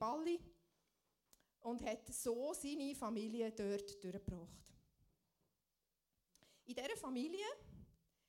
Balli 0.00 0.40
und 1.60 1.84
hat 1.84 2.12
so 2.12 2.54
seine 2.54 2.94
Familie 2.94 3.52
dort 3.52 4.02
durchgebracht. 4.02 4.74
In 6.64 6.74
dieser 6.74 6.96
Familie 6.96 7.46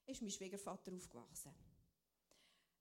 ist 0.05 0.21
mein 0.21 0.31
Schwiegervater 0.31 0.93
aufgewachsen. 0.93 1.53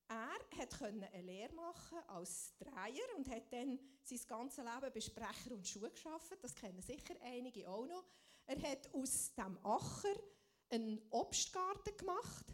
Er 0.09 0.67
konnte 0.67 1.07
eine 1.13 1.23
Lehre 1.23 1.55
machen 1.55 1.99
als 2.09 2.57
Dreier 2.59 3.17
und 3.17 3.29
hat 3.29 3.53
dann 3.53 3.79
sein 4.03 4.21
ganzes 4.27 4.65
Leben 4.65 4.93
bei 4.93 5.01
Sprecher 5.01 5.55
und 5.55 5.69
Schuhe 5.69 5.91
geschafft. 5.91 6.37
Das 6.43 6.55
kennen 6.57 6.83
sicher 6.83 7.15
einige 7.23 7.69
auch 7.69 7.87
noch. 7.87 8.05
Er 8.47 8.61
hat 8.61 8.93
aus 8.93 9.33
dem 9.35 9.57
Acher 9.65 10.17
einen 10.69 11.01
Obstgarten 11.11 11.97
gemacht 11.97 12.47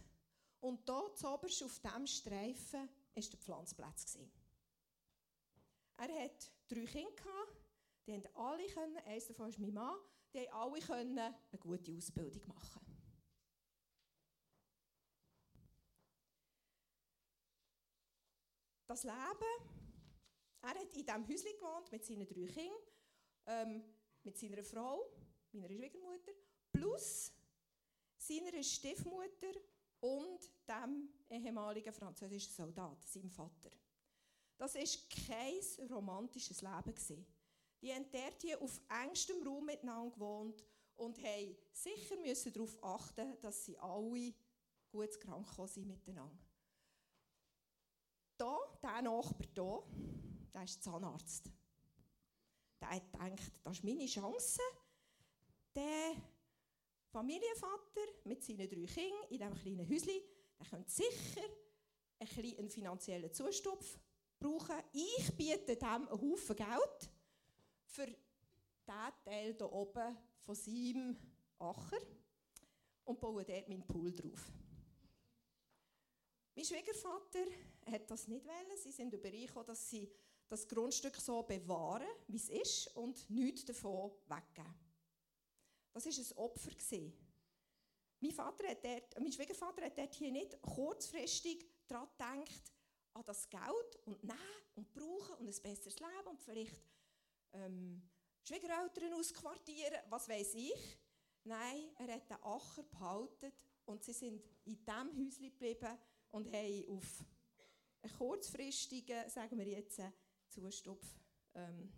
und 0.60 0.86
dort 0.86 1.24
oberst 1.24 1.62
auf 1.62 1.78
diesem 1.78 2.06
Streifen 2.06 2.88
war 3.14 3.22
der 3.22 3.38
Pflanzplatz. 3.38 4.18
Er 5.98 6.24
hat 6.24 6.52
drei 6.68 6.84
Kinder, 6.84 7.46
die 8.06 8.12
haben 8.12 8.26
alle 8.34 8.66
können, 8.66 8.96
eines 8.98 9.26
davon 9.26 9.48
ist 9.48 9.58
mein 9.58 9.72
Mann, 9.72 9.96
die 10.32 10.48
haben 10.48 10.72
alle 10.72 10.80
können 10.80 11.18
eine 11.18 11.58
gute 11.58 11.92
Ausbildung 11.92 12.46
machen. 12.48 12.82
Das 18.86 19.02
Leben, 19.02 19.16
er 20.62 20.68
hat 20.68 20.94
in 20.94 21.04
diesem 21.04 21.28
Häuschen 21.28 21.56
gewohnt 21.58 21.90
mit 21.90 22.04
seinen 22.04 22.26
drei 22.26 22.46
Kindern, 22.46 22.78
ähm, 23.46 23.84
mit 24.22 24.38
seiner 24.38 24.62
Frau, 24.62 25.10
meiner 25.52 25.68
Schwiegermutter, 25.68 26.32
plus 26.72 27.32
seiner 28.16 28.62
Stiefmutter 28.62 29.52
und 30.00 30.50
dem 30.68 31.08
ehemaligen 31.28 31.92
französischen 31.92 32.52
Soldat, 32.52 33.04
seinem 33.06 33.30
Vater. 33.30 33.70
Das 34.58 34.74
war 34.74 34.82
kein 35.26 35.90
romantisches 35.90 36.62
Leben. 36.62 37.26
Die 37.82 37.92
haben 37.92 38.10
dort 38.10 38.40
hier 38.40 38.60
auf 38.60 38.80
engstem 39.04 39.42
Raum 39.46 39.66
miteinander 39.66 40.10
gewohnt 40.10 40.64
und 40.96 41.18
mussten 41.18 41.56
sicher 41.72 42.16
müssen 42.16 42.52
darauf 42.52 42.82
achten, 42.82 43.38
dass 43.40 43.64
sie 43.64 43.78
alle 43.78 44.32
gut 44.90 45.20
krank 45.20 45.46
sind 45.68 45.86
miteinander. 45.86 46.38
Da, 48.38 48.58
dieser 48.82 49.02
Nachbar 49.02 49.46
hier, 49.54 49.82
der 50.52 50.64
ist 50.64 50.82
Zahnarzt. 50.82 51.50
Der 52.80 52.90
hat 52.90 53.12
gedacht, 53.12 53.52
das 53.62 53.76
ist 53.78 53.84
meine 53.84 54.06
Chance. 54.06 54.60
Der 55.74 56.16
Familienvater 57.10 58.06
mit 58.24 58.42
seinen 58.42 58.68
drei 58.68 58.86
Kindern 58.86 59.22
in 59.30 59.38
diesem 59.38 59.54
kleinen 59.54 59.88
Häuschen, 59.88 60.20
der 60.58 60.66
könnte 60.66 60.90
sicher 60.90 61.44
einen 62.18 62.70
finanziellen 62.70 63.32
Zustupf 63.32 63.98
brauchen. 64.46 64.82
Ich 64.92 65.36
biete 65.36 65.76
dem 65.76 65.88
einen 65.88 66.10
Haufen 66.10 66.56
Geld 66.56 67.10
für 67.84 68.06
diesen 68.06 69.24
Teil 69.24 69.54
hier 69.56 69.72
oben 69.72 70.16
von 70.44 70.54
seinem 70.54 71.16
Acher 71.58 72.00
und 73.04 73.20
baue 73.20 73.44
dort 73.44 73.68
meinen 73.68 73.86
Pool 73.86 74.12
drauf. 74.14 74.52
Mein 76.54 76.64
Schwiegervater 76.64 77.44
hat 77.90 78.10
das 78.10 78.28
nicht 78.28 78.46
wollen. 78.46 78.78
Sie 78.78 78.92
sind 78.92 79.12
übereingekommen, 79.12 79.66
dass 79.66 79.90
sie 79.90 80.10
das 80.48 80.66
Grundstück 80.66 81.16
so 81.16 81.42
bewahren, 81.42 82.06
wie 82.28 82.36
es 82.36 82.48
ist, 82.48 82.96
und 82.96 83.28
nichts 83.28 83.64
davon 83.64 84.12
weggeben. 84.26 84.74
Das 85.92 86.06
war 86.06 86.12
ein 86.12 86.38
Opfer. 86.38 86.70
Mein, 88.20 88.32
Vater 88.32 88.68
hat 88.68 88.84
dort, 88.84 89.20
mein 89.20 89.32
Schwiegervater 89.32 89.84
hat 89.84 89.98
dort 89.98 90.14
hier 90.14 90.32
nicht 90.32 90.60
kurzfristig 90.62 91.66
daran 91.88 92.08
gedacht, 92.10 92.72
an 93.16 93.24
das 93.24 93.48
Geld 93.48 93.96
und 94.04 94.22
nehmen 94.22 94.38
und 94.74 94.92
brauchen 94.92 95.36
und 95.38 95.48
ein 95.48 95.62
besseres 95.62 95.98
Leben 95.98 96.28
und 96.28 96.40
vielleicht 96.40 96.82
ähm, 97.52 98.02
Schwiegereltern 98.44 99.14
ausquartieren, 99.14 99.98
was 100.08 100.28
weiß 100.28 100.54
ich. 100.54 100.98
Nein, 101.44 101.90
er 101.98 102.14
hat 102.14 102.28
den 102.28 102.42
Acher 102.42 102.82
behalten 102.82 103.52
und 103.86 104.04
sie 104.04 104.12
sind 104.12 104.42
in 104.64 104.84
diesem 104.84 105.26
Häuschen 105.26 105.50
geblieben 105.50 105.98
und 106.30 106.52
haben 106.52 106.88
auf 106.88 107.24
einen 108.02 108.12
kurzfristigen, 108.18 109.28
sagen 109.30 109.58
wir 109.58 109.66
jetzt, 109.66 110.00
Zustopf 110.48 111.04
ähm, 111.54 111.92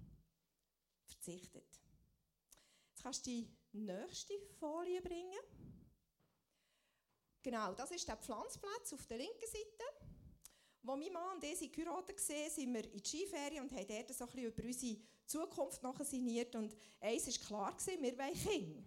verzichtet. 1.06 1.80
Jetzt 2.90 3.02
kannst 3.02 3.26
du 3.26 3.30
die 3.30 3.50
nächste 3.72 4.34
Folie 4.58 5.02
bringen. 5.02 5.40
Genau, 7.42 7.72
das 7.74 7.90
ist 7.90 8.06
der 8.06 8.16
Pflanzplatz 8.16 8.92
auf 8.92 9.06
der 9.06 9.18
linken 9.18 9.46
Seite. 9.46 9.84
Wo 10.82 10.96
mein 10.96 11.12
Mann 11.12 11.36
und 11.36 11.44
ich 11.44 11.72
geheiratet 11.72 12.28
waren, 12.28 12.50
sind 12.50 12.72
wir 12.72 12.84
in 12.84 13.02
die 13.02 13.08
Skiferien 13.08 13.62
und 13.64 13.72
haben 13.72 13.86
dort 13.86 14.14
so 14.14 14.24
ein 14.24 14.30
bisschen 14.30 14.52
über 14.52 14.64
unsere 14.64 14.96
Zukunft 15.26 16.06
sinniert. 16.06 16.54
Und 16.54 16.76
eins 17.00 17.26
war 17.26 17.74
klar, 17.74 17.76
wir 18.00 18.18
wollen 18.18 18.34
Kinder. 18.34 18.82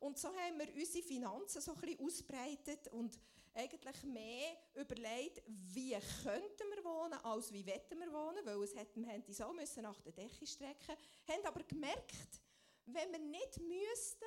Und 0.00 0.18
so 0.18 0.28
haben 0.28 0.58
wir 0.58 0.74
unsere 0.74 1.04
Finanzen 1.04 1.60
so 1.60 1.72
ein 1.72 1.80
bisschen 1.80 2.06
ausbreitet 2.06 2.88
und 2.88 3.18
eigentlich 3.54 4.02
mehr 4.04 4.56
überlegt, 4.74 5.42
wie 5.46 5.96
könnten 6.22 6.70
wir 6.74 6.84
wohnen, 6.84 7.14
als 7.24 7.50
wie 7.52 7.64
wetten 7.64 7.98
wir 7.98 8.12
wohnen, 8.12 8.44
weil 8.44 8.62
es 8.62 8.74
hätten, 8.74 9.02
wir 9.02 9.08
hätten 9.08 9.32
so 9.32 9.52
müssen 9.52 9.82
nach 9.82 10.00
der 10.02 10.12
Decke 10.12 10.46
strecken. 10.46 10.96
Haben 11.26 11.46
aber 11.46 11.62
gemerkt, 11.62 12.40
wenn 12.84 13.10
wir 13.12 13.18
nicht 13.18 13.58
müssten 13.58 14.24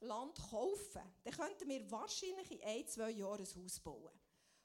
Land 0.00 0.38
kaufen, 0.50 1.02
dann 1.24 1.34
könnten 1.34 1.68
wir 1.68 1.90
wahrscheinlich 1.90 2.50
in 2.50 2.62
ein, 2.62 2.86
zwei 2.88 3.10
Jahren 3.10 3.46
ein 3.46 3.62
Haus 3.62 3.78
bauen. 3.80 4.12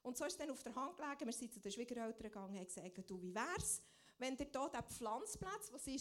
Und 0.03 0.17
so 0.17 0.25
ist 0.25 0.33
es 0.33 0.37
dann 0.37 0.49
auf 0.49 0.63
der 0.63 0.75
Hand 0.75 0.97
gelegen, 0.97 1.25
wir 1.25 1.33
sind 1.33 1.53
zu 1.53 1.59
den 1.59 1.71
Schwiegereltern 1.71 2.23
gegangen 2.23 2.49
und 2.49 2.57
haben 2.57 2.65
gesagt, 2.65 3.09
du, 3.09 3.21
wie 3.21 3.33
wär's, 3.33 3.81
wenn 4.17 4.35
ihr 4.37 4.47
hier 4.51 4.69
diesen 4.69 4.89
Pflanzplatz, 4.89 5.71
wo 5.71 5.77
sie 5.77 5.99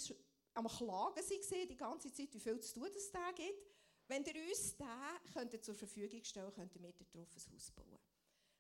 am 0.54 0.66
Klagen 0.66 1.16
waren, 1.16 1.68
die 1.68 1.76
ganze 1.76 2.12
Zeit, 2.12 2.32
wie 2.32 2.40
viel 2.40 2.60
zu 2.60 2.80
tun 2.80 2.88
es 2.96 3.10
da 3.10 3.30
gibt, 3.32 3.70
wenn 4.08 4.24
ihr 4.24 4.34
uns 4.48 4.76
den 4.76 5.62
zur 5.62 5.74
Verfügung 5.74 6.24
stellen 6.24 6.52
könnten 6.52 6.82
wir 6.82 6.92
darauf 6.92 7.28
ein 7.34 7.52
Haus 7.52 7.70
bauen. 7.70 7.98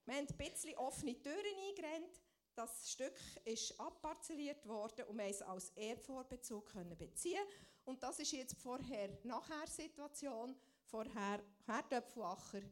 Wir 0.04 0.14
haben 0.14 0.26
ein 0.28 0.36
bisschen 0.36 0.76
offene 0.76 1.20
Türen 1.20 1.56
eingerannt, 1.68 2.20
das 2.54 2.90
Stück 2.90 3.18
ist 3.44 3.78
abparzelliert 3.80 4.66
worden 4.66 5.06
und 5.06 5.16
wir 5.16 5.24
es 5.24 5.40
als 5.42 5.70
Erbvorbezug 5.70 6.66
können 6.66 6.96
beziehen. 6.96 7.42
Und 7.84 8.02
das 8.02 8.18
ist 8.18 8.32
jetzt 8.32 8.56
Vorher-Nachher-Situation. 8.56 10.54
Vorher 10.84 11.42
Herdöpfelacher. 11.66 12.62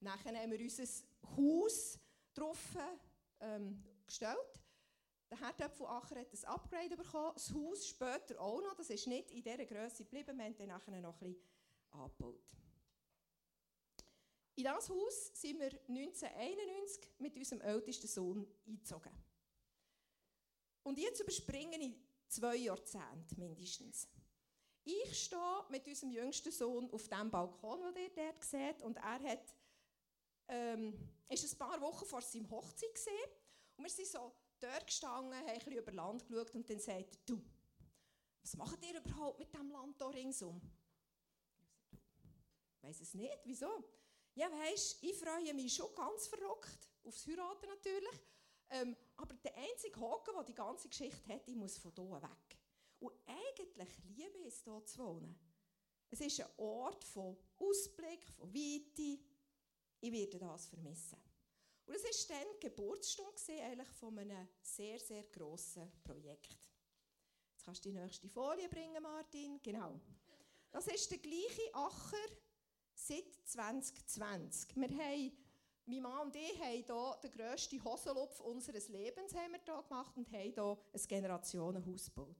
Nachher 0.00 0.34
haben 0.34 0.50
wir 0.52 0.60
unser 0.60 0.84
Haus 1.36 1.98
drauf 2.34 2.76
ähm, 3.40 3.82
gestellt. 4.06 4.60
Der 5.30 5.40
Herdöpfelacher 5.40 6.20
hat 6.20 6.32
ein 6.32 6.44
Upgrade 6.44 6.96
bekommen. 6.96 7.32
Das 7.34 7.52
Haus 7.52 7.88
später 7.88 8.40
auch 8.40 8.60
noch. 8.60 8.74
Das 8.74 8.90
ist 8.90 9.06
nicht 9.06 9.30
in 9.30 9.42
dieser 9.42 9.64
Größe 9.64 10.04
geblieben. 10.04 10.36
Wir 10.36 10.44
haben 10.44 10.56
dann 10.56 10.68
nachher 10.68 11.00
noch 11.00 11.20
ein 11.20 11.32
bisschen 11.32 11.48
angebaut. 11.90 12.40
In 14.56 14.64
dieses 14.64 14.88
Haus 14.88 15.30
sind 15.34 15.58
wir 15.58 15.72
1991 15.88 17.10
mit 17.18 17.36
unserem 17.36 17.62
ältesten 17.62 18.06
Sohn 18.06 18.46
eingezogen. 18.66 19.12
Und 20.84 20.98
jetzt 20.98 21.20
überspringe 21.20 21.76
ich 21.78 21.94
zwei 22.28 22.56
Jahrzehnte 22.56 23.36
mindestens. 23.36 24.08
Ich 24.84 25.24
stehe 25.24 25.64
mit 25.70 25.86
unserem 25.86 26.12
jüngsten 26.12 26.52
Sohn 26.52 26.90
auf 26.90 27.08
dem 27.08 27.30
Balkon, 27.30 27.80
den 27.94 28.04
ihr 28.04 28.10
dort 28.14 28.44
seht, 28.44 28.82
und 28.82 28.98
er 28.98 29.22
hat, 29.22 29.54
ähm, 30.48 30.94
ist 31.28 31.54
ein 31.54 31.58
paar 31.58 31.80
Wochen 31.80 32.06
vor 32.06 32.20
seinem 32.20 32.50
Hochzeit 32.50 33.40
und 33.76 33.84
wir 33.84 33.90
sind 33.90 34.06
so 34.06 34.32
dort 34.60 34.86
gestanden, 34.86 35.34
haben 35.34 35.48
ein 35.48 35.58
bisschen 35.58 35.72
über 35.72 35.92
Land 35.92 36.26
geschaut 36.26 36.54
und 36.54 36.68
dann 36.68 36.78
sagt 36.78 37.14
er, 37.14 37.18
du, 37.26 37.42
was 38.42 38.56
macht 38.56 38.84
ihr 38.84 38.98
überhaupt 39.00 39.38
mit 39.38 39.52
dem 39.54 39.70
Land 39.70 39.96
hier 39.98 40.14
ringsum? 40.14 40.60
Ich 42.76 42.82
weiß 42.82 43.00
es 43.00 43.14
nicht, 43.14 43.38
wieso? 43.44 43.84
Ja, 44.34 44.50
weisst, 44.50 45.02
ich 45.02 45.16
freue 45.16 45.54
mich 45.54 45.74
schon 45.74 45.94
ganz 45.94 46.26
verrückt, 46.26 46.90
aufs 47.04 47.26
Heiraten 47.26 47.66
natürlich, 47.68 48.20
ähm, 48.70 48.96
aber 49.16 49.34
der 49.34 49.54
einzige 49.56 50.00
Haken, 50.00 50.34
der 50.34 50.44
die 50.44 50.54
ganze 50.54 50.88
Geschichte 50.88 51.32
hat, 51.32 51.46
ich 51.46 51.54
muss 51.54 51.78
von 51.78 51.92
hier 51.94 52.22
weg. 52.22 52.58
Und 52.98 53.12
eigentlich 53.26 53.88
liebe 54.16 54.38
ich 54.38 54.46
es, 54.46 54.64
hier 54.64 54.84
zu 54.84 54.98
wohnen. 54.98 55.38
Es 56.10 56.20
ist 56.20 56.40
ein 56.40 56.48
Ort 56.58 57.04
von 57.04 57.36
Ausblick, 57.58 58.26
von 58.28 58.52
Weite. 58.52 59.18
Ich 60.04 60.12
werde 60.12 60.38
das 60.38 60.66
vermissen. 60.66 61.16
Und 61.86 61.94
es 61.94 62.28
war 62.28 62.36
dann 62.36 62.46
die 62.56 62.66
Geburtsstunde 62.68 63.62
eigentlich 63.62 63.88
von 63.88 64.18
einem 64.18 64.46
sehr, 64.60 65.00
sehr 65.00 65.22
grossen 65.22 65.90
Projekt. 66.04 66.58
Jetzt 67.52 67.64
kannst 67.64 67.82
du 67.82 67.88
die 67.88 67.94
nächste 67.94 68.28
Folie 68.28 68.68
bringen, 68.68 69.02
Martin. 69.02 69.62
Genau. 69.62 69.98
Das 70.70 70.88
ist 70.88 71.10
der 71.10 71.16
gleiche 71.16 71.74
Acher 71.74 72.28
seit 72.92 73.34
2020. 73.46 74.76
Wir 74.76 74.88
haben 74.88 75.32
mein 75.86 76.02
Mann 76.02 76.26
und 76.26 76.36
ich 76.36 76.60
haben 76.60 76.84
hier 76.84 77.18
den 77.22 77.30
grössten 77.30 77.82
Hosenlupf 77.82 78.40
unseres 78.40 78.90
Lebens 78.90 79.34
haben 79.34 79.52
wir 79.52 79.60
hier 79.64 79.82
gemacht 79.88 80.18
und 80.18 80.30
haben 80.30 80.52
hier 80.52 80.78
ein 80.92 81.08
Generationenhaus 81.08 82.04
gebaut. 82.14 82.36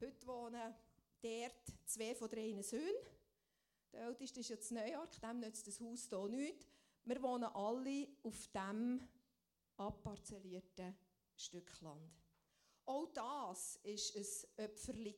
Heute 0.00 0.26
wohnen 0.26 0.74
dort 1.22 1.72
zwei 1.86 2.16
von 2.16 2.28
drei 2.28 2.60
Söhnen. 2.62 3.06
Der 3.92 4.06
älteste 4.06 4.40
ist 4.40 4.48
jetzt 4.48 4.72
Neujahrk, 4.72 5.20
dem 5.20 5.38
nützt 5.38 5.68
das 5.68 5.80
Haus 5.80 6.08
hier 6.08 6.28
nicht. 6.28 6.66
Wir 7.04 7.22
wohnen 7.22 7.44
alle 7.44 8.08
auf 8.22 8.46
diesem 8.48 9.08
abparzellierten 9.76 10.96
Stück 11.36 11.80
Land. 11.80 12.12
Auch 12.84 13.06
das 13.06 13.78
war 13.82 13.90
ein 13.90 14.64
Opferli. 14.64 15.16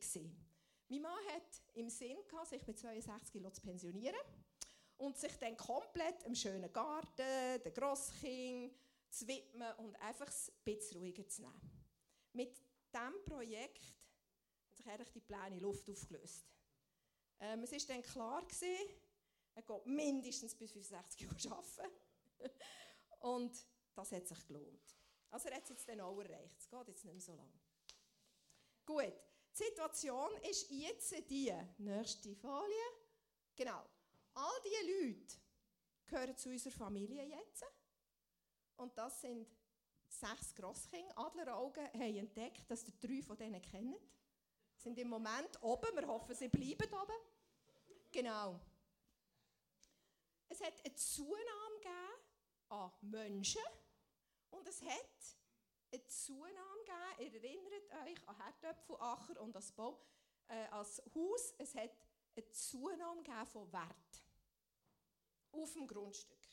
Mein 0.89 1.03
Mann 1.03 1.27
hat 1.35 1.63
im 1.75 1.89
Sinn 1.89 2.19
sich 2.45 2.67
mit 2.67 2.79
62 2.79 3.53
zu 3.53 3.63
pensionieren 3.63 4.21
und 4.99 5.17
sich 5.17 5.37
dann 5.39 5.57
komplett 5.57 6.23
im 6.25 6.35
schönen 6.35 6.73
Garten, 6.73 7.63
den 7.65 7.75
Grosskind 7.75 8.75
zu 9.09 9.27
widmen 9.27 9.73
und 9.79 9.97
einfach 9.97 10.29
ein 10.29 10.65
bisschen 10.65 10.99
ruhiger 10.99 11.27
zu 11.27 11.43
nehmen. 11.43 11.87
Mit 12.35 12.57
diesem 12.93 13.25
Projekt 13.25 13.85
hat 14.71 14.77
sich 14.77 14.87
eigentlich 14.87 15.13
die 15.13 15.21
Pläne 15.21 15.59
Luft 15.59 15.89
aufgelöst. 15.91 16.47
Ähm, 17.41 17.63
es 17.65 17.73
war 17.73 17.81
dann 17.89 18.03
klar, 18.03 18.43
gewesen, 18.43 18.89
er 19.55 19.63
geht 19.63 19.87
mindestens 19.87 20.55
bis 20.55 20.73
65 20.73 21.21
Jahre 21.45 21.59
arbeiten. 21.59 21.95
und 23.21 23.67
das 23.95 24.13
hat 24.13 24.27
sich 24.27 24.47
gelohnt. 24.47 24.97
Also 25.31 25.49
er 25.49 25.57
hat 25.57 25.65
es 25.65 25.71
jetzt 25.71 25.89
dann 25.89 26.01
auch 26.01 26.19
erreicht. 26.21 26.59
Es 26.59 26.69
geht 26.69 26.89
jetzt 26.89 27.05
nicht 27.05 27.15
mehr 27.15 27.23
so 27.23 27.35
lange. 27.35 27.61
Gut, 28.85 29.13
die 29.53 29.65
Situation 29.65 30.31
ist 30.51 30.71
jetzt 30.71 31.31
die. 31.31 31.53
Nächste 31.79 32.35
Folie. 32.37 32.85
Genau. 33.55 33.85
All 34.35 34.61
diese 34.65 35.09
Leute 35.09 35.37
gehören 36.07 36.37
zu 36.37 36.49
unserer 36.49 36.73
Familie 36.73 37.25
jetzt. 37.25 37.65
Und 38.77 38.97
das 38.97 39.21
sind 39.21 39.47
sechs 40.09 40.55
Grosskinder. 40.55 41.17
Adleraugen 41.19 41.87
haben 41.87 42.17
entdeckt, 42.17 42.71
dass 42.71 42.85
ihr 42.85 42.95
drei 43.01 43.23
von 43.23 43.37
denen 43.37 43.61
kennt. 43.61 44.01
Sind 44.77 44.99
im 44.99 45.09
Moment 45.09 45.63
oben. 45.63 45.95
Wir 45.95 46.07
hoffen, 46.07 46.35
sie 46.35 46.49
bleiben 46.49 46.93
oben. 46.93 47.17
Genau. 48.11 48.59
Es 50.53 50.61
hat 50.61 50.85
eine 50.85 50.95
Zunahme 50.95 51.77
gegeben 51.77 52.21
an 52.69 52.93
Menschen 53.01 53.63
und 54.51 54.69
es 54.69 54.83
hat 54.83 55.39
eine 55.91 56.07
Zunahme 56.07 56.85
gegeben, 56.85 57.33
ihr 57.33 57.43
erinnert 57.43 57.91
euch 58.07 58.29
an 58.29 58.37
Herdöpfelacher 58.37 59.41
und 59.41 59.57
das 59.57 59.73
Bau, 59.73 59.99
äh, 60.49 60.67
als 60.67 61.03
Haus, 61.15 61.55
es 61.57 61.75
hat 61.75 61.97
eine 62.37 62.51
Zunahme 62.51 63.23
gegeben 63.23 63.47
von 63.47 63.73
Wert 63.73 64.23
auf 65.53 65.73
dem 65.73 65.87
Grundstück. 65.87 66.49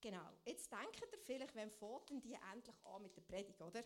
Genau, 0.00 0.26
jetzt 0.46 0.72
denkt 0.72 1.02
ihr 1.02 1.18
vielleicht, 1.18 1.54
wenn 1.54 1.70
fängt 1.70 2.24
die 2.24 2.38
endlich 2.50 2.76
an 2.82 3.02
mit 3.02 3.14
der 3.14 3.22
Predigt, 3.22 3.60
oder? 3.60 3.84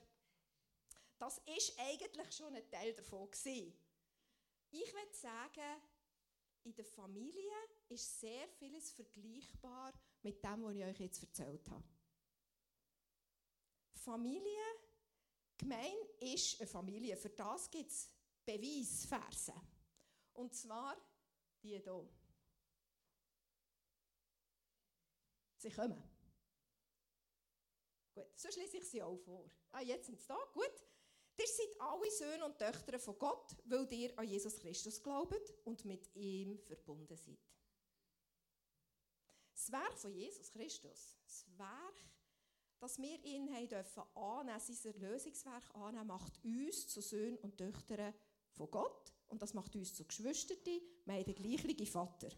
Das 1.19 1.39
ist 1.39 1.77
eigentlich 1.81 2.33
schon 2.33 2.55
ein 2.55 2.71
Teil 2.71 2.95
davon 2.95 3.29
gewesen. 3.29 3.77
Ich 4.71 4.95
würde 4.95 5.15
sagen, 5.15 5.83
in 6.65 6.75
der 6.75 6.85
Familie 6.85 7.53
ist 7.89 8.21
sehr 8.21 8.49
vieles 8.49 8.91
vergleichbar 8.91 9.93
mit 10.23 10.43
dem, 10.43 10.63
was 10.65 10.75
ich 10.75 10.85
euch 10.85 11.01
jetzt 11.01 11.23
erzählt 11.23 11.71
habe. 11.71 11.85
Familie, 13.93 14.63
gemein 15.57 15.97
ist 16.21 16.61
eine 16.61 16.69
Familie. 16.69 17.17
Für 17.17 17.31
das 17.31 17.71
gibt 17.71 17.91
es 17.91 18.11
Beweisverse. 18.45 19.55
Und 20.33 20.55
zwar 20.55 20.97
die 21.63 21.69
hier. 21.69 22.09
Sie 25.59 25.71
kommen. 25.71 26.03
Gut, 28.15 28.39
so 28.39 28.51
schließe 28.51 28.77
ich 28.79 28.89
sie 28.89 29.03
auch 29.03 29.17
vor. 29.17 29.51
Ah, 29.73 29.81
jetzt 29.81 30.07
sind 30.07 30.21
sie 30.21 30.29
da. 30.29 30.39
Gut. 30.53 30.85
Ihr 31.37 31.47
seid 31.47 31.81
alle 31.81 32.11
Söhne 32.11 32.45
und 32.45 32.59
Töchter 32.59 32.99
von 32.99 33.19
Gott, 33.19 33.57
weil 33.65 33.93
ihr 33.93 34.17
an 34.19 34.29
Jesus 34.29 34.57
Christus 34.57 35.03
glaubt 35.03 35.53
und 35.65 35.85
mit 35.85 36.15
ihm 36.15 36.59
verbunden 36.59 37.17
seid. 37.17 37.39
Das 39.53 39.73
Werk 39.73 39.99
von 39.99 40.15
Jesus 40.15 40.51
Christus, 40.51 41.17
das 41.25 41.47
Werk, 41.57 42.05
dass 42.79 42.99
wir 42.99 43.25
ihn 43.25 43.53
haben 43.53 43.69
dürfen 43.69 44.03
annehmen, 44.15 44.61
sein 44.61 44.95
Erlösungswerk 44.95 45.75
annehmen, 45.75 46.07
macht 46.07 46.45
uns 46.45 46.87
zu 46.87 47.01
Söhnen 47.01 47.39
und 47.39 47.57
Töchtern 47.57 48.15
von 48.51 48.71
Gott 48.71 49.13
und 49.29 49.43
das 49.43 49.55
macht 49.55 49.75
uns 49.75 49.95
zu 49.95 50.05
Geschwistern. 50.05 50.59
Wir 51.05 51.15
haben 51.15 51.25
den 51.25 51.35
gleichen 51.35 51.87
Vater. 51.87 52.29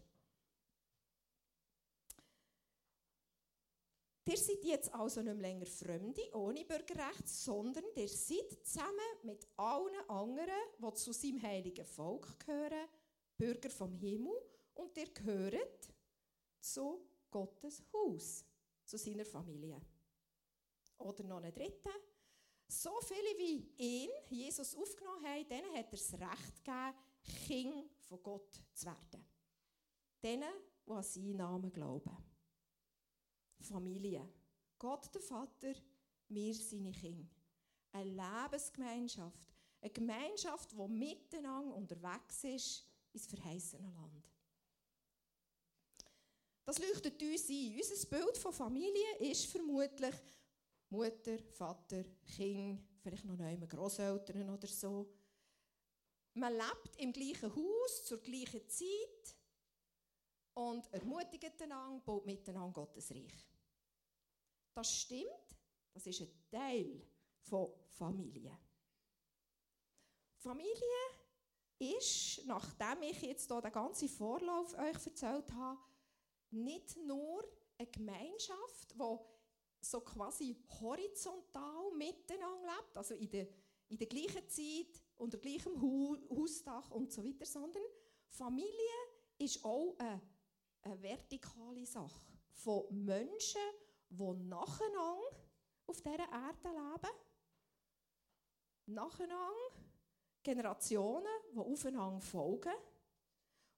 Ihr 4.27 4.37
seid 4.37 4.63
jetzt 4.65 4.93
also 4.93 5.21
nicht 5.21 5.39
länger 5.39 5.65
Fremde, 5.65 6.21
ohne 6.33 6.65
Bürgerrecht, 6.65 7.29
sondern 7.29 7.85
ihr 7.95 8.09
seid 8.09 8.65
zusammen 8.65 8.91
mit 9.23 9.47
allen 9.55 10.09
anderen, 10.09 10.49
die 10.77 10.93
zu 10.95 11.13
seinem 11.13 11.41
heiligen 11.41 11.85
Volk 11.85 12.37
gehören, 12.45 12.89
Bürger 13.37 13.69
vom 13.69 13.95
Himmel 13.95 14.33
und 14.73 14.97
ihr 14.97 15.13
gehört 15.13 15.87
zu 16.59 17.07
Gottes 17.31 17.81
Haus, 17.93 18.43
zu 18.83 18.97
seiner 18.97 19.23
Familie. 19.23 19.79
Oder 20.97 21.23
noch 21.23 21.41
ein 21.41 21.53
dritter. 21.53 21.91
So 22.67 22.99
viele 22.99 23.37
wie 23.37 23.71
ihn, 23.77 24.09
Jesus, 24.29 24.75
aufgenommen 24.75 25.25
haben, 25.25 25.47
denen 25.47 25.73
hat 25.73 25.85
er 25.85 25.91
das 25.91 26.13
Recht 26.13 26.65
gegeben, 26.65 26.97
Kind 27.45 27.93
von 28.01 28.21
Gott 28.21 28.61
zu 28.73 28.87
werden. 28.87 29.25
Denen, 30.21 30.51
die 30.85 30.91
an 30.91 31.03
seinen 31.03 31.37
Namen 31.37 31.71
glauben. 31.71 32.26
Familie. 33.65 34.27
Gott 34.77 35.13
der 35.13 35.21
Vater, 35.21 35.73
wir 36.29 36.53
seine 36.53 36.91
Kinder. 36.91 37.29
Eine 37.91 38.11
Lebensgemeinschaft. 38.11 39.53
Eine 39.81 39.91
Gemeinschaft, 39.91 40.71
die 40.71 40.87
miteinander 40.87 41.75
unterwegs 41.75 42.43
ist 42.43 42.85
ins 43.13 43.27
verheißene 43.27 43.89
Land. 43.89 44.29
Das 46.65 46.79
leuchtet 46.79 47.21
uns 47.21 47.49
ein. 47.49 47.75
Unser 47.77 48.07
Bild 48.07 48.37
von 48.37 48.53
Familie 48.53 49.17
ist 49.19 49.45
vermutlich 49.45 50.15
Mutter, 50.89 51.37
Vater, 51.53 52.03
Kind, 52.25 52.81
vielleicht 53.01 53.25
noch 53.25 53.39
einmal 53.39 53.67
Großeltern 53.67 54.49
oder 54.49 54.67
so. 54.67 55.09
Man 56.33 56.53
lebt 56.53 56.95
im 56.97 57.13
gleichen 57.13 57.55
Haus 57.55 58.05
zur 58.05 58.19
gleichen 58.19 58.67
Zeit 58.67 59.36
und 60.57 60.91
ermutigt 60.91 61.61
einander, 61.61 62.01
baut 62.03 62.25
miteinander 62.25 62.73
Gottes 62.73 63.11
Reich. 63.11 63.47
Das 64.73 64.91
stimmt, 65.01 65.55
das 65.93 66.07
ist 66.07 66.21
ein 66.21 66.49
Teil 66.49 67.07
von 67.41 67.73
Familie. 67.89 68.57
Familie 70.37 70.73
ist, 71.77 72.43
nachdem 72.47 73.03
ich 73.03 73.21
jetzt 73.21 73.47
hier 73.47 73.61
den 73.61 73.71
ganzen 73.71 74.09
Vorlauf 74.09 74.73
euch 74.73 75.05
erzählt 75.05 75.51
habe, 75.53 75.79
nicht 76.49 76.97
nur 77.05 77.43
eine 77.77 77.91
Gemeinschaft, 77.91 78.95
die 78.95 79.85
so 79.85 80.01
quasi 80.01 80.55
horizontal 80.81 81.91
miteinander 81.95 82.77
lebt, 82.77 82.97
also 82.97 83.13
in 83.13 83.29
der, 83.29 83.47
in 83.89 83.97
der 83.99 84.07
gleichen 84.07 84.49
Zeit, 84.49 85.03
unter 85.17 85.37
gleichem 85.37 85.79
Hausdach 86.31 86.89
und 86.89 87.11
so 87.11 87.23
weiter, 87.23 87.45
sondern 87.45 87.83
Familie 88.27 88.71
ist 89.37 89.63
auch 89.63 89.95
eine 89.99 90.19
eine 90.87 91.01
vertikale 91.01 91.85
Sache 91.85 92.21
von 92.51 92.85
Menschen, 92.91 93.61
die 94.09 94.33
nacheinander 94.33 95.31
auf 95.85 96.01
dieser 96.01 96.31
Erde 96.31 96.69
leben. 96.69 97.15
Nacheinander 98.87 99.71
Generationen, 100.43 101.27
die 101.53 101.59
aufeinander 101.59 102.21
folgen, 102.21 102.73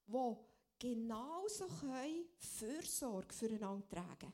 die 0.08 0.36
genauso 0.78 1.68
können 1.68 2.26
Fürsorge 2.38 3.34
füreinander 3.34 3.88
tragen 3.90 4.34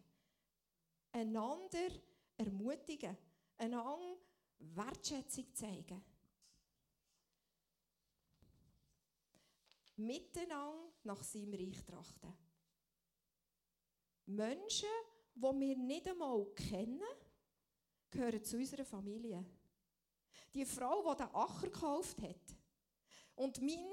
Einander 1.13 1.91
ermutigen, 2.37 3.15
einander 3.57 4.17
Wertschätzung 4.59 5.45
zeigen. 5.53 6.03
Miteinander 9.95 10.91
nach 11.03 11.23
seinem 11.23 11.53
Reich 11.53 11.85
trachten. 11.85 12.44
Menschen, 14.25 14.89
die 15.35 15.41
wir 15.41 15.77
nicht 15.77 16.07
einmal 16.07 16.45
kennen, 16.55 17.01
gehören 18.09 18.43
zu 18.43 18.57
unserer 18.57 18.85
Familie. 18.85 19.43
Die 20.53 20.65
Frau, 20.65 21.13
die 21.13 21.23
den 21.23 21.35
Acher 21.35 21.67
gekauft 21.67 22.21
hat 22.21 22.55
und 23.35 23.61
mein 23.61 23.85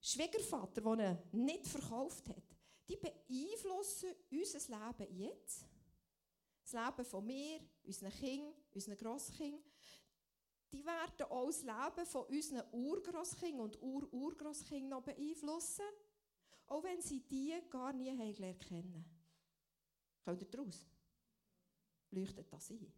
Schwiegervater, 0.00 0.80
der 0.80 1.22
ihn 1.32 1.44
nicht 1.44 1.66
verkauft 1.66 2.28
hat, 2.28 2.56
die 2.88 2.96
beeinflussen 2.96 4.14
unser 4.30 4.58
Leben 4.58 5.16
jetzt. 5.16 5.64
Das 6.62 6.72
Leben 6.72 7.04
von 7.04 7.26
mir, 7.26 7.60
unseren 7.84 8.10
Kindern, 8.10 8.54
unseren 8.72 8.96
Grosskindern. 8.96 9.62
Die 10.72 10.84
werden 10.84 11.26
auch 11.30 11.46
das 11.46 11.62
Leben 11.62 12.06
von 12.06 12.26
unseren 12.26 12.62
Urgrosskindern 12.72 13.60
und 13.60 13.82
Ur-Urgrosskindern 13.82 14.90
noch 14.90 15.02
beeinflussen, 15.02 15.84
auch 16.66 16.82
wenn 16.82 17.00
sie 17.00 17.20
die 17.20 17.60
gar 17.68 17.92
nie 17.92 18.10
haben 18.10 18.58
kennen 18.58 19.19
Kommt 20.24 20.42
ihr 20.42 20.48
daraus? 20.48 20.86
Leuchtet 22.10 22.52
das 22.52 22.70
ein? 22.70 22.92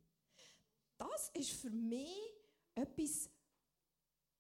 Das 0.97 1.31
ist 1.35 1.51
für 1.53 1.71
mich 1.71 2.17
etwas, 2.75 3.29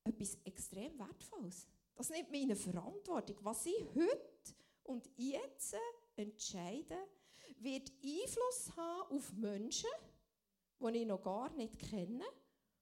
etwas 0.04 0.38
extrem 0.44 0.98
Wertvolles. 0.98 1.66
Das 1.94 2.10
nimmt 2.10 2.30
meine 2.30 2.56
Verantwortung. 2.56 3.36
Was 3.42 3.66
ich 3.66 3.84
heute 3.94 4.54
und 4.84 5.10
jetzt 5.16 5.76
entscheide, 6.16 6.96
wird 7.58 7.92
Einfluss 8.02 8.76
haben 8.76 9.16
auf 9.16 9.32
Menschen, 9.34 9.90
die 10.80 10.98
ich 10.98 11.06
noch 11.06 11.22
gar 11.22 11.50
nicht 11.54 11.78
kenne 11.78 12.24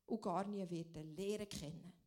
und 0.06 0.22
gar 0.22 0.46
nie 0.46 0.68
werden 0.70 1.16
lernen 1.16 1.48
kennen. 1.48 1.99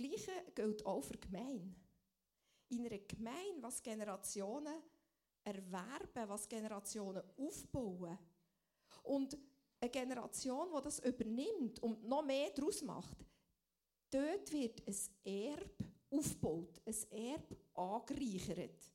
Gleiche 0.00 0.32
gilt 0.54 0.86
auch 0.86 1.02
für 1.02 1.18
Gemeinde. 1.18 1.74
In 2.70 2.86
einer 2.86 2.98
Gemeinde, 3.00 3.62
was 3.62 3.82
Generationen 3.82 4.82
erwerben, 5.44 6.28
was 6.28 6.48
Generationen 6.48 7.22
aufbauen. 7.36 8.18
Und 9.02 9.36
eine 9.78 9.90
Generation, 9.90 10.68
die 10.74 10.82
das 10.82 11.00
übernimmt 11.00 11.82
und 11.82 12.04
noch 12.04 12.24
mehr 12.24 12.50
daraus 12.50 12.82
macht, 12.82 13.26
dort 14.10 14.52
wird 14.52 14.82
ein 14.86 14.96
Erb 15.24 15.84
aufgebaut, 16.10 16.80
ein 16.86 17.18
Erb 17.18 17.56
angereichert. 17.74 18.92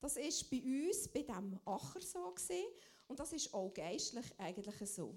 Das 0.00 0.16
ist 0.16 0.50
bei 0.50 0.62
uns, 0.62 1.08
bei 1.08 1.22
diesem 1.22 1.58
Acher 1.64 2.00
so 2.00 2.30
gesehen, 2.32 2.72
und 3.08 3.18
das 3.18 3.32
ist 3.32 3.52
auch 3.54 3.72
geistlich 3.72 4.26
eigentlich 4.38 4.90
so. 4.90 5.14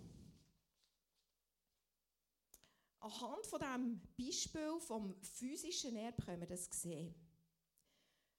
Anhand 3.05 3.45
von 3.45 3.59
diesem 3.59 4.01
Beispiel 4.17 4.79
vom 4.79 5.15
physischen 5.21 5.95
Erb 5.95 6.25
können 6.25 6.41
wir 6.41 6.47
das 6.47 6.67
sehen. 6.71 7.13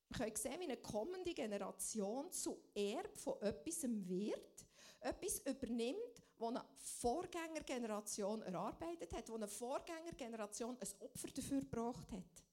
Wir 0.08 0.18
können 0.18 0.34
sehen, 0.34 0.58
wie 0.58 0.64
eine 0.64 0.76
kommende 0.78 1.32
Generation 1.32 2.32
zu 2.32 2.58
Erb 2.74 3.16
von 3.16 3.40
etwas 3.42 3.84
wird, 3.84 4.66
etwas 4.98 5.38
übernimmt, 5.46 6.20
das 6.36 6.48
eine 6.48 6.64
Vorgängergeneration 6.78 8.42
erarbeitet 8.42 9.12
hat, 9.12 9.28
wo 9.28 9.36
eine 9.36 9.46
Vorgängergeneration 9.46 10.76
ein 10.80 10.88
Opfer 11.00 11.28
dafür 11.28 11.60
gebracht 11.60 12.10
hat. 12.10 12.44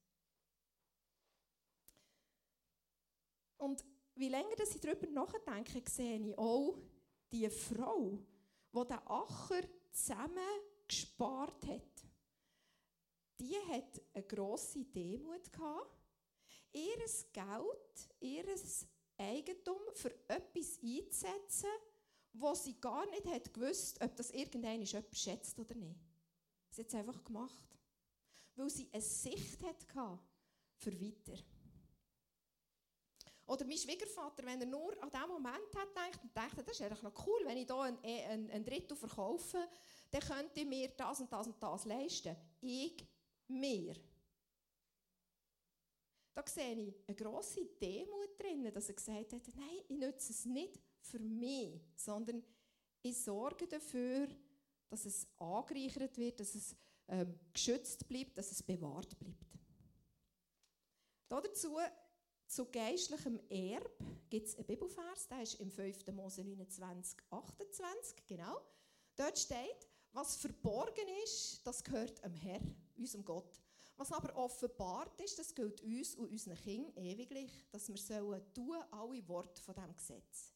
Und 3.58 3.84
wie 4.13 4.29
länger 4.29 4.55
ich 4.60 4.79
darüber 4.79 5.08
nachdenke, 5.08 5.82
sehe 5.89 6.20
ich 6.20 6.38
auch 6.38 6.77
die 7.32 7.50
Frau, 7.50 8.20
die 8.72 8.88
den 8.88 9.00
Acher 9.08 9.63
zusammen 9.91 10.62
gespart 10.88 11.65
hat. 11.65 11.92
Die 13.40 13.56
hat 13.70 14.02
eine 14.13 14.24
grosse 14.24 14.86
Demut 14.86 15.52
gehabt, 15.52 16.04
ihr 16.72 16.98
Geld, 17.34 18.10
ihr 18.20 18.46
Eigentum 19.18 19.82
für 19.94 20.12
etwas 20.28 20.80
einzusetzen, 20.82 21.70
wo 22.34 22.54
sie 22.56 22.80
gar 22.80 23.06
nicht 23.12 23.28
hat 23.28 23.54
gewusst, 23.54 24.02
ob 24.02 24.16
das 24.16 24.32
irgendein 24.32 24.82
jemand 24.82 25.16
schätzt 25.16 25.60
oder 25.60 25.75
nicht. 25.75 26.00
Sie 26.70 26.82
hat 26.82 26.88
es 26.88 26.96
einfach 26.96 27.24
gemacht, 27.24 27.78
weil 28.56 28.70
sie 28.70 28.90
eine 28.92 29.02
Sicht 29.02 29.63
hatte 29.63 30.20
für 30.78 31.00
weiter. 31.00 31.38
Oder 33.46 33.66
mein 33.66 33.78
Schwiegervater, 33.78 34.46
wenn 34.46 34.62
er 34.62 34.68
nur 34.68 34.94
an 35.04 35.12
diesen 35.12 35.28
Moment 35.28 35.75
hat 35.75 35.90
gedacht 35.90 36.24
und 36.24 36.36
dachte, 36.36 36.63
das 36.63 36.80
ist 36.80 36.82
eigentlich 36.82 37.04
noch 37.04 37.28
cool, 37.28 37.42
wenn 37.44 37.58
ich 37.58 37.68
hier 37.68 37.80
ein, 37.82 37.98
ein, 38.04 38.50
ein 38.50 38.66
Drittel 38.66 38.96
verkaufe, 38.96 39.68
dann 40.10 40.22
könnte 40.22 40.62
ich 40.62 40.66
mir 40.66 40.90
das 40.90 41.20
und 41.20 41.32
das 41.32 41.48
und 41.48 41.62
das 41.62 41.86
leisten. 41.86 42.36
Ich 42.62 43.06
mir. 43.47 43.95
Da 46.35 46.43
sehe 46.47 46.73
ich 46.73 46.95
eine 47.07 47.15
grosse 47.15 47.65
Demut 47.79 48.39
drin, 48.39 48.71
dass 48.73 48.89
er 48.89 48.95
gesagt 48.95 49.33
hat, 49.33 49.55
nein, 49.55 49.83
ich 49.88 49.97
nütze 49.97 50.31
es 50.31 50.45
nicht 50.45 50.79
für 51.01 51.19
mich, 51.19 51.79
sondern 51.95 52.43
ich 53.03 53.21
sorge 53.21 53.67
dafür, 53.67 54.27
dass 54.89 55.05
es 55.05 55.27
angereichert 55.38 56.17
wird, 56.17 56.39
dass 56.39 56.55
es 56.55 56.75
ähm, 57.07 57.38
geschützt 57.51 58.07
bleibt, 58.07 58.38
dass 58.38 58.51
es 58.51 58.63
bewahrt 58.63 59.17
bleibt. 59.19 59.59
Dazu 61.29 61.77
zu 62.47 62.65
geistlichem 62.65 63.39
Erb 63.50 63.91
gibt 64.29 64.47
es 64.47 64.55
einen 64.55 64.65
Bibelvers, 64.65 65.27
der 65.27 65.41
ist 65.41 65.59
im 65.59 65.71
5. 65.71 66.07
Mose 66.07 66.43
29, 66.43 67.19
28, 67.29 68.25
genau. 68.27 68.62
Dort 69.15 69.38
steht, 69.38 69.88
was 70.12 70.35
verborgen 70.35 71.07
ist, 71.23 71.65
das 71.65 71.83
gehört 71.83 72.23
dem 72.23 72.35
Herr, 72.35 72.62
unserem 73.03 73.25
Gott. 73.25 73.62
Was 73.95 74.12
aber 74.12 74.36
offenbart 74.36 75.19
ist, 75.22 75.38
das 75.38 75.53
gilt 75.53 75.81
uns 75.81 76.15
und 76.15 76.31
unseren 76.31 76.57
Kindern 76.57 77.05
ewiglich, 77.05 77.51
dass 77.72 77.88
wir 77.89 77.98
sollen 77.98 78.53
tun, 78.53 78.77
alle 78.89 79.27
Worte 79.27 79.62
von 79.62 79.75
diesem 79.75 79.95
Gesetz. 79.95 80.53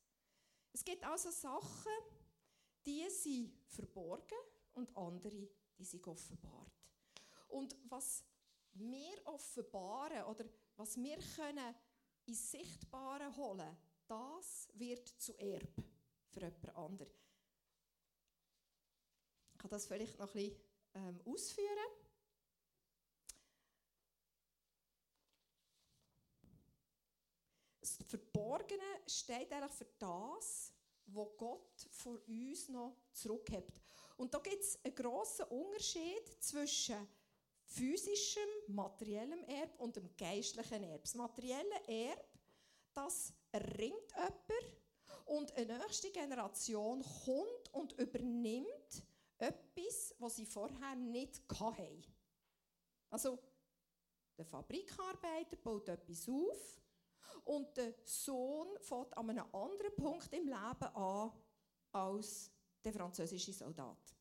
Es 0.74 0.84
gibt 0.84 1.04
also 1.04 1.30
Sachen, 1.30 1.92
die 2.86 3.08
sind 3.10 3.54
verborgen 3.68 4.38
und 4.74 4.96
andere, 4.98 5.50
die 5.78 5.84
sind 5.84 6.08
offenbart. 6.08 6.72
Und 7.50 7.76
was 7.90 8.24
wir 8.74 9.26
offenbaren 9.26 10.24
oder 10.24 10.46
was 10.76 10.98
wir 10.98 11.18
können 11.36 11.76
ins 12.26 12.52
Sichtbare 12.52 13.36
holen, 13.36 13.78
das 14.08 14.70
wird 14.74 15.08
zu 15.08 15.38
Erb 15.38 15.84
für 16.30 16.40
jemand 16.40 16.76
anderen. 16.76 17.12
Ich 19.54 19.60
kann 19.60 19.72
das 19.72 19.86
vielleicht 19.86 20.18
noch 20.20 20.34
ein 20.36 20.44
bisschen 20.44 20.62
ähm, 20.94 21.22
ausführen. 21.26 21.92
Das 27.80 27.97
Verborgene 28.08 28.82
steht 29.06 29.52
eigentlich 29.52 29.74
für 29.74 29.88
das, 30.00 30.72
was 31.08 31.28
Gott 31.38 31.88
vor 31.92 32.20
uns 32.28 32.70
noch 32.70 32.96
zurückhebt. 33.12 33.82
Und 34.18 34.34
da 34.34 34.40
gibt 34.40 34.62
es 34.62 34.80
einen 34.84 34.96
grossen 34.96 35.46
Unterschied 35.46 36.42
zwischen 36.42 37.08
physischem, 37.66 38.48
materiellem 38.68 39.44
Erb 39.44 39.80
und 39.80 39.96
dem 39.96 40.10
geistlichen 40.16 40.84
Erb. 40.84 41.04
Das 41.04 41.16
materielle 41.16 41.88
Erb, 41.88 42.26
das 42.94 43.34
erringt 43.52 44.12
jemand 44.16 44.78
und 45.26 45.52
eine 45.58 45.78
nächste 45.78 46.10
Generation 46.10 47.04
kommt 47.26 47.74
und 47.74 47.94
übernimmt 47.94 49.04
etwas, 49.38 50.16
was 50.20 50.38
sie 50.38 50.46
vorher 50.46 50.96
nicht 50.96 51.42
hatten. 51.60 52.04
Also, 53.10 53.38
der 54.38 54.46
Fabrikarbeiter 54.46 55.58
baut 55.58 55.90
etwas 55.90 56.30
auf 56.30 56.82
und 57.46 57.76
der 57.78 57.94
Sohn 58.04 58.68
fängt 58.80 59.16
an 59.18 59.30
einem 59.30 59.46
anderen 59.54 59.96
Punkt 59.96 60.32
im 60.34 60.48
Leben 60.48 60.96
an 60.96 61.32
als 61.92 62.52
der 62.84 62.94
französische 62.94 63.54
Soldat. 63.54 64.16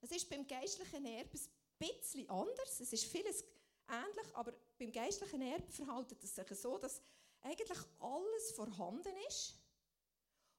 Es 0.00 0.10
ist 0.12 0.28
beim 0.28 0.46
geistlichen 0.46 1.04
Erbe 1.04 1.30
ein 1.36 1.78
bisschen 1.78 2.28
anders. 2.30 2.80
Es 2.80 2.92
ist 2.92 3.04
vieles 3.04 3.44
ähnlich, 3.88 4.34
aber 4.34 4.52
beim 4.78 4.92
geistlichen 4.92 5.42
Erbe 5.42 5.70
verhält 5.72 6.12
es 6.22 6.34
sich 6.34 6.58
so, 6.58 6.78
dass 6.78 7.00
eigentlich 7.42 7.78
alles 8.00 8.52
vorhanden 8.52 9.14
ist 9.28 9.58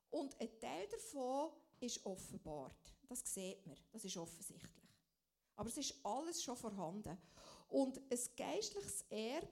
und 0.10 0.40
ein 0.40 0.60
Teil 0.60 0.88
davon 0.88 1.52
ist 1.80 2.06
offenbart. 2.06 2.94
Das 3.08 3.22
sieht 3.34 3.66
man, 3.66 3.78
das 3.92 4.06
ist 4.06 4.18
offensichtlich. 4.18 4.90
Aber 5.56 5.70
es 5.70 5.78
ist 5.78 5.96
alles 6.04 6.44
schon 6.44 6.56
vorhanden. 6.56 7.18
Und 7.70 7.98
ein 7.98 8.20
geistliches 8.36 9.04
Erbe 9.10 9.48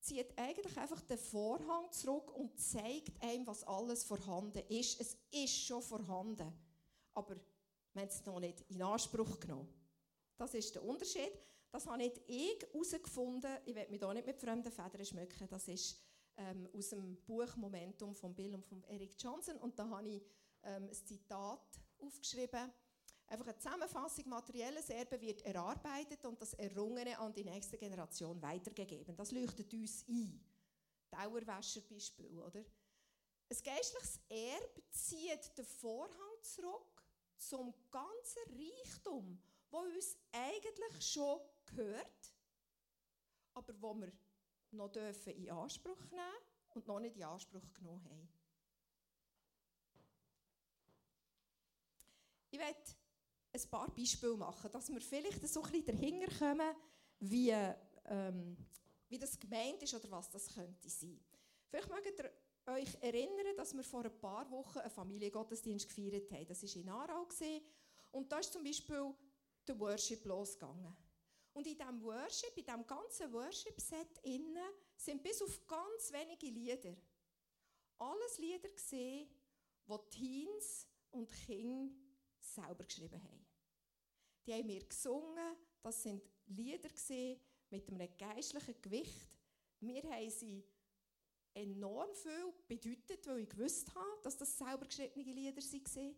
zieht 0.00 0.36
eigentlich 0.38 0.76
einfach 0.78 1.00
den 1.02 1.18
Vorhang 1.18 1.90
zurück 1.92 2.34
und 2.34 2.58
zeigt 2.58 3.22
einem, 3.22 3.46
was 3.46 3.64
alles 3.64 4.04
vorhanden 4.04 4.62
ist. 4.68 5.00
Es 5.00 5.16
ist 5.30 5.66
schon 5.66 5.82
vorhanden, 5.82 6.52
aber 7.14 7.36
wir 7.92 8.02
haben 8.02 8.08
es 8.08 8.24
noch 8.24 8.40
nicht 8.40 8.62
in 8.68 8.82
Anspruch 8.82 9.38
genommen. 9.40 9.68
Das 10.36 10.54
ist 10.54 10.74
der 10.74 10.84
Unterschied. 10.84 11.32
Das 11.70 11.86
habe 11.86 11.98
nicht 11.98 12.20
ich 12.26 12.58
herausgefunden. 12.72 13.58
Ich 13.64 13.74
werde 13.74 13.90
mich 13.90 14.00
hier 14.00 14.14
nicht 14.14 14.26
mit 14.26 14.40
fremden 14.40 14.72
Federn 14.72 15.04
schmücken. 15.04 15.48
Das 15.48 15.68
ist 15.68 16.00
ähm, 16.36 16.68
aus 16.74 16.88
dem 16.88 17.16
Buch 17.26 17.54
Momentum 17.56 18.14
von 18.14 18.34
Bill 18.34 18.54
und 18.54 18.64
von 18.64 18.82
Eric 18.84 19.14
Johnson. 19.18 19.56
Und 19.56 19.78
da 19.78 19.88
habe 19.88 20.08
ich 20.08 20.22
ähm, 20.62 20.88
ein 20.88 20.92
Zitat 20.92 21.60
aufgeschrieben. 21.98 22.72
Einfach 23.30 23.46
eine 23.46 23.56
Zusammenfassung, 23.58 24.28
materielles 24.28 24.90
Erbe 24.90 25.20
wird 25.20 25.42
erarbeitet 25.42 26.24
und 26.26 26.42
das 26.42 26.52
Errungene 26.54 27.16
an 27.16 27.32
die 27.32 27.44
nächste 27.44 27.78
Generation 27.78 28.42
weitergegeben. 28.42 29.14
Das 29.14 29.30
leuchtet 29.30 29.72
uns 29.72 30.04
ein. 30.08 30.44
Dauerwäscherbeispiel, 31.10 32.36
oder? 32.40 32.58
Ein 32.58 33.56
geistliches 33.64 34.20
Erbe 34.28 34.82
zieht 34.90 35.56
den 35.56 35.64
Vorhang 35.64 36.42
zurück 36.42 37.04
zum 37.36 37.72
ganzen 37.92 38.42
Reichtum, 38.48 39.40
wo 39.70 39.78
uns 39.78 40.16
eigentlich 40.32 41.12
schon 41.12 41.40
gehört, 41.66 42.34
aber 43.54 43.80
wo 43.80 43.94
wir 43.94 44.12
noch 44.72 44.90
dürfen 44.90 45.34
in 45.34 45.50
Anspruch 45.52 46.02
nehmen 46.10 46.44
und 46.70 46.86
noch 46.88 46.98
nicht 46.98 47.16
in 47.16 47.22
Anspruch 47.22 47.72
genommen 47.74 48.04
haben. 48.10 48.28
Ich 52.50 52.58
werde 52.58 52.80
ein 53.52 53.70
paar 53.70 53.92
Beispiele 53.94 54.36
machen, 54.36 54.70
dass 54.70 54.88
wir 54.88 55.00
vielleicht 55.00 55.46
so 55.48 55.62
ein 55.62 55.70
bisschen 55.70 55.86
dahinter 55.86 56.38
kommen, 56.38 56.76
wie, 57.20 57.50
ähm, 58.06 58.56
wie 59.08 59.18
das 59.18 59.38
gemeint 59.38 59.82
ist 59.82 59.94
oder 59.94 60.10
was 60.10 60.30
das 60.30 60.54
könnte 60.54 60.88
sein. 60.88 61.20
Vielleicht 61.68 61.88
mögt 61.88 62.18
ihr 62.18 62.32
euch 62.72 62.96
erinnern, 63.00 63.56
dass 63.56 63.74
wir 63.74 63.82
vor 63.82 64.04
ein 64.04 64.18
paar 64.18 64.50
Wochen 64.50 64.78
einen 64.78 64.90
Familiengottesdienst 64.90 65.88
gefeiert 65.88 66.30
haben. 66.30 66.46
Das 66.46 66.62
war 66.62 66.76
in 66.76 66.88
Aarau. 66.88 67.26
Und 68.12 68.30
da 68.30 68.38
ist 68.38 68.52
zum 68.52 68.64
Beispiel 68.64 69.14
der 69.66 69.78
Worship 69.78 70.24
losgegangen. 70.24 70.96
Und 71.52 71.66
in 71.66 71.76
diesem 71.76 72.02
Worship, 72.02 72.56
in 72.56 72.64
diesem 72.64 72.86
ganzen 72.86 73.32
Worship-Set 73.32 74.20
sind 74.96 75.22
bis 75.22 75.42
auf 75.42 75.66
ganz 75.66 76.12
wenige 76.12 76.46
Lieder 76.46 76.96
alles 78.00 78.38
Lieder 78.38 78.68
gesehen, 78.70 79.28
die 79.86 80.10
Teens 80.10 80.86
und 81.10 81.30
Kinder 81.46 81.94
selber 82.40 82.84
geschrieben 82.84 83.22
haben. 83.22 83.46
Die 84.46 84.52
haben 84.52 84.66
mir 84.66 84.84
gesungen, 84.84 85.56
das 85.82 86.02
sind 86.02 86.22
Lieder 86.46 86.88
mit 87.70 87.88
einem 87.88 88.08
geistlichen 88.16 88.80
Gewicht. 88.82 89.30
Wir 89.80 90.02
haben 90.02 90.30
sie 90.30 90.64
enorm 91.54 92.14
viel 92.14 92.52
bedeutet, 92.68 93.26
weil 93.26 93.40
ich 93.40 93.48
gewusst 93.48 93.94
habe, 93.94 94.22
dass 94.22 94.36
das 94.36 94.56
selber 94.56 94.86
geschriebene 94.86 95.32
Lieder 95.32 95.62
waren. 95.62 96.16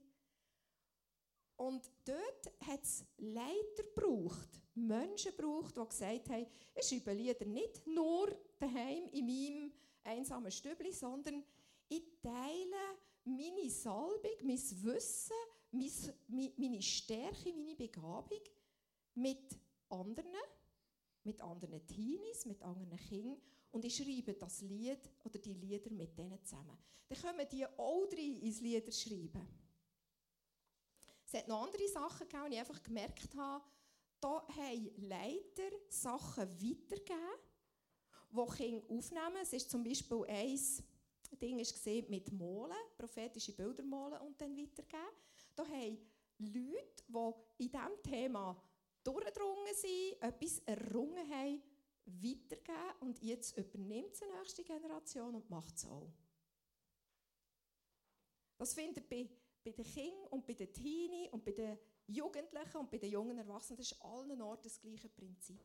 Und 1.57 1.91
dort 2.05 2.53
hat 2.67 2.83
es 2.83 3.05
Leiter 3.19 3.85
gebraucht, 3.95 4.49
Menschen 4.75 5.37
gebraucht, 5.37 5.77
die 5.77 5.89
gesagt 5.89 6.31
haben, 6.31 6.47
ich 6.75 6.87
schreibe 6.87 7.13
Lieder 7.13 7.45
nicht 7.45 7.87
nur 7.87 8.37
daheim 8.59 9.07
in 9.13 9.27
meinem 9.27 9.73
einsamen 10.03 10.51
Stübli, 10.51 10.93
sondern 10.93 11.45
ich 11.89 12.03
teile 12.21 12.99
meine 13.25 13.71
Salbung, 13.71 14.37
mein 14.43 14.59
Wissen, 14.59 15.37
meine 15.73 16.83
Stärke, 16.83 17.53
meine 17.53 17.75
Begabung 17.75 18.41
mit 19.15 19.59
anderen, 19.89 20.27
mit 21.25 21.41
anderen 21.41 21.87
Teenies, 21.87 22.47
mit 22.47 22.63
anderen 22.63 22.97
Kindern 22.99 23.41
und 23.71 23.85
ich 23.85 23.97
schreibe 23.97 24.35
das 24.35 24.61
Lied 24.63 25.01
oder 25.25 25.39
die 25.39 25.55
Lieder 25.55 25.91
mit 25.91 26.17
denen 26.17 26.45
zusammen. 26.45 26.77
Dann 27.09 27.19
können 27.19 27.49
die 27.51 27.67
auch 27.67 28.07
drei 28.07 28.39
ins 28.47 28.61
Lieder 28.61 28.93
schreiben. 28.93 29.47
Es 31.27 31.35
hat 31.35 31.49
noch 31.49 31.65
andere 31.65 31.89
Sachen 31.89 32.29
gegeben, 32.29 32.51
die 32.51 32.55
ich 32.55 32.61
einfach 32.61 32.83
gemerkt 32.83 33.35
habe, 33.37 33.65
da 34.21 34.47
haben 34.49 35.09
Leiter 35.09 35.71
Sachen 35.89 36.49
weitergegeben, 36.49 37.19
die 38.31 38.57
Kinder 38.57 38.87
aufnehmen. 38.89 39.37
Es 39.43 39.53
ist 39.53 39.71
zum 39.71 39.83
Beispiel 39.83 40.25
ein 40.29 40.59
Ding 41.41 41.59
ist 41.59 41.85
mit 42.09 42.31
Molen, 42.33 42.77
prophetische 42.97 43.53
Bilder 43.53 43.83
malen 43.83 44.21
und 44.21 44.41
dann 44.41 44.57
weitergeben. 44.57 45.03
Da 45.55 45.67
haben 45.67 45.99
Leute, 46.39 47.05
die 47.09 47.65
in 47.65 47.71
diesem 47.71 48.03
Thema 48.03 48.61
durchgedrungen 49.05 49.75
sind, 49.75 50.23
etwas 50.23 50.59
errungen 50.61 51.29
haben, 51.29 51.63
weitergeben 52.05 52.95
und 53.01 53.23
jetzt 53.23 53.57
übernimmt 53.57 54.21
die 54.21 54.39
nächste 54.39 54.65
Generation 54.65 55.35
und 55.35 55.49
macht 55.51 55.77
es 55.77 55.87
auch. 55.87 56.13
Das 58.59 58.75
findet 58.75 59.09
bei, 59.09 59.29
bei 59.65 59.73
den 59.73 59.85
Kindern 59.85 60.27
und 60.31 60.47
bei 60.47 60.55
den 60.55 60.73
Teenies 60.73 61.33
und 61.33 61.45
bei 61.45 61.53
den 61.53 61.79
Jugendlichen 62.07 62.77
und 62.77 62.91
bei 62.91 62.99
den 62.99 63.11
jungen 63.11 63.39
Erwachsenen, 63.39 63.79
das 63.79 63.93
ist 63.93 64.03
allen 64.03 64.41
Orten 64.43 64.65
das 64.65 64.81
gleiche 64.81 65.09
Prinzip. 65.09 65.65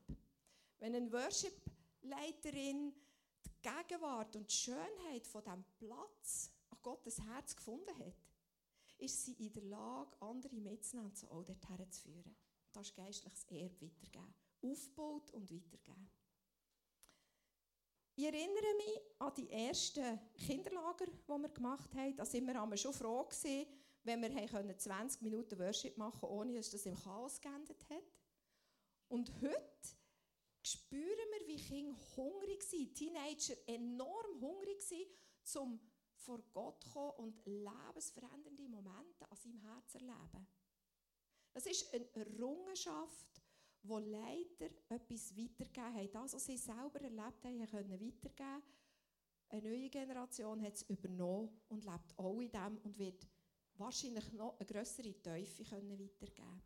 Wenn 0.79 0.95
eine 0.95 1.11
Worship-Leiterin 1.11 2.93
die 3.45 3.61
Gegenwart 3.61 4.35
und 4.35 4.49
die 4.49 4.55
Schönheit 4.55 5.27
von 5.27 5.43
diesem 5.43 5.63
Platz 5.77 6.51
an 6.69 6.77
Gottes 6.83 7.21
Herz 7.21 7.55
gefunden 7.55 7.97
hat, 7.99 8.26
ist 8.97 9.25
sie 9.25 9.33
in 9.33 9.53
der 9.53 9.63
Lage, 9.63 10.21
andere 10.21 10.55
mitzunehmen 10.55 11.11
und 11.11 11.31
auch 11.31 11.43
dorthin 11.43 11.91
zu 11.91 12.01
führen. 12.01 12.35
Das 12.73 12.87
ist 12.87 12.95
geistliches 12.95 13.45
Erbe 13.45 13.81
weitergeben. 13.81 14.33
Aufgebaut 14.61 15.31
und 15.31 15.51
weitergeben. 15.51 16.09
Ich 18.15 18.25
erinnere 18.25 18.73
mich 18.77 18.99
an 19.19 19.33
die 19.35 19.49
ersten 19.51 20.19
Kinderlager, 20.33 21.05
die 21.05 21.27
wir 21.27 21.49
gemacht 21.49 21.93
haben. 21.93 22.15
Da 22.15 22.23
waren 22.25 22.69
wir 22.71 22.77
schon 22.77 22.93
froh, 22.93 23.27
wenn 24.03 24.21
wir 24.21 24.77
20 24.77 25.21
Minuten 25.21 25.59
Worship 25.59 25.97
machen 25.97 26.19
konnten, 26.19 26.35
ohne 26.35 26.53
dass 26.55 26.71
das 26.71 26.85
im 26.87 26.95
Chaos 26.95 27.39
geendet 27.39 27.87
hat. 27.89 28.03
Und 29.09 29.31
heute 29.41 29.97
spüren 30.63 31.03
wir, 31.03 31.47
wie 31.47 31.57
Kinder 31.57 31.95
hungrig 32.15 32.63
sind, 32.63 32.95
Teenager 32.95 33.55
enorm 33.67 34.41
hungrig 34.41 34.81
sind, 34.81 35.07
um 35.55 35.79
vor 36.17 36.41
Gott 36.53 36.83
kommen 36.91 37.11
und 37.17 37.45
lebensverändernde 37.45 38.67
Momente 38.67 39.29
an 39.29 39.37
seinem 39.37 39.59
Herz 39.61 39.95
erleben. 39.95 40.47
Das 41.53 41.65
ist 41.65 41.93
eine 41.93 42.07
Errungenschaft, 42.13 43.41
wo 43.83 43.99
Leiter 43.99 44.69
etwas 44.89 45.35
weitergeben 45.35 45.95
haben. 45.95 46.11
Das, 46.11 46.33
was 46.33 46.45
sie 46.45 46.57
selber 46.57 47.01
erlebt 47.01 47.43
haben, 47.43 47.65
können 47.65 47.99
weitergeben. 47.99 48.63
Eine 49.49 49.69
neue 49.69 49.89
Generation 49.89 50.61
hat 50.61 50.75
es 50.75 50.83
übernommen 50.83 51.61
und 51.69 51.85
lebt 51.85 52.17
auch 52.19 52.41
in 52.41 52.51
dem 52.51 52.77
und 52.83 52.99
wird 52.99 53.25
wahrscheinlich 53.75 54.31
noch 54.33 54.59
eine 54.59 54.65
größere 54.65 55.21
Teufel 55.21 55.65
können 55.65 55.97
weitergeben 55.97 56.61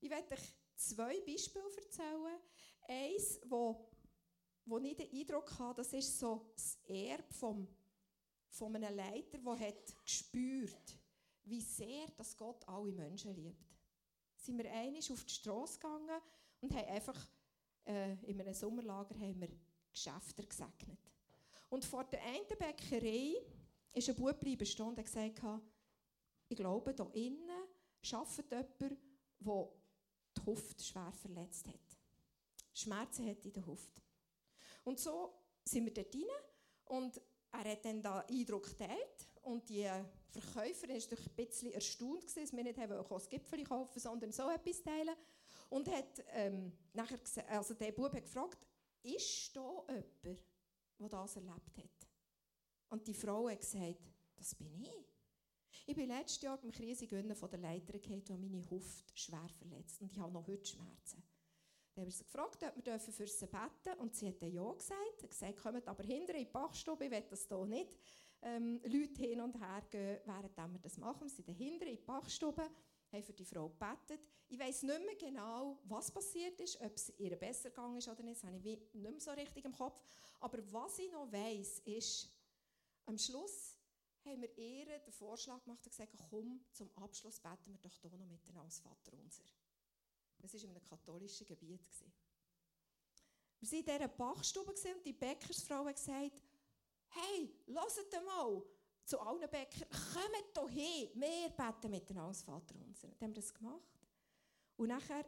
Ich 0.00 0.10
werde 0.10 0.34
euch 0.34 0.54
zwei 0.76 1.20
Beispiele 1.20 1.64
erzählen. 1.76 2.38
Eins, 2.82 3.40
wo, 3.46 3.90
wo 4.66 4.78
ich 4.78 4.96
den 4.96 5.10
Eindruck 5.10 5.58
habe, 5.58 5.82
das 5.82 5.92
ist 5.92 6.18
so 6.18 6.52
das 6.54 6.78
Erbe 6.86 7.32
vom, 7.32 7.66
von 8.54 8.74
einem 8.76 8.96
Leiter, 8.96 9.38
der 9.38 9.58
hat 9.68 10.04
gespürt, 10.04 10.98
wie 11.44 11.60
sehr 11.60 12.06
das 12.16 12.36
Gott 12.36 12.66
alle 12.68 12.92
Menschen 12.92 13.34
liebt 13.34 13.74
sind 14.44 14.58
wir 14.58 14.70
einig 14.70 15.10
auf 15.10 15.24
die 15.24 15.32
Straße 15.32 15.78
gegangen 15.78 16.20
und 16.60 16.74
haben 16.74 16.88
einfach 16.88 17.28
äh, 17.86 18.14
in 18.24 18.40
einem 18.40 18.54
Sommerlager 18.54 19.14
haben 19.18 19.40
wir 19.40 19.48
Geschäfte 19.90 20.44
gesegnet. 20.44 20.98
Und 21.70 21.84
vor 21.84 22.04
der 22.04 22.22
einen 22.22 22.58
Bäckerei 22.58 23.34
ist 23.92 24.08
ein 24.08 24.16
Bub 24.16 24.38
bleiben 24.38 24.66
und 24.80 24.98
hat 24.98 25.04
gesagt, 25.04 25.42
ich 26.48 26.56
glaube, 26.56 26.94
hier 26.94 27.14
innen 27.14 27.50
arbeitet 28.12 28.50
jemand, 28.50 28.80
der 28.80 28.90
die 30.36 30.46
Hüfte 30.46 30.84
schwer 30.84 31.12
verletzt 31.12 31.66
hat. 31.66 31.98
Schmerzen 32.72 33.28
hat 33.28 33.44
in 33.44 33.52
der 33.52 33.66
Hüfte. 33.66 34.02
Und 34.84 34.98
so 34.98 35.32
sind 35.64 35.84
wir 35.86 35.94
dort 35.94 36.14
rein 36.14 36.98
und 36.98 37.20
er 37.54 37.70
hat 37.70 37.84
dann 37.84 38.02
den 38.02 38.40
Eindruck 38.40 38.64
geteilt 38.64 39.28
und 39.42 39.68
die 39.68 39.88
Verkäuferin 40.30 40.96
war 40.96 41.18
ein 41.18 41.34
bisschen 41.36 41.72
erstaunt, 41.72 42.24
dass 42.36 42.52
wir 42.52 42.62
nicht 42.64 42.78
das 42.78 43.28
Gipfel 43.28 43.64
kaufen 43.64 44.00
sondern 44.00 44.32
so 44.32 44.50
etwas 44.50 44.82
teilen. 44.82 45.14
Und 45.70 45.88
hat 45.88 46.22
ähm, 46.32 46.72
nachher 46.92 47.18
gesagt, 47.18 47.48
also 47.50 47.74
der 47.74 47.92
Bub 47.92 48.12
hat 48.12 48.22
gefragt, 48.22 48.58
ist 49.02 49.56
da 49.56 49.84
jemand, 49.88 50.42
der 50.98 51.08
das 51.08 51.36
erlebt 51.36 51.78
hat? 51.78 52.08
Und 52.90 53.06
die 53.08 53.14
Frau 53.14 53.48
hat 53.48 53.60
gesagt, 53.60 53.98
das 54.36 54.54
bin 54.54 54.74
ich. 54.80 55.14
Ich 55.86 55.96
bin 55.96 56.08
letztes 56.08 56.42
Jahr 56.42 56.56
beim 56.58 56.70
Krisengönnen 56.70 57.34
von 57.34 57.50
der 57.50 57.58
Leiter 57.58 57.98
gefallen 57.98 58.22
und 58.28 58.40
meine 58.40 58.70
Hüfte 58.70 59.12
schwer 59.14 59.48
verletzt. 59.58 60.00
Und 60.00 60.12
ich 60.12 60.18
habe 60.18 60.32
noch 60.32 60.46
heute 60.46 60.64
Schmerzen. 60.64 61.23
Dann 61.94 62.02
haben 62.02 62.08
wir 62.08 62.12
sie 62.12 62.24
gefragt, 62.24 62.62
ob 62.62 62.86
wir 62.86 62.98
für 62.98 63.26
sie 63.26 63.46
beten 63.46 63.98
Und 64.00 64.14
sie 64.14 64.28
hat 64.28 64.42
dann 64.42 64.52
ja 64.52 64.72
gesagt. 64.72 65.20
Sie 65.20 65.24
hat 65.24 65.30
gesagt, 65.30 65.56
kommt 65.58 65.86
aber 65.86 66.02
hinter 66.02 66.34
in 66.34 66.40
die 66.40 66.50
Bachstube, 66.50 67.04
ich 67.04 67.10
will 67.10 67.24
das 67.30 67.46
hier 67.46 67.64
nicht 67.66 67.96
ähm, 68.42 68.80
Leute 68.84 69.22
hin 69.22 69.40
und 69.40 69.58
her 69.60 69.82
gehen, 69.90 70.18
während 70.24 70.56
wir 70.56 70.80
das 70.80 70.98
machen. 70.98 71.22
Wir 71.22 71.30
sind 71.30 71.48
dahinter 71.48 71.86
in 71.86 71.96
die 71.96 72.02
Bachstube, 72.02 72.62
haben 73.12 73.22
für 73.22 73.32
die 73.32 73.44
Frau 73.44 73.68
gebetet. 73.68 74.20
Ich 74.48 74.58
weiß 74.58 74.82
nicht 74.82 75.06
mehr 75.06 75.16
genau, 75.16 75.78
was 75.84 76.10
passiert 76.10 76.60
ist, 76.60 76.80
ob 76.80 76.94
es 76.96 77.12
ihr 77.18 77.36
besser 77.36 77.70
gegangen 77.70 77.96
ist 77.96 78.08
oder 78.08 78.22
nicht, 78.22 78.36
das 78.36 78.44
habe 78.44 78.56
ich 78.58 78.64
nicht 78.64 78.94
mehr 78.94 79.20
so 79.20 79.30
richtig 79.30 79.64
im 79.64 79.72
Kopf. 79.72 80.00
Aber 80.40 80.58
was 80.72 80.98
ich 80.98 81.10
noch 81.10 81.30
weiß, 81.32 81.80
ist, 81.86 82.30
am 83.06 83.18
Schluss 83.18 83.78
haben 84.24 84.42
wir 84.42 84.58
ihr 84.58 84.98
den 84.98 85.12
Vorschlag 85.12 85.62
gemacht 85.62 85.84
und 85.84 85.90
gesagt, 85.90 86.12
komm, 86.30 86.60
zum 86.72 86.90
Abschluss 86.96 87.38
beten 87.40 87.72
wir 87.72 87.78
doch 87.78 87.94
hier 87.94 88.10
noch 88.10 88.26
miteinander 88.26 88.64
das 88.64 88.80
Vater 88.80 89.12
unser. 89.12 89.44
Das 90.44 90.52
war 90.52 90.60
in 90.60 90.70
einem 90.76 90.84
katholischen 90.84 91.46
Gebiet. 91.46 91.80
Wir 93.60 93.72
waren 93.72 93.78
in 93.78 93.84
dieser 93.86 94.08
Bachstube 94.08 94.72
und 94.72 95.06
die 95.06 95.12
Bäckersfrau 95.14 95.86
hat 95.86 95.96
gesagt, 95.96 96.32
hey, 97.08 97.50
hört 97.66 98.24
mal 98.26 98.62
zu 99.06 99.18
allen 99.20 99.48
Bäckern, 99.48 99.88
kommt 99.88 100.70
hier 100.70 101.08
hin, 101.08 101.10
wir 101.14 101.48
beten 101.48 101.90
miteinander 101.90 102.28
als 102.28 102.42
Vater 102.42 102.74
unser. 102.86 103.08
Dann 103.08 103.28
haben 103.28 103.36
wir 103.36 103.40
das 103.40 103.54
gemacht. 103.54 103.98
Und 104.76 104.88
nachher, 104.88 105.24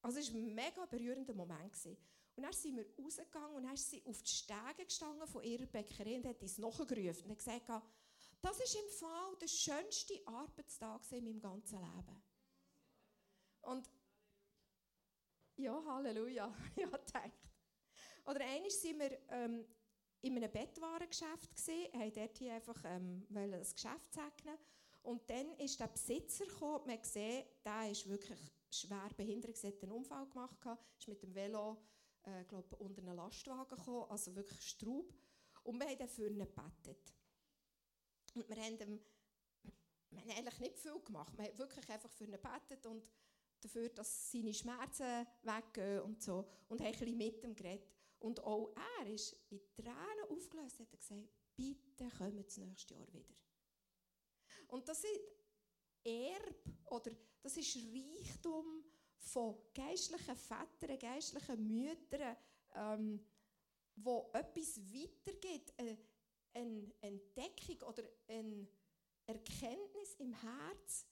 also 0.00 0.18
es 0.18 0.32
war 0.32 0.40
ein 0.40 0.54
mega 0.54 0.86
berührender 0.86 1.34
Moment. 1.34 1.74
Und 1.84 2.42
dann 2.42 2.52
sind 2.54 2.76
wir 2.78 2.86
rausgegangen 3.04 3.54
und 3.54 3.64
dann 3.64 3.74
ist 3.74 3.90
sie 3.90 4.02
auf 4.06 4.22
die 4.22 4.30
Stege 4.30 4.86
gestanden 4.86 5.26
von 5.26 5.42
ihrer 5.42 5.66
Bäckerei 5.66 6.16
und 6.16 6.26
hat 6.26 6.40
uns 6.40 6.56
nachgerufen 6.56 7.24
und 7.24 7.30
hat 7.32 7.38
gesagt, 7.38 7.68
das 8.40 8.60
ist 8.60 8.76
im 8.76 8.90
Fall 8.98 9.36
der 9.42 9.48
schönste 9.48 10.26
Arbeitstag 10.26 11.02
in 11.10 11.24
meinem 11.24 11.40
ganzen 11.40 11.80
Leben. 11.80 12.22
Und 13.60 13.90
ja, 15.58 15.84
Halleluja, 15.84 16.54
ja, 16.76 16.88
denkt. 16.88 17.48
Oder 18.24 18.40
einmal 18.44 18.70
sind 18.70 18.98
wir 18.98 19.18
ähm, 19.30 19.64
in 20.20 20.36
einem 20.36 20.50
Bettwarengeschäft 20.50 21.54
gesehen, 21.54 21.92
haben 21.94 22.12
dort 22.12 22.38
hier 22.38 22.54
einfach 22.54 22.80
ähm, 22.84 23.26
das 23.28 23.74
Geschäft 23.74 24.12
segnen 24.12 24.58
und 25.02 25.28
dann 25.30 25.54
ist 25.58 25.80
der 25.80 25.88
Besitzer 25.88 26.44
gekommen, 26.44 26.86
man 26.86 27.00
gesehen, 27.00 27.44
der 27.64 27.90
ist 27.90 28.08
wirklich 28.08 28.38
schwer 28.70 29.08
behindert, 29.16 29.62
er 29.62 29.70
hat 29.70 29.82
einen 29.82 29.92
Unfall 29.92 30.26
gemacht, 30.26 30.58
ist 30.98 31.08
mit 31.08 31.22
dem 31.22 31.34
Velo, 31.34 31.82
äh, 32.24 32.44
glaube 32.44 32.76
unter 32.76 33.02
einen 33.02 33.16
Lastwagen 33.16 33.76
gekommen, 33.76 34.06
also 34.10 34.34
wirklich 34.34 34.60
Straub. 34.60 35.14
Und 35.62 35.78
wir 35.78 35.86
haben 35.88 35.98
dafür 35.98 36.28
ihn 36.28 36.38
gebetet. 36.38 37.14
Und 38.34 38.48
wir 38.48 38.56
haben, 38.56 38.78
ihm, 38.80 39.00
wir 40.10 40.20
haben 40.20 40.30
eigentlich 40.30 40.60
nicht 40.60 40.78
viel 40.78 41.00
gemacht, 41.00 41.36
wir 41.36 41.46
haben 41.46 41.58
wirklich 41.58 41.88
einfach 41.88 42.10
für 42.10 42.24
ihn 42.24 42.32
gebetet 42.32 42.84
und 42.86 43.02
dafür, 43.60 43.88
dass 43.90 44.30
seine 44.30 44.54
Schmerzen 44.54 45.26
weggehen 45.42 46.02
und 46.02 46.22
so 46.22 46.48
und 46.68 46.80
haben 46.80 46.86
ein 46.86 46.98
bisschen 46.98 47.16
mit 47.16 47.42
ihm 47.42 47.54
geredet. 47.54 47.88
Und 48.20 48.42
auch 48.42 48.74
er 49.00 49.06
ist 49.06 49.36
in 49.50 49.60
Tränen 49.74 50.24
aufgelöst, 50.28 50.80
hat 50.80 50.92
er 50.92 50.98
gesagt, 50.98 51.28
bitte 51.56 52.08
kommt 52.16 52.46
das 52.46 52.56
nächste 52.56 52.94
Jahr 52.94 53.12
wieder. 53.12 53.34
Und 54.68 54.88
das 54.88 55.04
ist 55.04 55.20
Erb 56.04 56.62
oder 56.86 57.12
das 57.42 57.56
ist 57.56 57.76
Reichtum 57.76 58.84
von 59.18 59.56
geistlichen 59.74 60.36
Vätern, 60.36 60.98
geistlichen 60.98 61.68
Müttern, 61.68 62.36
ähm, 62.74 63.24
wo 63.96 64.30
etwas 64.32 64.78
weitergeht, 64.78 65.72
eine, 65.76 65.98
eine 66.54 66.92
Entdeckung 67.00 67.88
oder 67.88 68.04
eine 68.26 68.68
Erkenntnis 69.26 70.14
im 70.18 70.32
Herz 70.32 71.06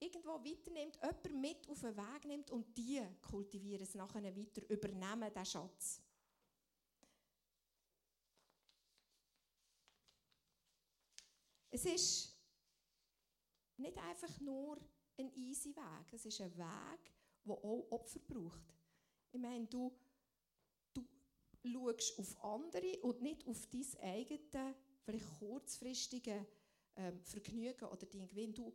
irgendwo 0.00 0.42
weiternimmt, 0.42 0.96
jemand 0.96 1.40
mit 1.40 1.68
auf 1.68 1.80
den 1.80 1.96
Weg 1.96 2.24
nimmt 2.24 2.50
und 2.50 2.76
die 2.76 3.02
kultivieren 3.20 3.82
es 3.82 3.94
nachher 3.94 4.24
weiter, 4.24 4.68
übernehmen 4.68 5.32
den 5.32 5.46
Schatz. 5.46 6.00
Es 11.70 11.84
ist 11.84 12.36
nicht 13.76 13.96
einfach 13.96 14.40
nur 14.40 14.78
ein 15.18 15.32
easy 15.34 15.74
Weg, 15.76 16.12
es 16.12 16.24
ist 16.24 16.40
ein 16.40 16.56
Weg, 16.56 17.12
der 17.44 17.54
auch 17.54 17.86
Opfer 17.90 18.20
braucht. 18.20 18.74
Ich 19.32 19.38
meine, 19.38 19.66
du, 19.66 19.92
du 20.92 21.04
schaust 21.62 22.18
auf 22.18 22.44
andere 22.44 22.98
und 23.02 23.22
nicht 23.22 23.46
auf 23.46 23.66
dein 23.66 23.86
eigenes, 24.02 24.74
vielleicht 25.04 25.38
kurzfristige 25.38 26.46
ähm, 26.96 27.22
Vergnügen 27.22 27.84
oder 27.84 28.06
dein 28.06 28.26
Gewinn. 28.26 28.52
Du 28.52 28.74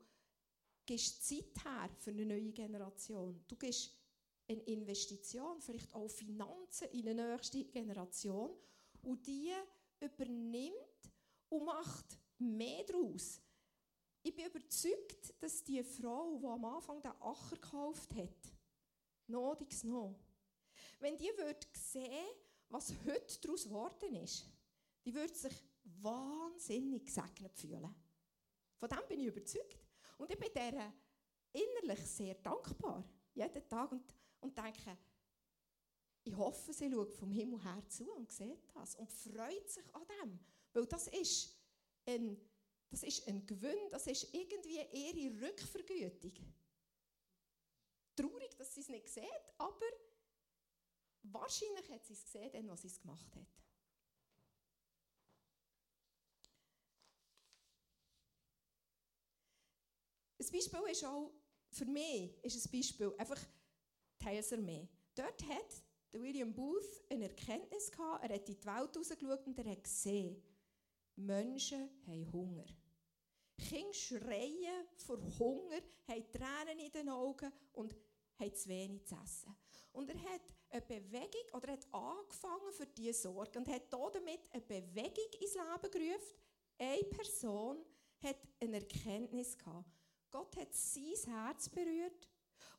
gibst 0.85 1.25
Zeit 1.27 1.63
her 1.63 1.89
für 1.99 2.11
eine 2.11 2.25
neue 2.25 2.51
Generation. 2.51 3.43
Du 3.47 3.55
gibst 3.55 3.91
eine 4.47 4.61
Investition, 4.63 5.61
vielleicht 5.61 5.93
auch 5.93 6.07
Finanzen 6.07 6.89
in 6.89 7.09
eine 7.09 7.33
nächste 7.33 7.63
Generation 7.65 8.51
und 9.01 9.25
die 9.25 9.53
übernimmt 9.99 11.11
und 11.49 11.65
macht 11.65 12.17
mehr 12.37 12.83
daraus. 12.83 13.41
Ich 14.21 14.35
bin 14.35 14.45
überzeugt, 14.47 15.33
dass 15.39 15.63
die 15.63 15.83
Frau, 15.83 16.37
die 16.37 16.45
am 16.45 16.65
Anfang 16.65 17.01
den 17.01 17.11
Acher 17.21 17.55
gekauft 17.55 18.13
hat, 18.15 18.53
Nodiges 19.27 19.83
noch, 19.83 20.19
wenn 20.99 21.17
die 21.17 21.31
würde 21.37 21.67
sehen, 21.73 22.27
was 22.69 22.93
heute 23.05 23.39
daraus 23.41 23.63
geworden 23.63 24.15
ist, 24.15 24.45
die 25.05 25.13
würde 25.13 25.33
sich 25.33 25.53
wahnsinnig 25.83 27.05
gesegnet 27.05 27.55
fühlen. 27.55 27.93
Von 28.77 28.89
dem 28.89 29.07
bin 29.07 29.19
ich 29.19 29.27
überzeugt. 29.27 29.84
Und 30.17 30.31
ich 30.31 30.39
bin 30.39 30.53
der 30.53 30.93
innerlich 31.51 32.05
sehr 32.05 32.35
dankbar, 32.35 33.03
jeden 33.33 33.67
Tag, 33.67 33.91
und, 33.91 34.03
und 34.41 34.57
denke, 34.57 34.97
ich 36.23 36.35
hoffe, 36.35 36.73
sie 36.73 36.91
schaut 36.91 37.13
vom 37.13 37.31
Himmel 37.31 37.63
her 37.63 37.83
zu 37.87 38.11
und 38.11 38.31
sieht 38.31 38.67
das 38.73 38.95
und 38.95 39.11
freut 39.11 39.69
sich 39.69 39.93
an 39.93 40.05
dem. 40.07 40.39
Weil 40.73 40.85
das 40.87 41.07
ist 41.07 41.55
ein, 42.05 42.37
das 42.89 43.03
ist 43.03 43.27
ein 43.27 43.45
Gewinn, 43.45 43.89
das 43.91 44.07
ist 44.07 44.33
irgendwie 44.33 44.81
ihre 44.91 45.47
Rückvergütung. 45.47 46.33
Traurig, 48.15 48.55
dass 48.57 48.73
sie 48.73 48.81
es 48.81 48.89
nicht 48.89 49.09
sieht, 49.09 49.53
aber 49.57 49.85
wahrscheinlich 51.23 51.89
hat 51.89 52.05
sie 52.05 52.13
es 52.13 52.23
gesehen, 52.23 52.67
was 52.69 52.81
sie 52.81 52.87
es 52.87 52.99
gemacht 52.99 53.35
hat. 53.35 53.64
Ein 60.45 60.51
Beispiel 60.51 60.91
ist 60.91 61.05
auch, 61.05 61.31
für 61.71 61.85
mich 61.85 62.43
ist 62.43 62.65
ein 62.65 62.71
Beispiel 62.71 63.13
einfach 63.17 63.39
Teilser 64.19 64.57
mehr. 64.57 64.87
Dort 65.15 65.43
hat 65.47 65.83
William 66.11 66.53
Booth 66.53 67.03
eine 67.09 67.25
Erkenntnis 67.25 67.91
gehabt, 67.91 68.23
er 68.23 68.35
hat 68.35 68.47
in 68.47 68.55
die 68.55 68.65
Welt 68.65 68.97
rausgeschaut 68.97 69.47
und 69.47 69.57
er 69.57 69.71
hat 69.71 69.83
gesehen, 69.83 70.41
Menschen 71.15 71.89
haben 72.07 72.31
Hunger. 72.31 72.65
Kinder 73.57 73.93
schreien 73.93 74.87
vor 74.97 75.17
Hunger, 75.39 75.81
haben 76.07 76.31
Tränen 76.31 76.79
in 76.79 76.91
den 76.91 77.09
Augen 77.09 77.51
und 77.73 77.95
haben 78.37 78.53
zu 78.53 78.69
wenig 78.69 79.05
zu 79.05 79.15
essen. 79.15 79.55
Und 79.93 80.09
er 80.09 80.21
hat 80.23 80.41
eine 80.69 80.81
Bewegung, 80.81 81.53
oder 81.53 81.71
hat 81.71 81.87
angefangen 81.93 82.71
für 82.71 82.85
diese 82.85 83.21
Sorge 83.21 83.57
und 83.57 83.67
hat 83.69 83.91
damit 83.91 84.41
eine 84.51 84.61
Bewegung 84.61 85.31
ins 85.39 85.53
Leben 85.53 85.91
gerufen. 85.91 86.35
Eine 86.77 87.03
Person 87.05 87.77
hat 88.21 88.37
eine 88.59 88.77
Erkenntnis 88.77 89.57
gehabt. 89.57 89.89
Gott 90.35 90.57
hat 90.57 90.73
sein 90.73 91.15
Herz 91.27 91.69
berührt 91.69 92.27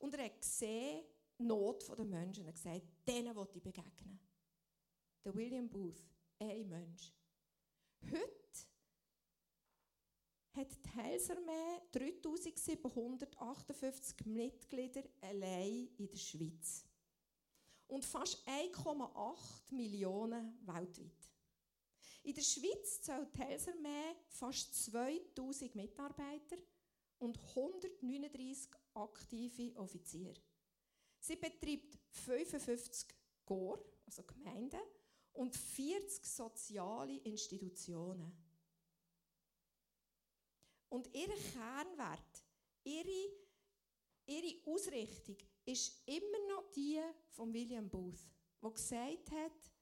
und 0.01 0.15
er 0.15 0.27
hat 0.27 0.39
gesehen, 0.39 1.07
Not 1.39 1.89
der 1.89 2.05
Menschen. 2.05 2.45
Er 2.45 2.49
hat 2.49 2.57
gesagt, 2.57 2.83
denen 3.09 3.35
will 3.35 3.49
ich 3.51 3.63
begegnen. 3.63 4.21
Der 5.25 5.35
William 5.35 5.67
Booth, 5.67 6.05
ein 6.39 6.69
Mensch. 6.69 7.15
Heute 8.03 8.67
hat 10.53 10.69
die 10.85 10.91
Heilsarmee 10.97 11.81
3758 11.93 14.27
Mitglieder 14.27 15.05
allein 15.23 15.89
in 15.97 16.11
der 16.11 16.19
Schweiz. 16.19 16.85
Und 17.87 18.05
fast 18.05 18.47
1,8 18.47 19.75
Millionen 19.75 20.59
weltweit. 20.67 21.33
In 22.23 22.35
der 22.35 22.43
Schweiz 22.43 23.01
zählt 23.01 23.35
die 23.35 23.39
Heilsarmee 23.39 24.15
fast 24.29 24.75
2000 24.85 25.75
Mitarbeiter 25.75 26.59
und 27.19 27.39
139 27.39 28.71
aktive 28.95 29.77
Offiziere. 29.77 30.41
Sie 31.19 31.37
betreibt 31.37 31.99
55 32.11 33.09
GOR, 33.45 33.83
also 34.05 34.23
Gemeinden, 34.23 34.81
und 35.33 35.55
40 35.55 36.25
soziale 36.25 37.19
Institutionen. 37.19 38.33
Und 40.89 41.13
ihr 41.15 41.29
Kernwert, 41.29 42.45
ihre, 42.85 43.31
ihre 44.27 44.71
Ausrichtung 44.71 45.37
ist 45.65 46.03
immer 46.07 46.49
noch 46.49 46.71
die 46.71 47.01
von 47.31 47.53
William 47.53 47.89
Booth, 47.89 48.25
der 48.63 48.71
gesagt 48.71 49.31
hat, 49.33 49.73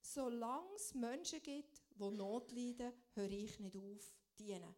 solange 0.00 0.74
es 0.74 0.94
Menschen 0.94 1.42
gibt, 1.42 1.82
die 1.90 2.10
Not 2.10 2.50
leiden, 2.50 2.92
höre 3.14 3.30
ich 3.30 3.60
nicht 3.60 3.76
auf, 3.76 4.12
dienen. 4.38 4.74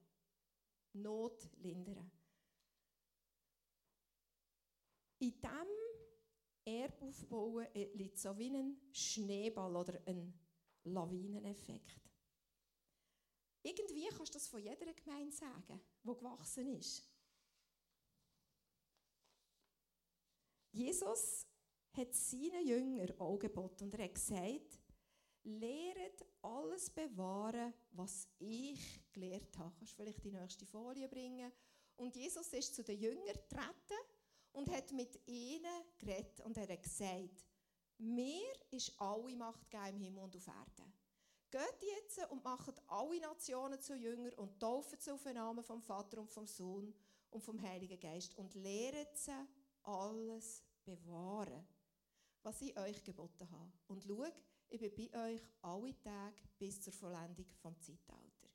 Not 1.03 1.49
lindern. 1.59 2.11
In 5.19 5.33
diesem 5.41 5.87
Erbaufbauen 6.65 7.67
liegt 7.95 8.19
so 8.19 8.37
wie 8.39 8.51
ein 8.51 8.77
Schneeball 8.93 9.77
oder 9.77 10.01
ein 10.07 10.39
Lawineneffekt. 10.85 12.01
Irgendwie 13.63 14.07
kannst 14.09 14.35
du 14.35 14.39
das 14.39 14.49
von 14.49 14.61
jeder 14.61 14.93
Gemeinde 14.93 15.33
sagen, 15.33 15.81
die 16.03 16.15
gewachsen 16.15 16.69
ist. 16.69 17.03
Jesus 20.71 21.47
hat 21.93 22.15
seinen 22.15 22.67
Jüngern 22.67 23.11
angeboten 23.19 23.85
und 23.85 23.95
er 23.95 24.05
hat 24.05 24.15
gesagt, 24.15 24.79
lehret 25.47 26.27
alles 26.43 26.91
bewahren, 26.91 27.73
was 27.93 28.29
ich 28.39 29.01
gelehrt 29.13 29.57
habe. 29.59 29.75
Kannst 29.79 29.93
du 29.93 29.97
vielleicht 29.97 30.25
die 30.25 30.33
nächste 30.33 30.67
Folie 30.67 31.09
bringen? 31.09 31.53
Und 31.97 32.15
Jesus 32.15 32.49
ist 32.49 32.75
zu 32.75 32.85
den 32.85 32.99
Jüngern 32.99 33.27
getreten 33.27 34.01
und 34.53 34.71
hat 34.71 34.93
mit 34.93 35.21
ihnen 35.27 35.83
geredet 35.99 36.41
und 36.43 36.57
er 36.57 36.69
hat 36.69 36.83
gesagt, 36.83 37.47
mir 37.99 38.53
ist 38.71 38.93
alle 39.01 39.35
Macht 39.37 39.71
gegeben 39.71 39.97
im 39.97 40.01
Himmel 40.01 40.25
und 40.25 40.37
auf 40.37 40.47
Erden. 40.47 40.93
Geht 41.51 41.83
jetzt 41.83 42.31
und 42.31 42.45
macht 42.45 42.83
alle 42.89 43.21
Nationen 43.21 43.81
zu 43.81 43.95
Jüngern 43.95 44.35
und 44.35 44.61
taufen 44.61 44.99
sie 45.01 45.11
auf 45.13 45.23
den 45.23 45.35
Namen 45.35 45.65
vom 45.65 45.81
Vater 45.81 46.21
und 46.21 46.31
vom 46.31 46.47
Sohn 46.47 46.93
und 47.31 47.43
vom 47.43 47.61
Heiligen 47.63 47.99
Geist 48.01 48.37
und 48.37 48.55
lehret 48.55 49.17
sie 49.17 49.33
alles 49.85 50.63
bewahren, 50.85 51.67
was 52.43 52.61
ich 52.61 52.77
euch 52.79 53.03
geboten 53.05 53.51
habe. 53.51 53.73
Und 53.87 54.03
schaut, 54.05 54.35
ich 54.69 54.81
bin 54.81 55.11
bei 55.11 55.35
euch 55.35 55.43
alle 55.63 55.99
Tage 56.03 56.43
bis 56.59 56.81
zur 56.81 56.93
Vollendung 56.93 57.47
vom 57.63 57.79
Zeitalter. 57.81 58.51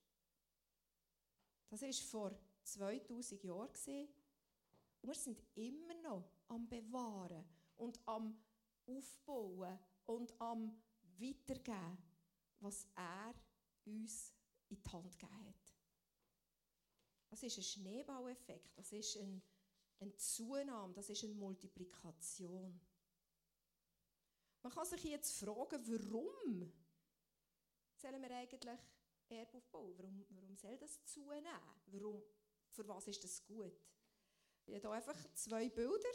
Das 1.69 1.81
war 1.81 1.93
vor 1.93 2.39
2000 2.63 3.43
Jahren. 3.43 3.69
Und 5.01 5.07
wir 5.07 5.15
sind 5.15 5.41
immer 5.55 5.95
noch 6.03 6.29
am 6.47 6.67
Bewahren 6.67 7.45
und 7.77 7.99
am 8.05 8.37
Aufbauen 8.85 9.79
und 10.05 10.33
am 10.39 10.81
Weitergeben, 11.17 11.97
was 12.59 12.87
er 12.95 13.33
uns 13.85 14.33
in 14.69 14.81
die 14.81 14.89
Hand 14.89 15.17
gegeben 15.17 15.45
hat. 15.45 15.73
Das 17.29 17.43
ist 17.43 17.57
ein 17.57 17.63
Schneebaueffekt, 17.63 18.77
das 18.77 18.91
ist 18.91 19.17
ein, 19.17 19.41
eine 19.99 20.15
Zunahme, 20.17 20.93
das 20.93 21.09
ist 21.09 21.23
eine 21.23 21.33
Multiplikation. 21.33 22.79
Man 24.63 24.71
kann 24.71 24.85
sich 24.85 25.03
jetzt 25.03 25.39
fragen, 25.39 25.81
warum 25.87 26.71
sollen 27.95 28.21
wir 28.21 28.31
eigentlich 28.31 28.79
Erbe 29.29 29.57
aufbauen? 29.57 29.93
Warum, 29.97 30.25
warum 30.29 30.55
soll 30.55 30.77
das 30.77 31.03
zunehmen? 31.05 31.51
Warum, 31.87 32.21
für 32.69 32.87
was 32.87 33.07
ist 33.07 33.23
das 33.23 33.43
gut? 33.45 33.73
Ich 34.65 34.75
habe 34.75 34.87
hier 34.87 34.91
einfach 34.91 35.33
zwei 35.33 35.69
Bilder. 35.69 36.09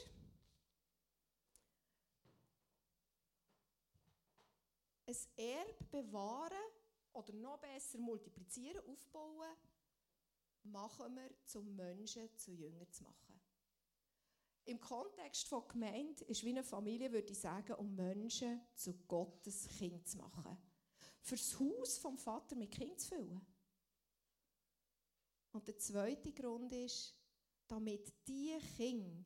Ein 5.07 5.17
Erbe 5.37 5.85
bewahren 5.91 6.73
oder 7.13 7.33
noch 7.33 7.59
besser 7.59 7.99
multiplizieren, 7.99 8.85
aufbauen, 8.89 9.57
machen 10.65 11.15
wir, 11.15 11.31
zum 11.47 11.75
Menschen 11.77 12.29
zu 12.37 12.53
Jünger 12.53 12.91
zu 12.91 13.05
machen. 13.05 13.41
Im 14.67 14.81
Kontext 14.81 15.47
von 15.47 15.67
Gemeinde 15.69 16.25
ist 16.25 16.43
wie 16.45 16.51
eine 16.51 16.65
Familie, 16.65 17.13
würde 17.13 17.31
ich 17.31 17.39
sagen, 17.39 17.75
um 17.75 17.95
Menschen 17.95 18.61
zu 18.75 18.95
Gottes 19.07 19.69
Kind 19.69 20.09
zu 20.09 20.19
machen. 20.19 20.59
Fürs 21.21 21.59
Haus 21.61 21.99
vom 21.99 22.19
Vater 22.19 22.57
mit 22.57 22.73
Kind 22.73 22.99
zu 22.99 23.09
füllen. 23.11 23.41
Und 25.53 25.69
der 25.69 25.79
zweite 25.79 26.33
Grund 26.33 26.73
ist, 26.73 27.15
damit 27.69 28.13
die 28.27 28.59
Kinder 28.77 29.25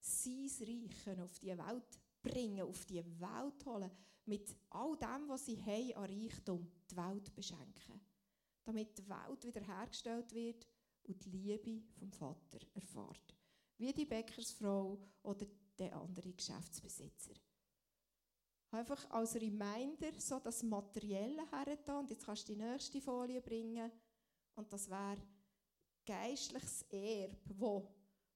sein 0.00 0.50
Reich 0.60 1.20
auf 1.20 1.38
die 1.38 1.58
Welt 1.58 2.00
bringen, 2.22 2.66
auf 2.66 2.86
die 2.86 3.04
Welt 3.20 3.66
holen, 3.66 3.90
mit 4.24 4.56
all 4.70 4.96
dem, 4.96 5.28
was 5.28 5.44
sie 5.44 5.60
haben 5.60 5.92
an 5.96 6.04
Reichtum, 6.10 6.66
die 6.90 6.96
Welt 6.96 7.34
beschenken. 7.34 8.00
Damit 8.64 8.96
die 8.96 9.06
Welt 9.06 9.44
wiederhergestellt 9.44 10.32
wird 10.32 10.66
und 11.02 11.22
die 11.26 11.30
Liebe 11.30 11.82
vom 11.98 12.10
Vater 12.10 12.58
erfahrt. 12.72 13.36
Wie 13.78 13.92
die 13.92 14.06
Bäckersfrau 14.06 14.98
oder 15.22 15.46
der 15.78 15.96
andere 15.96 16.32
Geschäftsbesitzer. 16.32 17.32
Einfach 18.70 19.08
als 19.10 19.36
Reminder 19.36 20.12
so 20.18 20.40
das 20.40 20.62
Materielle 20.62 21.48
hergetan. 21.50 22.00
Und 22.00 22.10
jetzt 22.10 22.24
kannst 22.24 22.48
du 22.48 22.54
die 22.54 22.60
nächste 22.60 23.00
Folie 23.00 23.40
bringen. 23.40 23.90
Und 24.56 24.72
das 24.72 24.88
wäre 24.88 25.22
geistliches 26.04 26.82
Erbe, 26.90 27.88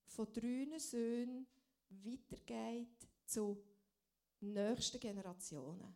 das 0.05 0.15
von 0.15 0.33
drei 0.33 0.79
Söhnen 0.79 1.47
weitergeht 1.89 3.09
zu 3.25 3.63
nächsten 4.41 5.01
Generationen. 5.01 5.95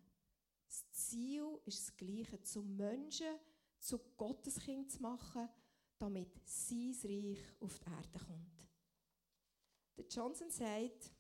Das 0.67 0.91
Ziel 0.91 1.61
ist 1.65 1.89
das 1.89 1.97
Gleiche, 1.97 2.43
zum 2.43 2.77
Menschen, 2.77 3.39
zu 3.79 3.99
Gotteskind 4.17 4.91
zu 4.91 5.03
machen, 5.03 5.49
damit 5.99 6.41
sein 6.45 6.97
Reich 7.05 7.39
auf 7.61 7.79
die 7.79 7.91
Erde 7.91 8.25
kommt. 8.27 8.62
Der 9.97 10.07
Johnson 10.07 10.51
sagt, 10.51 11.11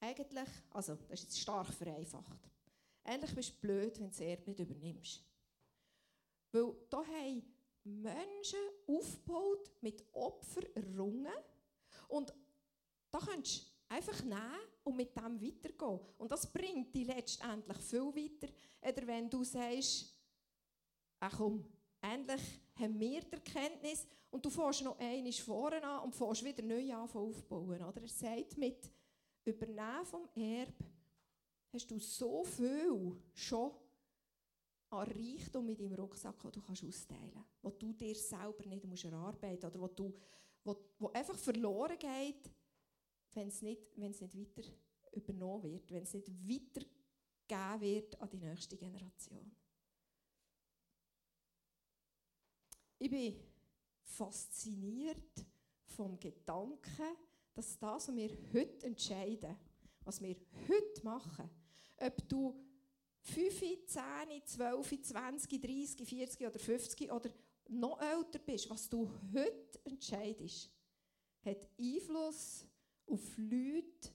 eigentlich, 0.00 0.48
also 0.70 0.94
das 0.94 1.20
ist 1.20 1.22
jetzt 1.24 1.40
stark 1.40 1.72
vereinfacht, 1.72 2.50
eigentlich 3.04 3.34
bist 3.34 3.50
du 3.54 3.60
blöd, 3.60 3.98
wenn 3.98 4.06
du 4.06 4.10
das 4.10 4.20
Erbe 4.20 4.50
nicht 4.50 4.60
übernimmst. 4.60 5.24
Weil 6.52 6.74
da 6.88 7.04
haben 7.04 7.42
Menschen 7.84 8.58
aufgebaut, 8.86 9.70
mit 9.80 10.04
Opfer 10.12 10.62
errungen 10.74 11.32
und 12.08 12.34
da 13.10 13.18
kannst 13.18 13.62
du 13.62 13.94
einfach 13.94 14.22
nehmen 14.22 14.60
und 14.84 14.96
mit 14.96 15.16
dem 15.16 15.40
weitergehen. 15.40 16.00
Und 16.18 16.30
das 16.30 16.50
bringt 16.50 16.94
dich 16.94 17.06
letztendlich 17.06 17.78
viel 17.78 18.14
weiter. 18.14 18.52
Oder 18.80 19.06
wenn 19.06 19.28
du 19.28 19.42
sagst, 19.44 20.16
ach 21.18 21.36
komm, 21.36 21.64
endlich 22.00 22.42
haben 22.76 22.98
wir 22.98 23.20
die 23.22 23.32
Erkenntnis 23.32 24.06
und 24.30 24.44
du 24.44 24.50
fährst 24.50 24.82
noch 24.82 24.98
einmal 24.98 25.32
vorne 25.32 25.82
an 25.82 26.04
und 26.04 26.14
fährst 26.14 26.44
wieder 26.44 26.62
neu 26.62 26.92
an 26.94 27.10
aufbauen. 27.10 27.82
Oder? 27.82 28.02
Er 28.02 28.08
sagt, 28.08 28.56
mit 28.56 28.90
Übernehmen 29.44 30.04
vom 30.04 30.28
Erbe 30.34 30.84
hast 31.72 31.90
du 31.90 31.98
so 31.98 32.44
viel 32.44 33.16
schon 33.34 33.72
an 34.90 35.08
Reichtum 35.08 35.66
mit 35.66 35.80
deinem 35.80 35.94
Rucksack, 35.94 36.40
den 36.42 36.52
du 36.52 36.60
kannst 36.60 36.84
austeilen 36.84 37.30
kannst, 37.32 37.48
wo 37.62 37.70
du 37.70 37.92
dir 37.92 38.14
selber 38.14 38.64
nicht 38.66 38.84
musst 38.84 39.04
erarbeiten 39.04 39.64
musst 39.64 39.76
oder 39.76 39.80
wo, 39.80 39.88
du, 39.88 40.14
wo, 40.64 40.76
wo 40.98 41.08
einfach 41.10 41.36
verloren 41.36 41.98
geht, 41.98 42.50
wenn 43.34 43.48
es 43.48 43.62
nicht, 43.62 43.96
nicht 43.96 44.20
weiter 44.20 44.68
übernommen 45.12 45.64
wird, 45.64 45.90
wenn 45.92 46.02
es 46.02 46.14
nicht 46.14 46.28
weitergegeben 46.28 47.80
wird 47.80 48.20
an 48.20 48.30
die 48.30 48.38
nächste 48.38 48.76
Generation. 48.76 49.50
Ich 52.98 53.10
bin 53.10 53.49
fasziniert 54.10 55.44
vom 55.84 56.18
Gedanken, 56.18 57.16
dass 57.54 57.78
das, 57.78 58.08
was 58.08 58.16
wir 58.16 58.30
heute 58.52 58.86
entscheiden, 58.86 59.56
was 60.04 60.20
wir 60.20 60.36
heute 60.68 61.04
machen, 61.04 61.50
ob 61.98 62.28
du 62.28 62.54
5, 63.22 63.86
10, 63.86 64.02
12, 64.44 65.02
20, 65.02 65.60
30, 65.60 66.08
40 66.08 66.46
oder 66.46 66.58
50 66.58 67.12
oder 67.12 67.30
noch 67.68 68.00
älter 68.00 68.38
bist, 68.38 68.68
was 68.70 68.88
du 68.88 69.10
heute 69.32 69.80
entscheidest, 69.84 70.70
hat 71.44 71.68
Einfluss 71.78 72.66
auf 73.06 73.36
Leute, 73.36 74.10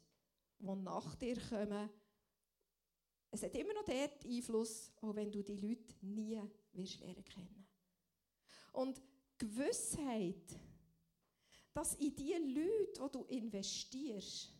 die 0.59 0.75
nach 0.75 1.15
dir 1.15 1.39
kommen. 1.49 1.89
Es 3.31 3.43
hat 3.43 3.55
immer 3.55 3.73
noch 3.73 3.85
dort 3.85 4.25
Einfluss, 4.25 4.91
auch 5.01 5.15
wenn 5.15 5.31
du 5.31 5.43
die 5.43 5.57
Leute 5.57 5.93
nie 6.01 6.41
wirst 6.73 6.99
lernen 6.99 7.23
kennen. 7.23 7.67
Und 8.73 9.01
Gewissheit, 9.37 10.59
dass 11.73 11.95
in 11.95 12.15
die 12.15 12.33
Leute, 12.33 13.01
die 13.03 13.11
du 13.11 13.23
investierst, 13.25 14.51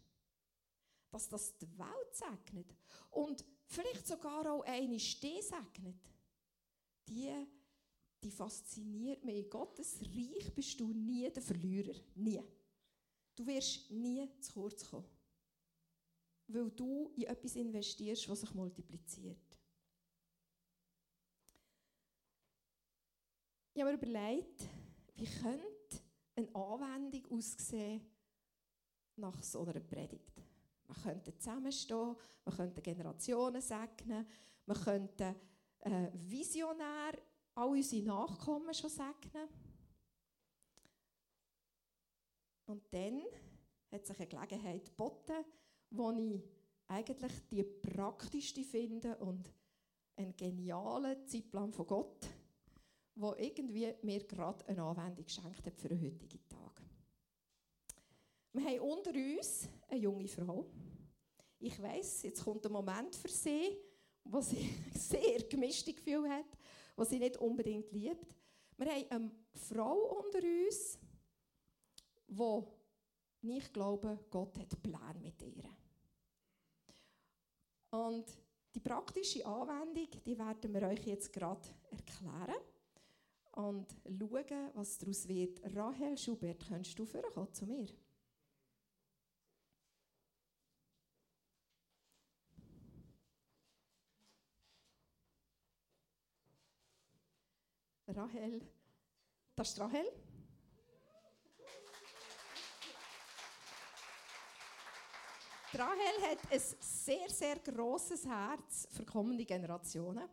dass 1.10 1.30
das 1.30 1.58
die 1.58 1.78
Welt 1.78 2.14
segnet 2.14 2.76
und 3.12 3.46
vielleicht 3.68 4.06
sogar 4.06 4.52
auch 4.52 4.64
eine 4.64 5.00
Steh 5.00 5.42
segnet, 5.42 5.96
die, 7.08 7.32
die 8.22 8.32
fasziniert 8.32 9.24
mich. 9.24 9.46
In 9.46 9.50
Gottes 9.50 10.02
Reich 10.02 10.54
bist 10.54 10.80
du 10.80 10.92
nie 10.92 11.30
der 11.32 11.42
Verlierer. 11.42 11.96
Nie. 12.16 12.42
Du 13.36 13.46
wirst 13.46 13.90
nie 13.92 14.28
zu 14.42 14.54
kurz 14.54 14.90
kommen. 14.90 15.06
Weil 16.48 16.70
du 16.72 17.12
in 17.16 17.24
etwas 17.24 17.56
investierst, 17.56 18.28
was 18.30 18.42
sich 18.42 18.54
multipliziert. 18.54 19.55
Ich 23.78 23.82
habe 23.82 23.92
mir 23.92 23.98
überlegt, 23.98 24.70
wie 25.16 25.26
könnte 25.26 26.00
eine 26.34 26.56
Anwendung 26.56 27.38
aussehen 27.38 28.10
nach 29.18 29.44
so 29.44 29.64
einer 29.66 29.82
Predigt. 29.82 30.42
Man 30.88 30.96
könnte 31.04 31.38
zusammenstehen, 31.38 32.16
man 32.46 32.56
könnte 32.56 32.82
Generationen 32.82 33.62
segnen, 33.62 34.26
man 34.66 34.78
könnte 34.78 35.36
äh, 35.80 36.08
visionär 36.14 37.20
all 37.56 37.72
unsere 37.72 38.06
Nachkommen 38.06 38.74
schon 38.74 38.90
segnen. 38.90 39.50
Und 42.68 42.82
dann 42.94 43.24
hat 43.92 44.06
sich 44.06 44.18
eine 44.18 44.28
Gelegenheit 44.28 44.86
geboten, 44.86 45.44
wo 45.90 46.14
ich 46.14 46.42
eigentlich 46.88 47.50
die 47.52 47.64
praktischste 47.64 48.64
finde 48.64 49.18
und 49.18 49.52
einen 50.16 50.34
genialen 50.38 51.28
Zeitplan 51.28 51.74
von 51.74 51.88
Gott, 51.88 52.30
wo 53.16 53.34
irgendwie 53.36 53.94
mir 54.02 54.24
gerade 54.26 54.68
eine 54.68 54.84
Anwendung 54.84 55.26
geschenkt 55.26 55.66
hat 55.66 55.80
für 55.80 55.88
den 55.88 56.02
heutigen 56.02 56.48
Tag. 56.50 56.82
Wir 58.52 58.66
haben 58.66 58.80
unter 58.80 59.12
uns 59.12 59.68
eine 59.88 60.00
junge 60.00 60.28
Frau. 60.28 60.66
Ich 61.60 61.82
weiß, 61.82 62.24
jetzt 62.24 62.44
kommt 62.44 62.66
ein 62.66 62.72
Moment 62.72 63.16
für 63.16 63.30
sie, 63.30 63.78
wo 64.26 64.42
sie 64.42 64.70
sehr 64.94 65.40
gemischte 65.44 65.94
Gefühle 65.94 66.30
hat, 66.30 66.58
wo 66.96 67.04
sie 67.04 67.20
nicht 67.20 67.38
unbedingt 67.38 67.92
liebt. 67.92 68.36
Wir 68.78 68.88
haben 68.88 69.10
eine 69.10 69.32
Frau 69.54 70.22
unter 70.22 70.40
uns, 70.40 71.00
wo 72.28 72.68
nicht 73.42 73.74
glaube, 73.74 74.20
Gott 74.30 74.58
hat 74.60 74.82
Plan 74.82 75.22
mit 75.22 75.42
ihr. 75.42 75.64
Und 77.92 78.26
die 78.74 78.80
praktische 78.82 79.46
Anwendung, 79.46 80.10
die 80.26 80.38
werden 80.38 80.74
wir 80.74 80.82
euch 80.84 81.06
jetzt 81.06 81.32
gerade 81.32 81.70
erklären 81.92 82.62
und 83.56 83.96
schauen, 84.04 84.72
was 84.74 84.98
daraus 84.98 85.28
wird. 85.28 85.62
Rahel 85.76 86.18
Schubert, 86.18 86.68
könntest 86.68 87.00
du 87.00 87.06
vorkommen 87.06 87.54
zu 87.54 87.66
mir? 87.66 87.88
Rahel, 98.08 98.62
das 99.56 99.70
ist 99.70 99.80
Rahel. 99.80 100.06
Rahel 105.74 106.30
hat 106.30 106.52
ein 106.52 106.62
sehr, 106.80 107.30
sehr 107.30 107.60
grosses 107.60 108.26
Herz 108.26 108.88
für 108.92 109.04
kommende 109.04 109.44
Generationen. 109.44 110.30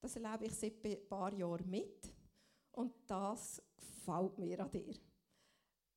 Das 0.00 0.16
erlebe 0.16 0.46
ich 0.46 0.54
seit 0.54 0.82
ein 0.84 1.08
paar 1.08 1.32
Jahren 1.34 1.68
mit. 1.68 2.17
Und 2.78 2.94
das 3.08 3.60
gefällt 3.76 4.38
mir 4.38 4.60
an 4.60 4.70
dir. 4.70 4.94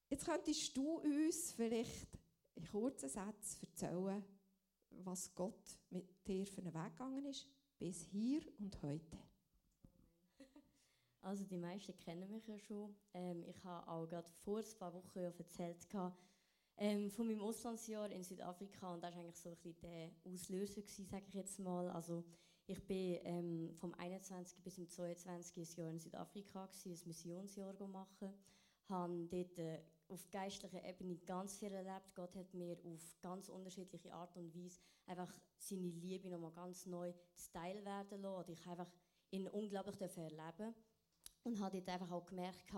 Jetzt 0.10 0.26
könntest 0.26 0.76
du 0.76 0.98
uns 0.98 1.52
vielleicht 1.52 2.08
in 2.56 2.66
kurzen 2.66 3.08
Sätzen 3.08 3.62
erzählen, 3.62 4.26
was 4.90 5.32
Gott 5.36 5.78
mit 5.92 6.26
dir 6.26 6.44
für 6.48 6.62
einen 6.62 6.74
Weg 6.74 6.94
gegangen 6.94 7.24
ist, 7.28 7.48
bis 7.78 8.02
hier 8.06 8.42
und 8.58 8.82
heute. 8.82 9.20
Also 11.22 11.44
die 11.44 11.58
meisten 11.60 11.96
kennen 12.00 12.32
mich 12.32 12.48
ja 12.48 12.58
schon. 12.58 12.96
Ähm, 13.14 13.44
ich 13.44 13.64
habe 13.64 13.88
auch 13.88 14.08
gerade 14.08 14.32
vor 14.44 14.58
ein 14.58 14.80
paar 14.80 14.92
Wochen 14.92 15.20
erzählt, 15.20 15.88
ähm, 16.78 17.12
von 17.12 17.28
meinem 17.28 17.42
Auslandsjahr 17.42 18.10
in 18.10 18.24
Südafrika 18.24 18.92
und 18.92 19.04
das 19.04 19.14
war 19.14 19.22
eigentlich 19.22 19.38
so 19.38 19.50
ein 19.50 19.56
bisschen 19.58 19.80
der 19.82 20.10
Auslöser, 20.24 20.82
sage 20.82 21.26
ich 21.28 21.36
jetzt 21.36 21.60
mal. 21.60 21.92
Also 21.92 22.26
Ich 22.72 22.88
bin 22.88 23.20
ähm, 23.26 23.74
vom 23.82 23.94
21. 23.96 24.64
bis 24.64 24.76
zum 24.76 24.88
22. 24.88 25.76
Jahr 25.76 25.90
in 25.90 26.00
Südafrika, 26.00 26.68
gewesen, 26.68 26.94
ein 26.94 27.08
Missionsjahr 27.10 27.76
machen. 27.86 28.34
Habe 28.88 29.28
dort 29.30 29.58
äh, 29.60 29.82
auf 30.08 30.30
geistlicher 30.32 30.82
Ebene 30.82 31.18
ganz 31.18 31.58
viel 31.58 31.74
erlebt. 31.74 32.16
Gott 32.16 32.34
hat 32.34 32.54
mir 32.54 32.78
auf 32.86 33.18
ganz 33.22 33.50
unterschiedliche 33.50 34.14
Art 34.14 34.38
und 34.38 34.56
Weise 34.56 34.80
einfach 35.06 35.38
seine 35.58 35.90
Liebe 35.90 36.30
nochmal 36.30 36.54
ganz 36.54 36.86
neu 36.86 37.12
Teil 37.52 37.84
werden 37.84 38.22
lassen. 38.22 38.38
Und 38.38 38.50
ich 38.50 38.66
einfach 38.66 38.90
ihn 39.32 39.50
unglaublich 39.50 40.00
erleben 40.00 40.74
und 41.44 41.60
habe 41.60 41.82
dort 41.82 41.90
einfach 41.90 42.12
auch 42.14 42.26
gemerkt, 42.26 42.72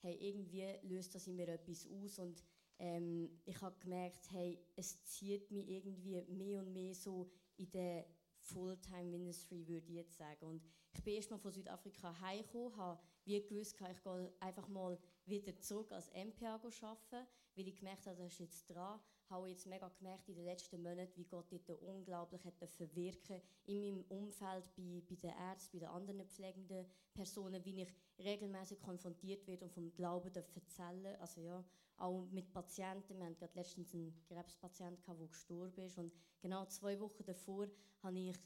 hey, 0.00 0.16
irgendwie 0.20 0.64
löst 0.88 1.14
das 1.14 1.26
in 1.26 1.36
mir 1.36 1.48
etwas 1.48 1.86
aus 1.86 2.18
und 2.18 2.42
ähm, 2.78 3.42
ich 3.44 3.60
habe 3.60 3.78
gemerkt, 3.78 4.30
hey, 4.30 4.58
es 4.74 5.04
zieht 5.04 5.50
mich 5.50 5.68
irgendwie 5.68 6.22
mehr 6.28 6.60
und 6.60 6.72
mehr 6.72 6.94
so 6.94 7.30
in 7.58 7.70
der 7.72 8.06
Fulltime 8.44 9.04
Ministry, 9.04 9.66
würde 9.66 9.86
ich 9.88 9.94
jetzt 9.94 10.16
sagen. 10.16 10.46
Und 10.46 10.62
ich 10.92 11.02
bin 11.02 11.14
erst 11.14 11.30
mal 11.30 11.38
von 11.38 11.52
Südafrika 11.52 12.18
heimgekommen, 12.20 12.76
habe 12.76 13.00
wie 13.24 13.42
gewusst, 13.42 13.72
ich 13.80 14.02
gehe 14.02 14.32
einfach 14.40 14.68
mal 14.68 14.98
wieder 15.24 15.58
zurück 15.58 15.90
als 15.92 16.10
MPA 16.10 16.54
arbeiten, 16.54 17.26
weil 17.56 17.68
ich 17.68 17.76
gemerkt 17.76 18.06
habe, 18.06 18.16
das 18.16 18.32
ist 18.32 18.40
jetzt 18.40 18.70
dran. 18.70 19.00
Habe 19.30 19.48
jetzt 19.48 19.66
mega 19.66 19.88
gemerkt 19.88 20.28
in 20.28 20.36
den 20.36 20.44
letzten 20.44 20.82
Monaten, 20.82 21.16
wie 21.16 21.24
Gott 21.24 21.46
dort 21.50 21.82
unglaublich 21.82 22.44
hat 22.44 22.54
verwirken 22.70 23.40
in 23.66 23.80
meinem 23.80 24.04
Umfeld, 24.08 24.70
bei, 24.76 25.02
bei 25.08 25.16
den 25.16 25.30
Ärzten, 25.30 25.78
bei 25.78 25.86
den 25.86 25.94
anderen 25.94 26.26
pflegenden 26.26 26.86
Personen, 27.14 27.64
wie 27.64 27.82
ich 27.82 27.94
regelmäßig 28.18 28.80
konfrontiert 28.80 29.46
werde 29.46 29.64
und 29.64 29.72
vom 29.72 29.92
Glauben 29.94 30.32
erzählen 30.34 31.16
Also 31.20 31.40
ja, 31.40 31.64
auch 31.96 32.26
mit 32.30 32.52
Patienten. 32.52 33.18
Wir 33.18 33.24
hatten 33.24 33.36
gerade 33.36 33.54
letztens 33.54 33.94
einen 33.94 34.14
Krebspatienten, 34.28 35.16
der 35.18 35.28
gestorben 35.28 35.84
ist. 35.84 35.98
Und 35.98 36.12
genau 36.40 36.66
zwei 36.66 36.98
Wochen 37.00 37.24
davor 37.24 37.68
habe 38.02 38.18
ich 38.18 38.36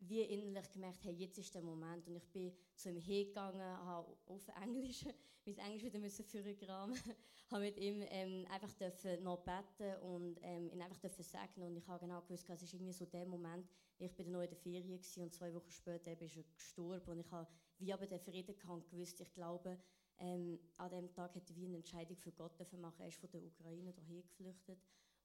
wie 0.00 0.22
innerlich 0.22 0.70
gemerkt, 0.70 1.04
hey, 1.04 1.12
jetzt 1.14 1.38
ist 1.38 1.54
der 1.54 1.62
Moment. 1.62 2.06
Und 2.06 2.16
ich 2.16 2.28
bin 2.28 2.52
zu 2.74 2.90
ihm 2.90 2.98
hingegangen, 2.98 3.60
habe 3.60 4.16
auf 4.26 4.48
Englisch, 4.62 5.04
mein 5.46 5.58
Englisch 5.58 5.84
wieder 5.84 5.98
müssen 5.98 6.24
führen 6.24 6.56
graben, 6.56 6.94
habe 7.50 7.64
mit 7.64 7.76
ihm 7.78 8.02
ähm, 8.08 8.46
einfach 8.50 8.70
noch 9.20 9.38
beten 9.38 10.00
und 10.02 10.38
ähm, 10.42 10.70
ihn 10.70 10.82
einfach 10.82 10.98
segnen. 11.10 11.68
Und 11.68 11.76
ich 11.76 11.86
habe 11.86 12.06
genau 12.06 12.20
gewusst, 12.22 12.48
es 12.48 12.62
ist 12.62 12.74
irgendwie 12.74 12.92
so 12.92 13.06
der 13.06 13.26
Moment, 13.26 13.68
ich 13.98 14.14
bin 14.14 14.30
noch 14.30 14.42
in 14.42 14.48
der 14.48 14.58
Ferien 14.58 15.00
und 15.16 15.34
zwei 15.34 15.52
Wochen 15.52 15.70
später 15.70 16.20
ist 16.20 16.36
er 16.36 16.44
gestorben. 16.54 17.10
Und 17.10 17.20
ich 17.20 17.30
habe 17.30 17.48
wie 17.78 17.92
aber 17.92 18.06
den 18.06 18.20
Frieden 18.20 18.56
gehabt, 18.56 18.90
gewusst, 18.90 19.20
ich 19.20 19.32
glaube, 19.32 19.78
ähm, 20.20 20.58
an 20.76 20.90
dem 20.90 21.12
Tag 21.12 21.34
hätte 21.34 21.54
wir 21.56 21.66
eine 21.66 21.76
Entscheidung 21.76 22.16
für 22.16 22.32
Gott 22.32 22.58
machen. 22.78 23.00
Er 23.00 23.08
ist 23.08 23.18
von 23.18 23.30
der 23.30 23.42
Ukraine 23.42 23.92
hierher 23.92 24.22
geflüchtet. 24.22 24.78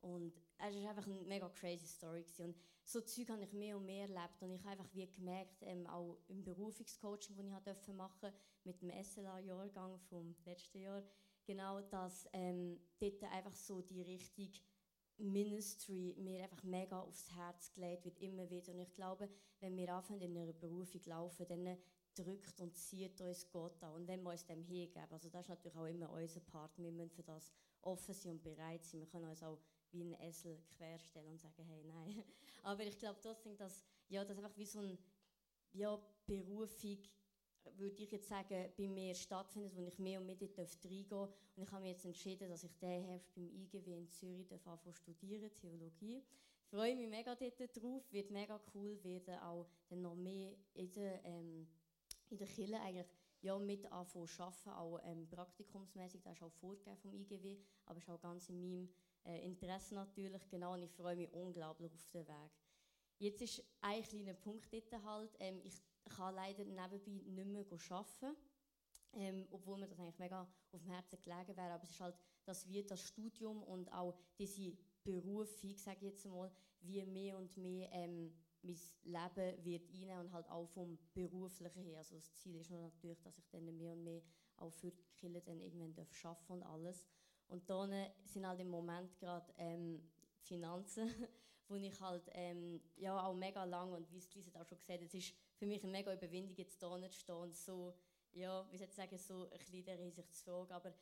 Und 0.03 0.33
es 0.57 0.75
war 0.75 0.89
einfach 0.89 1.07
eine 1.07 1.21
mega 1.21 1.49
crazy 1.49 1.87
Story. 1.87 2.23
Gewesen. 2.23 2.47
Und 2.47 2.57
so 2.83 3.01
Zeug 3.01 3.29
habe 3.29 3.43
ich 3.43 3.53
mehr 3.53 3.77
und 3.77 3.85
mehr 3.85 4.07
erlebt. 4.07 4.41
Und 4.41 4.51
ich 4.51 4.61
habe 4.61 4.71
einfach 4.71 4.93
wie 4.93 5.09
gemerkt, 5.09 5.61
ähm, 5.61 5.87
auch 5.87 6.17
im 6.27 6.43
Berufungscoaching, 6.43 7.35
das 7.35 7.45
ich 7.45 7.63
durfte 7.63 7.93
machen 7.93 8.31
mit 8.63 8.81
dem 8.81 8.91
SLA-Jahrgang 8.91 9.97
vom 10.09 10.35
letzten 10.45 10.79
Jahr, 10.79 11.03
genau, 11.45 11.81
dass 11.81 12.27
ähm, 12.33 12.79
dort 12.99 13.23
einfach 13.23 13.55
so 13.55 13.81
die 13.81 14.01
Richtung 14.01 14.51
Ministry 15.17 16.15
mir 16.17 16.43
einfach 16.43 16.63
mega 16.63 16.99
aufs 16.99 17.31
Herz 17.35 17.71
gelegt 17.73 18.05
wird, 18.05 18.19
immer 18.19 18.49
wieder. 18.49 18.73
Und 18.73 18.79
ich 18.79 18.93
glaube, 18.93 19.29
wenn 19.59 19.77
wir 19.77 19.93
anfangen 19.93 20.21
in 20.21 20.37
einer 20.37 20.53
Berufung 20.53 21.01
laufen, 21.05 21.45
dann 21.47 21.77
drückt 22.15 22.59
und 22.61 22.75
zieht 22.75 23.21
uns 23.21 23.49
Gott 23.49 23.81
an. 23.83 23.93
Und 23.93 24.07
wenn 24.07 24.21
wir 24.23 24.31
uns 24.31 24.45
dem 24.45 24.63
hingeben, 24.63 25.11
also 25.11 25.29
das 25.29 25.43
ist 25.43 25.49
natürlich 25.49 25.77
auch 25.77 25.85
immer 25.85 26.11
unser 26.11 26.41
Part, 26.41 26.77
wir 26.77 26.91
müssen 26.91 27.11
für 27.11 27.23
das 27.23 27.53
offen 27.81 28.13
sein 28.13 28.33
und 28.33 28.43
bereit 28.43 28.83
sein. 28.83 29.01
Wir 29.01 29.07
können 29.07 29.29
uns 29.29 29.43
auch 29.43 29.59
wie 29.93 30.03
ein 30.03 30.19
Esel 30.21 30.59
querstellen 30.75 31.29
und 31.29 31.39
sagen, 31.39 31.63
hey, 31.63 31.83
nein. 31.83 32.23
Aber 32.63 32.83
ich 32.83 32.97
glaube 32.97 33.19
trotzdem, 33.21 33.55
dass 33.57 33.85
ja, 34.09 34.23
das 34.25 34.37
einfach 34.37 34.57
wie 34.57 34.65
so 34.65 34.79
eine 34.79 34.97
ja, 35.73 35.99
Berufung, 36.25 36.97
würde 37.77 38.03
ich 38.03 38.11
jetzt 38.11 38.27
sagen, 38.27 38.71
bei 38.77 38.87
mir 38.87 39.15
stattfindet, 39.15 39.75
wo 39.75 39.85
ich 39.85 39.97
mehr 39.97 40.19
und 40.19 40.25
mehr 40.25 40.35
dort 40.35 40.57
reingehen 40.57 41.07
darf. 41.07 41.33
Und 41.55 41.63
ich 41.63 41.71
habe 41.71 41.81
mich 41.81 41.91
jetzt 41.91 42.05
entschieden, 42.05 42.49
dass 42.49 42.63
ich 42.63 42.73
diesen 42.73 43.05
Herbst 43.05 43.33
beim 43.33 43.49
IGW 43.49 43.97
in 43.97 44.09
Zürich 44.09 44.51
anfangen 44.51 44.93
studieren, 44.93 45.53
Theologie. 45.55 46.23
Ich 46.63 46.69
freue 46.69 46.95
mich 46.95 47.07
mega 47.07 47.35
dort 47.35 47.77
drauf, 47.77 48.03
wird 48.11 48.31
mega 48.31 48.59
cool, 48.73 49.01
werden 49.03 49.39
auch 49.39 49.67
dann 49.89 50.01
noch 50.01 50.15
mehr 50.15 50.55
in 50.73 50.91
der, 50.91 51.23
ähm, 51.23 51.67
in 52.29 52.37
der 52.37 52.47
Kirche 52.47 52.79
eigentlich 52.81 53.07
ja, 53.43 53.59
mit 53.59 53.85
anfangen 53.91 54.27
zu 54.27 54.41
arbeiten, 54.41 54.69
auch 54.69 54.99
ähm, 55.03 55.27
praktikumsmäßig, 55.29 56.21
das 56.21 56.33
ist 56.37 56.43
auch 56.43 56.51
vorgegeben 56.53 56.97
vom 56.97 57.13
IGW, 57.13 57.57
aber 57.85 57.97
es 57.97 58.03
ist 58.03 58.09
auch 58.09 58.21
ganz 58.21 58.49
in 58.49 58.59
meinem 58.59 58.89
äh, 59.25 59.45
Interesse 59.45 59.95
natürlich, 59.95 60.47
genau, 60.49 60.73
und 60.73 60.83
ich 60.83 60.91
freue 60.91 61.15
mich 61.15 61.31
unglaublich 61.33 61.93
auf 61.93 62.09
den 62.11 62.27
Weg. 62.27 62.51
Jetzt 63.19 63.41
ist 63.41 63.63
ein 63.81 64.03
kleiner 64.03 64.33
Punkt 64.33 64.71
dort 64.73 65.03
halt, 65.03 65.35
ähm, 65.39 65.61
ich 65.63 65.81
kann 66.05 66.35
leider 66.35 66.65
nebenbei 66.65 66.97
nicht 67.09 67.71
mehr 67.71 67.79
arbeiten, 67.89 68.35
ähm, 69.13 69.47
obwohl 69.51 69.77
mir 69.77 69.87
das 69.87 69.99
eigentlich 69.99 70.19
mega 70.19 70.41
auf 70.41 70.49
dem 70.71 70.81
Herzen 70.81 71.21
gelegen 71.21 71.55
wäre, 71.55 71.73
aber 71.73 71.83
es 71.83 71.91
ist 71.91 71.99
halt, 71.99 72.15
dass 72.45 72.67
wir 72.67 72.85
das 72.85 73.01
Studium 73.01 73.63
und 73.63 73.91
auch 73.93 74.15
diese 74.37 74.75
Berufung, 75.03 75.77
sage 75.77 75.97
ich 76.07 76.13
jetzt 76.13 76.25
mal, 76.25 76.51
wie 76.81 77.05
mehr 77.05 77.37
und 77.37 77.55
mehr 77.57 77.89
ähm, 77.91 78.33
mein 78.61 78.77
Leben 79.03 79.65
wird 79.65 79.89
rein 79.93 80.19
und 80.19 80.31
halt 80.33 80.49
auch 80.49 80.67
vom 80.67 80.97
Beruflichen 81.13 81.83
her. 81.83 81.97
Also 81.97 82.15
das 82.15 82.33
Ziel 82.35 82.55
ist 82.55 82.71
natürlich, 82.71 83.21
dass 83.21 83.37
ich 83.37 83.47
dann 83.49 83.65
mehr 83.77 83.93
und 83.93 84.03
mehr 84.03 84.21
auch 84.57 84.71
für 84.71 84.91
die 84.91 85.03
Kinder 85.15 85.41
dann 85.41 85.59
irgendwann 85.59 85.93
arbeiten 86.23 86.53
und 86.53 86.63
alles. 86.63 87.05
Und 87.53 87.69
da 87.69 87.87
sind 88.25 88.47
halt 88.47 88.59
im 88.61 88.69
Moment 88.69 89.15
gerade 89.19 89.53
ähm, 89.59 90.01
Finanzen, 90.39 91.07
wo 91.67 91.75
ich 91.75 92.01
halt 92.01 92.23
ähm, 92.31 92.81
ja, 92.95 93.23
auch 93.23 93.35
mega 93.35 93.63
lang, 93.63 93.93
und 93.93 94.11
wie 94.11 94.17
es 94.17 94.33
Lisa 94.33 94.49
auch 94.59 94.65
schon 94.65 94.79
gesagt 94.79 95.01
hat, 95.01 95.07
es 95.07 95.13
ist 95.13 95.35
für 95.55 95.67
mich 95.67 95.83
eine 95.83 95.91
mega 95.91 96.11
Überwindung, 96.11 96.57
jetzt 96.57 96.81
da 96.81 96.99
zu 96.99 97.19
stehen 97.19 97.35
und 97.35 97.55
so, 97.55 97.93
ja, 98.31 98.67
wie 98.71 98.77
soll 98.79 98.87
ich 98.87 98.95
sagen, 98.95 99.15
so 99.19 99.43
ein 99.43 99.59
bisschen 99.59 99.75
in 99.75 99.85
der 99.85 99.97
Hinsicht 99.97 100.33
zu 100.33 100.43
fragen. 100.43 100.71
Aber 100.71 100.95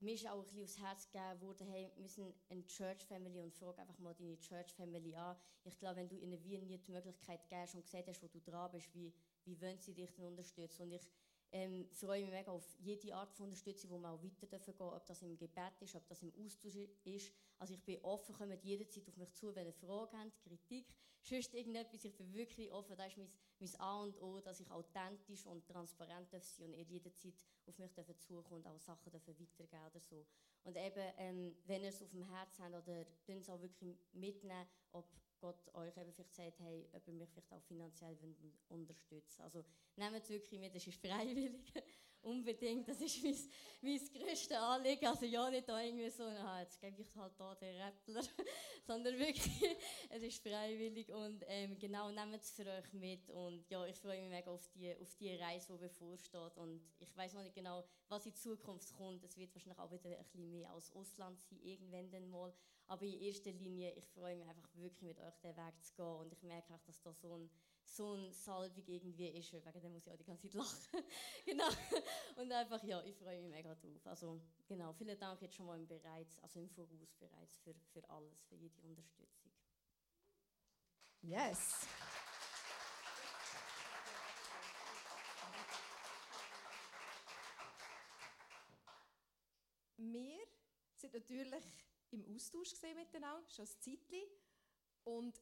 mir 0.00 0.14
ist 0.14 0.26
auch 0.26 0.38
ein 0.38 0.44
bisschen 0.44 0.62
aufs 0.62 0.78
Herz 0.78 1.10
gegeben 1.10 1.40
worden, 1.42 1.66
hey, 1.68 1.92
wir 1.96 2.08
sind 2.08 2.34
eine 2.48 2.66
Church 2.66 3.04
Family 3.04 3.42
und 3.42 3.52
frag 3.52 3.78
einfach 3.78 3.98
mal 3.98 4.14
deine 4.14 4.38
Church 4.38 4.72
Family 4.72 5.14
an. 5.14 5.36
Ich 5.64 5.78
glaube, 5.78 5.96
wenn 5.96 6.08
du 6.08 6.16
ihnen 6.16 6.42
wie 6.42 6.56
nie 6.56 6.78
die 6.78 6.90
Möglichkeit 6.90 7.46
gibst 7.50 7.74
und 7.74 7.84
gesagt 7.84 8.08
hast, 8.08 8.22
wo 8.22 8.28
du 8.28 8.40
dran 8.40 8.70
bist, 8.70 8.94
wie, 8.94 9.12
wie 9.44 9.60
wollen 9.60 9.78
sie 9.78 9.92
dich 9.92 10.10
denn 10.14 10.24
unterstützen? 10.24 10.84
Und 10.84 10.92
ich 10.92 11.06
ähm, 11.52 11.88
freue 11.92 12.22
mich 12.22 12.30
mega 12.30 12.50
auf 12.50 12.64
jede 12.80 13.14
Art 13.14 13.32
von 13.32 13.44
Unterstützung, 13.44 13.90
wo 13.90 13.98
wir 13.98 14.10
auch 14.10 14.22
weiter 14.22 14.46
dürfen 14.46 14.74
ob 14.78 15.06
das 15.06 15.22
im 15.22 15.36
Gebet 15.36 15.80
ist, 15.80 15.94
ob 15.94 16.06
das 16.08 16.22
im 16.22 16.32
Austausch 16.44 16.76
ist. 17.04 17.32
Also 17.58 17.74
ich 17.74 17.82
bin 17.82 17.98
offen, 18.02 18.34
kommt 18.34 18.64
jederzeit 18.64 19.08
auf 19.08 19.16
mich 19.16 19.32
zu, 19.34 19.54
wenn 19.54 19.66
ihr 19.66 19.72
Fragen 19.72 20.18
habt, 20.18 20.42
Kritik, 20.42 20.94
sonst 21.22 21.54
irgendetwas. 21.54 22.04
Ich 22.04 22.16
bin 22.16 22.32
wirklich 22.32 22.70
offen, 22.72 22.96
das 22.96 23.08
ist 23.08 23.18
mein, 23.18 23.30
mein 23.58 23.80
A 23.80 24.02
und 24.02 24.20
O, 24.20 24.40
dass 24.40 24.60
ich 24.60 24.70
authentisch 24.70 25.46
und 25.46 25.66
transparent 25.66 26.32
darf 26.32 26.44
sein 26.44 26.66
und 26.66 26.74
ihr 26.74 26.84
jederzeit 26.84 27.34
auf 27.66 27.78
mich 27.78 27.92
dürfen 27.92 28.18
zukommen 28.18 28.62
und 28.62 28.66
auch 28.66 28.78
Sachen 28.80 29.10
dürfen 29.10 29.38
weitergeben 29.38 29.86
oder 29.86 30.00
so. 30.00 30.26
Und 30.64 30.76
eben, 30.76 31.12
ähm, 31.16 31.56
wenn 31.66 31.82
ihr 31.82 31.90
es 31.90 32.02
auf 32.02 32.10
dem 32.10 32.24
Herzen 32.24 32.64
habt 32.64 32.88
oder 32.88 33.06
es 33.26 33.48
auch 33.48 33.60
wirklich 33.60 33.96
mitnehmen, 34.12 34.66
ob 34.92 35.08
Gott 35.40 35.74
euch 35.74 35.96
eben 35.96 36.12
vielleicht 36.12 36.34
sagt, 36.34 36.58
hey, 36.60 36.88
ob 36.92 37.06
ihr 37.06 37.14
mich 37.14 37.28
vielleicht 37.30 37.52
auch 37.52 37.62
finanziell 37.62 38.16
unterstützt. 38.68 39.40
Also 39.40 39.64
nehmt 39.96 40.16
es 40.16 40.28
wirklich 40.28 40.60
mit, 40.60 40.74
es 40.74 40.86
ist 40.86 41.00
freiwillig. 41.00 41.72
Unbedingt, 42.26 42.88
das 42.88 43.00
ist 43.00 43.22
mein, 43.22 43.36
mein 43.82 44.00
grösstes 44.12 44.56
Anliegen. 44.56 45.06
Also 45.06 45.26
ja, 45.26 45.48
nicht 45.48 45.68
da 45.68 45.80
irgendwie 45.80 46.10
so, 46.10 46.24
na, 46.24 46.60
jetzt 46.60 46.80
gebe 46.80 47.00
ich 47.00 47.14
halt 47.14 47.38
da 47.38 47.54
den 47.54 47.80
Rappler, 47.80 48.20
sondern 48.84 49.16
wirklich, 49.16 49.78
es 50.10 50.22
ist 50.24 50.42
freiwillig 50.42 51.08
und 51.12 51.44
ähm, 51.46 51.78
genau, 51.78 52.10
nehmt 52.10 52.42
es 52.42 52.50
für 52.50 52.66
euch 52.66 52.92
mit. 52.94 53.30
Und 53.30 53.70
ja, 53.70 53.86
ich 53.86 53.94
freue 54.00 54.20
mich 54.22 54.30
mega 54.30 54.50
auf 54.50 54.68
die, 54.74 54.92
auf 55.00 55.14
die 55.14 55.36
Reise, 55.36 55.74
die 55.74 55.78
bevorsteht. 55.78 56.56
Und 56.56 56.80
ich 56.98 57.16
weiß 57.16 57.34
noch 57.34 57.44
nicht 57.44 57.54
genau, 57.54 57.84
was 58.08 58.26
in 58.26 58.34
Zukunft 58.34 58.92
kommt. 58.96 59.22
Es 59.22 59.36
wird 59.36 59.54
wahrscheinlich 59.54 59.78
auch 59.78 59.92
wieder 59.92 60.10
ein 60.10 60.24
bisschen 60.24 60.50
mehr 60.50 60.74
aus 60.74 60.90
Ausland 60.96 61.40
sein, 61.40 61.60
irgendwann 61.62 62.10
dann 62.10 62.28
mal, 62.28 62.52
aber 62.88 63.04
in 63.04 63.20
erster 63.20 63.52
Linie, 63.52 63.92
ich 63.92 64.06
freue 64.08 64.34
mich 64.34 64.48
einfach 64.48 64.74
wirklich 64.74 65.02
mit 65.02 65.20
euch 65.20 65.38
den 65.44 65.56
Weg 65.56 65.84
zu 65.84 65.94
gehen. 65.94 66.16
Und 66.16 66.32
ich 66.32 66.42
merke 66.42 66.74
auch, 66.74 66.82
dass 66.82 67.00
da 67.02 67.12
so 67.12 67.36
ein 67.36 67.48
so 67.88 68.14
ein 68.14 68.32
Salbung 68.32 68.84
irgendwie 68.86 69.28
ist, 69.28 69.52
wegen 69.52 69.80
dem 69.80 69.92
muss 69.92 70.06
ich 70.06 70.12
auch 70.12 70.16
die 70.16 70.24
ganze 70.24 70.48
Zeit 70.48 70.54
lachen. 70.54 71.04
genau. 71.44 71.68
Und 72.36 72.52
einfach, 72.52 72.82
ja, 72.84 73.02
ich 73.02 73.16
freue 73.16 73.40
mich 73.40 73.50
mega 73.50 73.74
drauf. 73.74 74.06
Also, 74.06 74.40
genau, 74.66 74.92
vielen 74.92 75.18
Dank 75.18 75.40
jetzt 75.40 75.54
schon 75.54 75.66
mal 75.66 75.78
im 75.78 75.86
Bereits, 75.86 76.38
also 76.40 76.60
im 76.60 76.68
Voraus 76.68 77.14
bereits 77.18 77.56
für, 77.58 77.74
für 77.92 78.08
alles, 78.10 78.42
für 78.44 78.56
jede 78.56 78.80
Unterstützung. 78.82 79.50
Yes. 81.22 81.86
Wir 89.96 90.38
sind 90.94 91.14
natürlich 91.14 91.64
im 92.10 92.34
Austausch 92.34 92.74
miteinander, 92.82 93.48
schon 93.48 93.64
ein 93.64 93.80
Zeitchen. 93.80 94.22
Und 95.04 95.40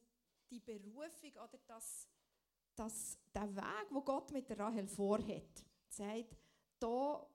die 0.49 0.59
Berufung 0.59 1.31
oder 1.31 1.59
das 1.67 2.07
dass 2.75 3.17
der 3.33 3.55
Weg, 3.55 3.87
wo 3.89 4.01
Gott 4.01 4.31
mit 4.31 4.49
der 4.49 4.59
Rahel 4.59 4.87
vorhat, 4.87 5.65
sagt, 5.89 6.37
da 6.79 7.25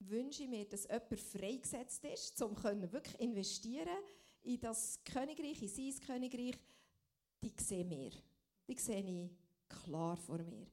wünsche 0.00 0.44
ich 0.44 0.48
mir, 0.48 0.68
dass 0.68 0.84
jemand 0.84 1.20
freigesetzt 1.20 2.04
ist, 2.04 2.40
um 2.42 2.56
wirklich 2.62 3.20
investieren 3.20 3.88
in 4.42 4.60
das 4.60 5.00
Königreich, 5.04 5.60
in 5.62 5.68
sein 5.68 6.06
Königreich, 6.06 6.58
die 7.42 7.52
sehen 7.58 7.90
wir. 7.90 8.10
Die 8.68 8.78
sehe 8.78 9.00
ich 9.00 9.30
klar 9.68 10.16
vor 10.16 10.38
mir. 10.38 10.66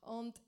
Und 0.00 0.40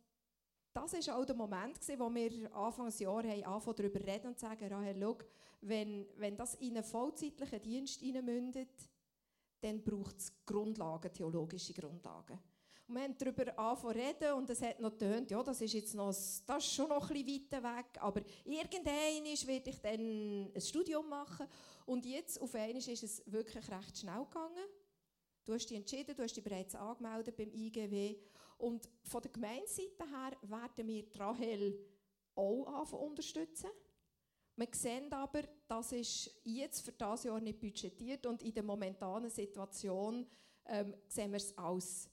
das 0.73 0.93
war 0.93 1.19
auch 1.19 1.25
der 1.25 1.37
Moment, 1.37 1.79
wo 1.99 2.13
wir 2.13 2.53
Anfang 2.57 2.87
des 2.87 2.99
Jahres 2.99 3.45
angefangen 3.45 3.77
darüber 3.77 4.01
reden 4.01 4.29
und 4.29 4.39
sagen, 4.39 4.73
Rahel, 4.73 4.97
schau, 5.01 5.19
wenn, 5.61 6.07
wenn 6.17 6.37
das 6.37 6.57
in 6.57 6.77
einen 6.77 6.85
vollzeitlichen 6.85 7.63
Dienst 7.63 8.01
hineinmündet, 8.01 8.91
dann 9.61 9.83
braucht 9.83 10.19
es 10.19 10.33
Grundlagen, 10.45 11.13
theologische 11.13 11.73
Grundlagen. 11.73 12.39
Und 12.87 12.97
wir 12.97 13.03
haben 13.03 13.17
darüber 13.17 13.59
angefangen 13.59 13.99
reden 13.99 14.33
und 14.35 14.51
es 14.51 14.61
hat 14.61 14.79
noch 14.79 14.91
getönt, 14.91 15.31
ja, 15.31 15.43
das 15.43 15.61
ist 15.63 15.73
jetzt 15.73 15.95
noch, 15.95 16.09
das 16.09 16.43
ist 16.59 16.73
schon 16.73 16.89
noch 16.89 17.11
ein 17.11 17.25
bisschen 17.25 17.63
weg, 17.63 17.87
aber 17.99 18.21
irgendwann 18.45 19.47
werde 19.47 19.71
ich 19.71 19.81
dann 19.81 20.53
ein 20.55 20.61
Studium 20.61 21.09
machen. 21.09 21.47
Und 21.87 22.05
jetzt, 22.05 22.41
auf 22.41 22.55
einmal, 22.55 22.77
ist 22.77 23.03
es 23.03 23.23
wirklich 23.27 23.71
recht 23.71 23.99
schnell 23.99 24.25
gegangen. 24.25 24.65
Du 25.45 25.55
hast 25.55 25.67
dich 25.67 25.77
entschieden, 25.77 26.15
du 26.15 26.23
hast 26.23 26.37
dich 26.37 26.45
bereits 26.45 26.75
angemeldet 26.75 27.37
beim 27.37 27.53
IGW. 27.53 28.17
Und 28.59 28.89
von 29.03 29.23
der 29.23 29.31
Gemeindeseite 29.31 30.09
her 30.11 30.37
werden 30.43 30.87
wir 30.87 31.05
Rahel 31.19 31.79
auch 32.35 32.93
unterstützen. 32.93 33.71
Wir 34.57 34.69
sehen 34.73 35.13
aber, 35.13 35.43
das 35.67 35.93
ist 35.93 36.31
jetzt 36.45 36.83
für 36.83 36.93
das 36.93 37.25
Jahr 37.25 37.41
nicht 37.41 37.61
budgetiert 37.61 38.25
und 38.27 38.43
in 38.43 38.55
der 38.55 38.63
momentanen 38.63 39.31
Situation 39.31 40.27
ähm, 40.67 40.95
sehen 41.09 41.33
wir 41.33 41.39
es 41.39 41.57
als 41.59 42.09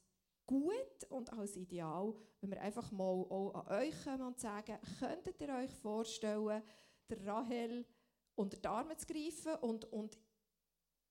gut 0.52 1.10
und 1.10 1.32
als 1.32 1.56
ideal, 1.56 2.14
wenn 2.41 2.52
wir 2.52 2.62
einfach 2.62 2.91
mal 2.91 3.06
auch 3.06 3.54
an 3.54 3.84
euch 3.84 4.04
kommen 4.04 4.22
und 4.22 4.39
sagen, 4.39 4.78
könntet 4.99 5.39
ihr 5.39 5.49
euch 5.49 5.72
vorstellen, 5.72 6.62
der 7.10 7.26
Rahel 7.26 7.86
unter 8.36 8.58
die 8.58 8.68
Arme 8.68 8.97
zu 8.97 9.06
greifen 9.08 9.56
und, 9.62 9.86
und 9.93 10.18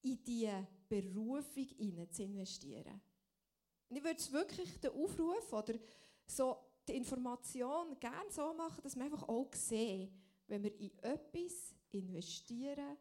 in 0.02 0.22
diese 0.22 0.66
Berufung 0.88 2.10
zu 2.10 2.22
investieren. 2.22 3.00
Und 3.88 3.96
ich 3.96 4.04
würde 4.04 4.18
es 4.18 4.30
wirklich 4.30 4.78
den 4.78 4.90
Aufruf 4.90 5.52
oder 5.52 5.74
so 6.26 6.58
die 6.86 6.96
Information 6.96 7.98
gerne 7.98 8.30
so 8.30 8.52
machen, 8.52 8.82
dass 8.82 8.94
wir 8.94 9.04
einfach 9.04 9.26
auch 9.26 9.52
sehen, 9.54 10.12
wenn 10.48 10.62
wir 10.62 10.78
in 10.78 10.98
etwas 10.98 11.74
investieren, 11.92 12.96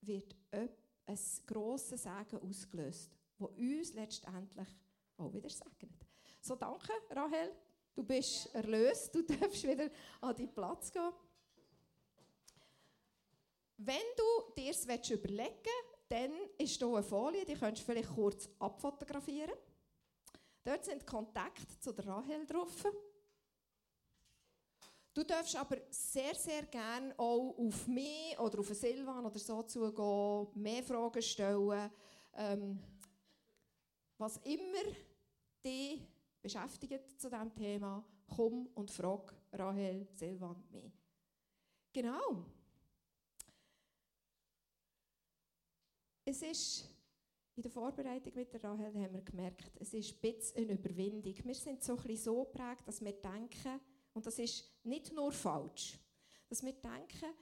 wird 0.00 0.34
ein 0.50 1.18
grosses 1.46 2.02
Segen 2.02 2.40
ausgelöst, 2.42 3.10
das 3.38 3.48
uns 3.50 3.94
letztendlich 3.94 4.68
auch 5.18 5.32
wieder 5.32 5.48
segnet. 5.48 6.06
So, 6.40 6.54
danke, 6.56 6.92
Rahel. 7.10 7.52
Du 7.94 8.04
bist 8.04 8.46
ja. 8.46 8.60
erlöst. 8.60 9.14
Du 9.14 9.22
darfst 9.26 9.64
wieder 9.64 9.90
an 10.20 10.34
deinen 10.34 10.52
Platz 10.52 10.92
gehen. 10.92 11.12
Wenn 13.78 14.06
du 14.16 14.54
dir 14.54 14.70
es 14.70 14.84
überlegen 15.10 15.54
willst, 15.62 15.96
dann 16.08 16.32
ist 16.56 16.78
hier 16.78 16.86
eine 16.86 17.02
Folie, 17.02 17.44
die 17.44 17.54
könntest 17.54 17.86
du 17.86 17.92
vielleicht 17.92 18.14
kurz 18.14 18.48
abfotografieren. 18.58 19.54
Dort 20.64 20.84
sind 20.84 21.06
Kontakte 21.06 21.78
zu 21.78 21.92
der 21.92 22.06
Rahel 22.06 22.46
drauf. 22.46 22.84
Du 25.12 25.24
darfst 25.24 25.56
aber 25.56 25.78
sehr, 25.90 26.34
sehr 26.34 26.64
gerne 26.64 27.14
auch 27.16 27.56
auf 27.58 27.86
mich 27.86 28.38
oder 28.38 28.60
auf 28.60 28.68
Silvan 28.68 29.24
oder 29.24 29.38
so 29.38 29.62
zugehen, 29.62 30.48
mehr 30.54 30.82
Fragen 30.82 31.22
stellen. 31.22 31.90
Ähm, 32.34 32.78
was 34.18 34.38
immer 34.38 34.92
dich 35.64 36.00
beschäftigt 36.40 37.20
zu 37.20 37.28
diesem 37.28 37.54
Thema, 37.54 38.04
komm 38.26 38.66
und 38.74 38.90
frag 38.90 39.34
Rahel 39.52 40.06
Silvan 40.14 40.62
mehr. 40.70 40.92
Genau. 41.92 42.44
Es 46.24 46.42
ist 46.42 46.88
in 47.54 47.62
der 47.62 47.70
Vorbereitung 47.70 48.34
mit 48.34 48.52
der 48.52 48.62
Rahel 48.62 48.92
haben 48.94 49.14
wir 49.14 49.22
gemerkt, 49.22 49.72
es 49.80 49.94
ist 49.94 50.12
ein 50.12 50.20
bisschen 50.20 50.64
eine 50.64 50.74
Überwindung. 50.74 51.34
Wir 51.44 51.54
sind 51.54 51.82
so 51.82 51.96
ein 51.96 52.16
so 52.16 52.44
geprägt, 52.44 52.86
dass 52.86 53.02
wir 53.02 53.12
denken, 53.12 53.80
und 54.12 54.26
das 54.26 54.38
ist 54.38 54.64
nicht 54.84 55.12
nur 55.12 55.32
falsch, 55.32 55.98
dass 56.48 56.62
wir 56.62 56.74
denken, 56.74 57.32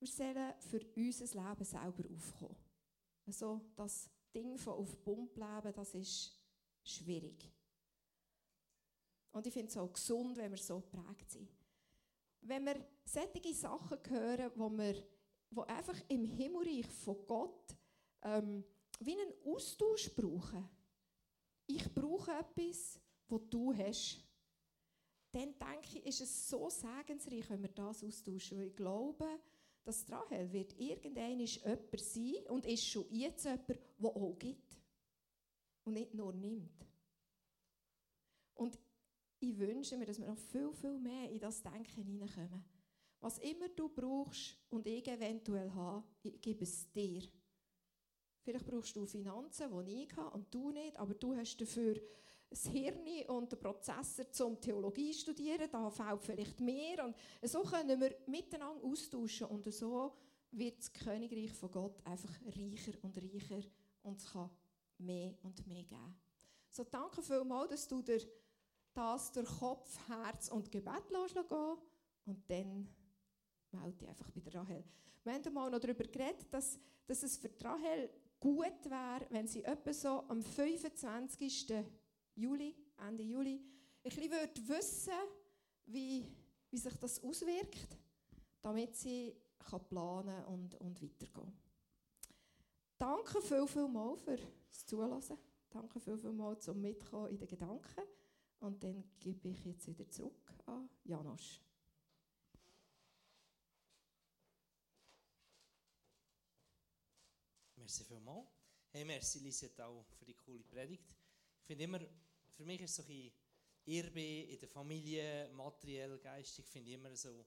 wir 0.00 0.08
sollen 0.08 0.54
für 0.58 0.80
unser 0.96 1.24
Leben 1.24 1.64
selber 1.64 2.04
aufkommen. 2.14 2.56
Also 3.26 3.60
das 3.76 4.10
Ding 4.34 4.58
von 4.58 4.74
auf 4.74 5.02
Pump 5.02 5.36
leben, 5.36 5.72
das 5.74 5.94
ist 5.94 6.38
schwierig. 6.82 7.50
Und 9.32 9.46
ich 9.46 9.52
finde 9.52 9.68
es 9.68 9.76
auch 9.76 9.92
gesund, 9.92 10.36
wenn 10.36 10.50
wir 10.50 10.58
so 10.58 10.80
geprägt 10.80 11.30
sind. 11.30 11.48
Wenn 12.40 12.64
wir 12.66 12.86
solche 13.04 13.54
Sachen 13.54 13.98
hören, 14.08 14.52
wo 14.56 14.68
wir 14.70 15.02
wo 15.50 15.62
einfach 15.62 16.00
im 16.08 16.24
Himmelreich 16.24 16.86
von 16.86 17.24
Gott 17.26 17.76
ähm, 18.22 18.64
wie 18.98 19.12
einen 19.12 19.32
Austausch 19.44 20.12
brauchen. 20.12 20.68
Ich 21.66 21.94
brauche 21.94 22.32
etwas, 22.32 22.98
was 23.28 23.40
du 23.48 23.72
hast 23.72 24.24
dann 25.34 25.52
denke 25.58 25.98
ich, 25.98 26.06
ist 26.06 26.20
es 26.20 26.48
so 26.48 26.70
segensreich, 26.70 27.50
wenn 27.50 27.62
wir 27.62 27.70
das 27.70 28.04
austauschen. 28.04 28.58
Weil 28.58 28.68
ich 28.68 28.76
glaube, 28.76 29.26
dass 29.84 30.10
Rahel 30.10 30.52
wird 30.52 30.78
irgendwann 30.78 31.40
jemand 31.40 32.00
sein 32.00 32.46
und 32.48 32.66
ist 32.66 32.86
schon 32.86 33.06
jetzt 33.10 33.44
jemand, 33.44 33.68
der 33.68 33.78
auch 34.16 34.38
gibt. 34.38 34.80
Und 35.84 35.94
nicht 35.94 36.14
nur 36.14 36.32
nimmt. 36.32 36.86
Und 38.54 38.78
ich 39.38 39.58
wünsche 39.58 39.98
mir, 39.98 40.06
dass 40.06 40.18
wir 40.18 40.26
noch 40.26 40.38
viel, 40.38 40.72
viel 40.72 40.98
mehr 40.98 41.30
in 41.30 41.38
das 41.38 41.62
Denken 41.62 42.02
hineinkommen. 42.02 42.64
Was 43.20 43.38
immer 43.38 43.68
du 43.68 43.88
brauchst 43.88 44.56
und 44.70 44.86
ich 44.86 45.06
eventuell 45.06 45.70
habe, 45.72 46.06
ich 46.22 46.40
gebe 46.40 46.64
es 46.64 46.90
dir. 46.92 47.22
Vielleicht 48.42 48.66
brauchst 48.66 48.96
du 48.96 49.06
Finanzen, 49.06 49.70
die 49.86 50.04
ich 50.04 50.16
habe 50.16 50.36
und 50.36 50.54
du 50.54 50.70
nicht, 50.70 50.96
aber 50.98 51.14
du 51.14 51.34
hast 51.34 51.58
dafür 51.58 52.00
das 52.54 52.68
Hirn 52.68 53.26
und 53.28 53.50
den 53.50 53.58
Prozessor 53.58 54.30
zum 54.30 54.60
Theologie 54.60 55.12
studieren, 55.12 55.68
da 55.70 55.90
fehlt 55.90 56.22
vielleicht 56.22 56.60
mehr. 56.60 57.04
Und 57.04 57.16
so 57.42 57.62
können 57.62 58.00
wir 58.00 58.16
miteinander 58.26 58.84
austauschen 58.84 59.48
und 59.48 59.72
so 59.72 60.12
wird 60.52 60.78
das 60.78 60.92
Königreich 60.92 61.52
von 61.52 61.70
Gott 61.70 62.00
einfach 62.06 62.32
reicher 62.46 62.92
und 63.02 63.16
reicher 63.18 63.62
und 64.02 64.18
es 64.20 64.30
kann 64.30 64.50
mehr 64.98 65.34
und 65.42 65.66
mehr 65.66 65.82
geben. 65.82 66.16
So 66.70 66.84
danke 66.84 67.22
vielmals, 67.22 67.70
dass 67.70 67.88
du 67.88 68.02
dir 68.02 68.20
das 68.92 69.32
durch 69.32 69.48
Kopf, 69.58 69.98
Herz 70.08 70.48
und 70.48 70.70
Gebet 70.70 71.08
gehen 71.08 71.76
und 72.26 72.50
dann 72.50 72.88
melde 73.72 73.96
dich 73.98 74.08
einfach 74.08 74.30
bei 74.30 74.40
der 74.40 74.54
Rahel. 74.54 74.84
Wir 75.24 75.32
haben 75.32 75.54
mal 75.54 75.70
noch 75.70 75.80
darüber 75.80 76.04
geredet, 76.04 76.46
dass, 76.52 76.78
dass 77.06 77.22
es 77.24 77.36
für 77.36 77.48
die 77.48 77.64
Rahel 77.64 78.10
gut 78.38 78.84
wäre, 78.84 79.26
wenn 79.30 79.48
sie 79.48 79.64
etwa 79.64 79.92
so 79.92 80.24
am 80.28 80.40
25. 80.40 81.84
Juli, 82.34 82.74
Ende 82.98 83.22
Juli, 83.22 83.60
ich 84.02 84.16
würde 84.16 84.68
wissen, 84.68 85.12
wie, 85.86 86.26
wie 86.70 86.78
sich 86.78 86.96
das 86.96 87.22
auswirkt, 87.22 87.98
damit 88.62 88.96
sie 88.96 89.34
kann 89.58 89.86
planen 89.88 90.44
und, 90.44 90.74
und 90.76 91.02
weitergehen 91.02 91.52
Danke 92.98 93.42
viel, 93.42 93.66
viel 93.66 93.88
mal 93.88 94.16
fürs 94.16 94.86
Zuhören. 94.86 95.22
Danke 95.68 96.00
viel, 96.00 96.16
viel 96.16 96.32
mal 96.32 96.58
zum 96.58 96.80
Mitkommen 96.80 97.30
in 97.30 97.38
den 97.38 97.48
Gedanken. 97.48 98.02
Und 98.60 98.82
dann 98.82 99.04
gebe 99.18 99.48
ich 99.48 99.64
jetzt 99.64 99.86
wieder 99.88 100.08
zurück 100.08 100.54
an 100.66 100.88
Janosch. 101.04 101.60
Merci 107.76 108.04
vielmals. 108.04 108.48
Hey, 108.90 109.04
merci 109.04 109.40
Lisette 109.40 109.84
auch 109.84 110.06
für 110.14 110.24
die 110.24 110.34
coole 110.34 110.62
Predigt. 110.62 111.04
Ich 111.58 111.66
finde 111.66 111.84
immer, 111.84 112.00
für 112.54 112.64
mich 112.64 112.80
ist 112.80 112.94
so 112.94 113.02
ein 113.02 113.32
Irbe 113.86 114.20
in 114.20 114.58
der 114.58 114.68
Familie, 114.68 115.50
materiell, 115.52 116.18
geistig, 116.18 116.66
finde 116.66 116.90
ich 116.90 116.94
immer 116.94 117.14
so, 117.14 117.44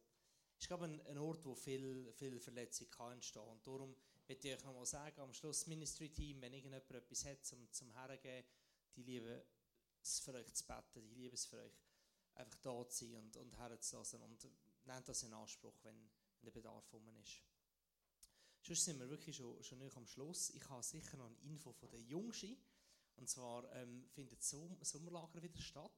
ist 0.59 0.67
glaube 0.67 0.85
ein, 0.85 1.01
ein 1.07 1.17
Ort, 1.17 1.43
wo 1.45 1.55
viel, 1.55 2.11
viel 2.13 2.39
Verletzung 2.39 2.89
kann 2.89 3.13
entstehen 3.13 3.43
Und 3.43 3.65
darum 3.65 3.95
möchte 4.27 4.47
ich 4.47 4.55
euch 4.55 4.63
nochmal 4.63 4.85
sagen, 4.85 5.19
am 5.21 5.33
Schluss 5.33 5.59
das 5.59 5.67
Ministry-Team, 5.67 6.41
wenn 6.41 6.53
irgendjemand 6.53 6.91
etwas 6.91 7.25
hat 7.25 7.45
zum, 7.45 7.71
zum 7.71 7.91
Hergeben, 7.91 8.47
die 8.95 9.03
lieben 9.03 9.41
es 10.01 10.19
für 10.19 10.33
euch 10.33 10.53
zu 10.53 10.65
beten, 10.65 11.07
die 11.09 11.15
lieben 11.15 11.35
es 11.35 11.45
für 11.45 11.57
euch 11.57 11.73
einfach 12.35 12.57
da 12.57 12.87
zu 12.87 13.05
sein 13.05 13.15
und, 13.15 13.37
und 13.37 13.57
herzulassen 13.57 14.21
und 14.21 14.47
nehmt 14.85 15.07
das 15.07 15.23
in 15.23 15.33
Anspruch, 15.33 15.75
wenn, 15.83 15.95
wenn 15.95 16.45
der 16.45 16.51
Bedarf 16.51 16.91
rum 16.93 17.07
ist. 17.21 17.41
Sonst 18.61 18.85
sind 18.85 18.99
wir 18.99 19.09
wirklich 19.09 19.35
schon, 19.35 19.63
schon 19.63 19.81
am 19.81 20.07
Schluss. 20.07 20.49
Ich 20.51 20.67
habe 20.69 20.83
sicher 20.83 21.17
noch 21.17 21.27
eine 21.27 21.39
Info 21.43 21.71
von 21.71 21.89
der 21.89 22.01
Jungschi. 22.01 22.57
Und 23.17 23.29
zwar 23.29 23.69
ähm, 23.73 24.07
findet 24.13 24.39
das 24.39 24.49
Sommerlager 24.81 25.41
wieder 25.41 25.59
statt. 25.59 25.91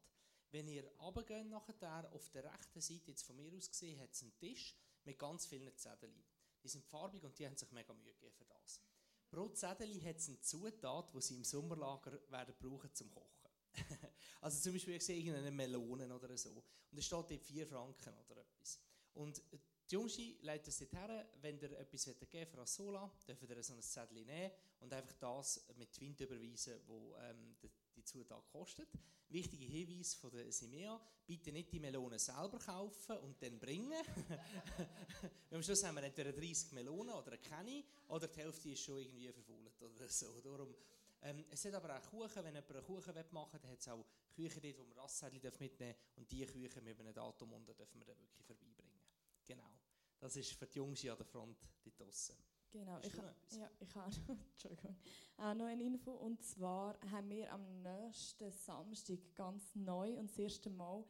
Wenn 0.51 0.67
ihr 0.67 0.89
runtergeht 0.99 1.47
nachher, 1.47 2.11
auf 2.11 2.29
der 2.31 2.45
rechten 2.51 2.81
Seite, 2.81 3.11
jetzt 3.11 3.23
von 3.23 3.35
mir 3.35 3.53
aus 3.53 3.69
gesehen, 3.69 3.99
hat 4.01 4.11
es 4.11 4.23
einen 4.23 4.35
Tisch 4.37 4.75
mit 5.03 5.19
ganz 5.19 5.45
vielen 5.45 5.75
Zetteln. 5.77 6.25
Die 6.63 6.69
sind 6.69 6.83
farbig 6.85 7.23
und 7.23 7.37
die 7.37 7.45
haben 7.45 7.55
sich 7.55 7.71
mega 7.71 7.93
Mühe 7.93 8.13
gegeben 8.13 8.35
für 8.35 8.45
das. 8.45 8.81
Pro 9.29 9.47
Zettel 9.49 10.03
hat 10.03 10.17
es 10.17 10.27
eine 10.27 10.41
Zutat, 10.41 11.13
die 11.13 11.21
sie 11.21 11.35
im 11.35 11.43
Sommerlager 11.43 12.19
werden 12.31 12.55
brauchen 12.57 12.93
zum 12.93 13.11
Kochen. 13.11 13.49
also 14.41 14.59
zum 14.59 14.73
Beispiel, 14.73 14.95
ich 14.95 15.05
sehe 15.05 15.19
irgendeine 15.19 15.51
Melone 15.51 16.13
oder 16.13 16.35
so. 16.35 16.63
Und 16.91 16.97
es 16.97 17.05
steht 17.05 17.29
dort 17.29 17.43
4 17.43 17.67
Franken 17.67 18.17
oder 18.27 18.41
etwas. 18.41 18.79
Und 19.13 19.41
die 19.89 19.95
Jungschi 19.95 20.37
leitet 20.41 20.67
es 20.67 20.81
her, 20.91 21.27
wenn 21.41 21.57
ihr 21.59 21.71
etwas 21.79 22.05
geben 22.29 22.51
für 22.51 22.61
Asola, 22.61 23.11
dürft 23.27 23.49
ihr 23.49 23.63
so 23.63 23.73
ein 23.73 23.81
Zettel 23.81 24.23
nehmen 24.23 24.51
und 24.81 24.93
einfach 24.93 25.13
das 25.13 25.65
mit 25.77 25.99
Wind 25.99 26.21
überweisen, 26.21 26.79
wo 26.85 27.15
ähm, 27.15 27.55
die, 27.61 27.69
die 27.95 28.03
Zutat 28.03 28.47
kostet. 28.51 28.87
Wichtiger 29.29 29.65
Hinweis 29.65 30.13
von 30.15 30.31
der 30.31 30.51
Simea, 30.51 30.99
bitte 31.25 31.51
nicht 31.51 31.71
die 31.71 31.79
Melonen 31.79 32.19
selber 32.19 32.59
kaufen 32.59 33.17
und 33.17 33.41
dann 33.41 33.59
bringen. 33.59 33.91
Am 35.51 35.63
Schluss 35.63 35.83
haben 35.83 35.95
wir 35.95 36.03
entweder 36.03 36.33
30 36.33 36.71
Melonen 36.73 37.13
oder 37.13 37.37
keine 37.37 37.83
oder 38.09 38.27
die 38.27 38.39
Hälfte 38.39 38.69
ist 38.69 38.83
schon 38.83 38.99
irgendwie 38.99 39.31
verfault 39.31 39.99
oder 39.99 40.07
so. 40.07 40.39
Darum, 40.41 40.73
ähm, 41.21 41.45
es 41.49 41.65
hat 41.65 41.73
aber 41.73 41.97
auch 41.97 42.09
Kuchen, 42.09 42.43
wenn 42.43 42.53
jemand 42.53 42.71
einen 42.71 42.83
Kuchen 42.85 43.13
machen 43.31 43.53
will, 43.53 43.59
dann 43.59 43.71
hat 43.71 43.79
es 43.79 43.87
auch 43.87 44.05
Küchen 44.35 44.61
dort, 44.61 44.77
wo 44.77 44.83
man 44.83 44.97
Rassädchen 44.99 45.41
mitnehmen 45.59 45.95
darf 45.95 46.17
und 46.17 46.31
diese 46.31 46.45
Küchen 46.45 46.83
mit 46.83 46.99
einem 46.99 47.13
Datum 47.13 47.53
unter 47.53 47.73
dürfen 47.73 47.99
wir 47.99 48.05
dann 48.05 48.19
wirklich 48.19 48.45
vorbeibringen. 48.45 48.99
Genau. 49.45 49.78
Das 50.19 50.35
ist 50.35 50.51
für 50.53 50.67
die 50.67 50.77
Jungs 50.77 51.05
an 51.05 51.17
der 51.17 51.25
Front 51.25 51.57
dort 51.83 51.99
draussen. 51.99 52.35
Genau, 52.71 52.99
ich, 53.01 53.17
ha, 53.17 53.33
ja, 53.57 53.69
ich 53.79 53.95
habe 53.95 54.11
Entschuldigung, 54.51 54.95
auch 55.37 55.53
noch 55.55 55.65
eine 55.65 55.83
Info. 55.83 56.11
Und 56.11 56.43
zwar 56.43 56.99
haben 57.09 57.29
wir 57.29 57.51
am 57.51 57.81
nächsten 57.81 58.51
Samstag 58.51 59.19
ganz 59.35 59.73
neu 59.75 60.17
und 60.19 60.29
das 60.29 60.37
erste 60.37 60.69
Mal 60.69 61.03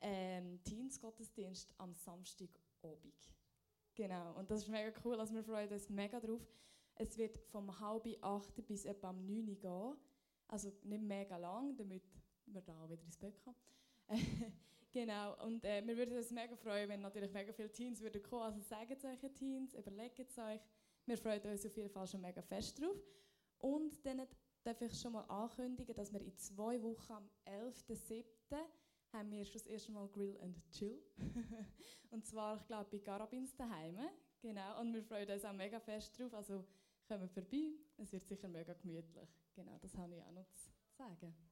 ähm, 0.00 0.62
Teens-Gottesdienst 0.64 1.74
am 1.78 1.94
Samstagabend. 1.94 3.14
Genau, 3.94 4.38
und 4.38 4.50
das 4.50 4.62
ist 4.62 4.68
mega 4.68 4.90
cool, 5.04 5.20
also 5.20 5.34
wir 5.34 5.44
freuen 5.44 5.70
uns 5.70 5.90
mega 5.90 6.18
drauf. 6.18 6.40
Es 6.94 7.18
wird 7.18 7.36
vom 7.50 7.78
halb 7.78 8.06
acht 8.22 8.66
bis 8.66 8.86
etwa 8.86 9.12
9 9.12 9.48
Uhr 9.48 9.56
gehen. 9.56 9.96
Also 10.48 10.72
nicht 10.84 11.02
mega 11.02 11.36
lang, 11.36 11.76
damit 11.76 12.02
wir 12.46 12.62
da 12.62 12.82
auch 12.82 12.90
wieder 12.90 13.02
ins 13.02 13.16
Bett 13.18 13.38
kommen. 13.42 13.56
genau, 14.92 15.36
und 15.44 15.64
äh, 15.64 15.86
wir 15.86 15.96
würden 15.96 16.16
uns 16.16 16.30
mega 16.30 16.54
freuen, 16.56 16.88
wenn 16.88 17.00
natürlich 17.00 17.32
mega 17.32 17.52
viele 17.52 17.70
Teens 17.70 18.00
würden 18.00 18.22
kommen. 18.22 18.42
Also 18.42 18.60
sagt 18.60 18.90
es 18.90 19.04
euch 19.04 19.20
Teens, 19.34 19.74
überlegt 19.74 20.18
es 20.20 20.38
euch. 20.38 20.60
Wir 21.06 21.18
freuen 21.18 21.42
uns 21.42 21.66
auf 21.66 21.76
jeden 21.76 21.90
Fall 21.90 22.06
schon 22.06 22.20
mega 22.20 22.42
fest 22.42 22.80
drauf. 22.80 22.96
Und 23.58 24.04
dann 24.04 24.26
darf 24.62 24.80
ich 24.80 25.00
schon 25.00 25.12
mal 25.12 25.24
ankündigen, 25.24 25.94
dass 25.94 26.12
wir 26.12 26.20
in 26.20 26.36
zwei 26.36 26.80
Wochen 26.82 27.12
am 27.12 27.30
11.07. 27.46 28.24
haben 29.12 29.30
wir 29.30 29.44
schon 29.44 29.54
das 29.54 29.66
erste 29.66 29.92
Mal 29.92 30.08
Grill 30.08 30.38
and 30.40 30.56
Chill. 30.70 31.02
und 32.10 32.26
zwar, 32.26 32.56
ich 32.56 32.66
glaube, 32.66 32.90
bei 32.90 32.98
Garabins 32.98 33.56
daheim. 33.56 33.98
Genau, 34.40 34.80
und 34.80 34.92
wir 34.92 35.02
freuen 35.02 35.30
uns 35.30 35.44
auch 35.44 35.52
mega 35.52 35.80
fest 35.80 36.18
drauf. 36.18 36.34
Also 36.34 36.64
kommen 37.06 37.28
vorbei, 37.28 37.74
es 37.96 38.12
wird 38.12 38.26
sicher 38.26 38.48
mega 38.48 38.74
gemütlich. 38.74 39.28
Genau, 39.54 39.78
das 39.78 39.96
habe 39.96 40.14
ich 40.14 40.22
auch 40.22 40.32
noch 40.32 40.50
zu 40.52 40.70
sagen. 40.96 41.51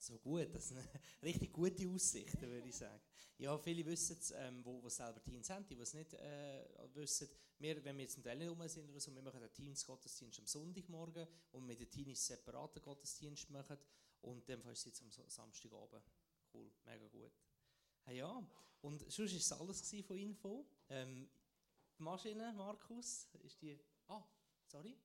So 0.00 0.16
gut, 0.18 0.54
das 0.54 0.68
sind 0.68 0.78
richtig 1.22 1.52
gute 1.52 1.88
Aussichten, 1.88 2.42
würde 2.42 2.68
ich 2.68 2.76
sagen. 2.76 3.00
Ja, 3.36 3.58
viele 3.58 3.84
wissen 3.84 4.16
es, 4.18 4.30
ähm, 4.30 4.64
wo, 4.64 4.82
wo 4.82 4.88
selber 4.88 5.20
Teams 5.22 5.50
haben, 5.50 5.66
die, 5.66 5.74
es 5.74 5.92
nicht 5.92 6.14
äh, 6.14 6.64
wissen. 6.94 7.28
Wir, 7.58 7.84
wenn 7.84 7.96
wir 7.96 8.04
jetzt 8.04 8.16
in 8.16 8.22
Teil 8.22 8.48
rum 8.48 8.66
sind 8.68 8.88
oder 8.88 9.00
so, 9.00 9.12
wir 9.12 9.22
machen 9.22 9.40
den 9.40 9.52
Teams-Gottesdienst 9.52 10.38
am 10.38 10.46
Sonntagmorgen 10.46 11.26
und 11.50 11.66
mit 11.66 11.80
den 11.80 11.90
Teams 11.90 12.26
separaten 12.26 12.80
Gottesdienst 12.80 13.50
machen. 13.50 13.76
Und 14.20 14.48
dann 14.48 14.60
ist 14.62 14.78
es 14.78 14.84
jetzt 14.84 15.02
am 15.02 15.10
Samstagabend. 15.28 16.04
Cool, 16.52 16.70
mega 16.84 17.08
gut. 17.08 17.32
Hey, 18.04 18.18
ja, 18.18 18.48
und 18.80 19.00
sonst 19.10 19.32
war 19.32 19.38
es 19.38 19.52
alles 19.52 20.06
von 20.06 20.16
Info. 20.16 20.66
Ähm, 20.88 21.28
die 21.98 22.02
Maschine, 22.02 22.52
Markus, 22.52 23.28
ist 23.42 23.60
die... 23.60 23.78
Ah, 24.06 24.24
sorry? 24.66 24.96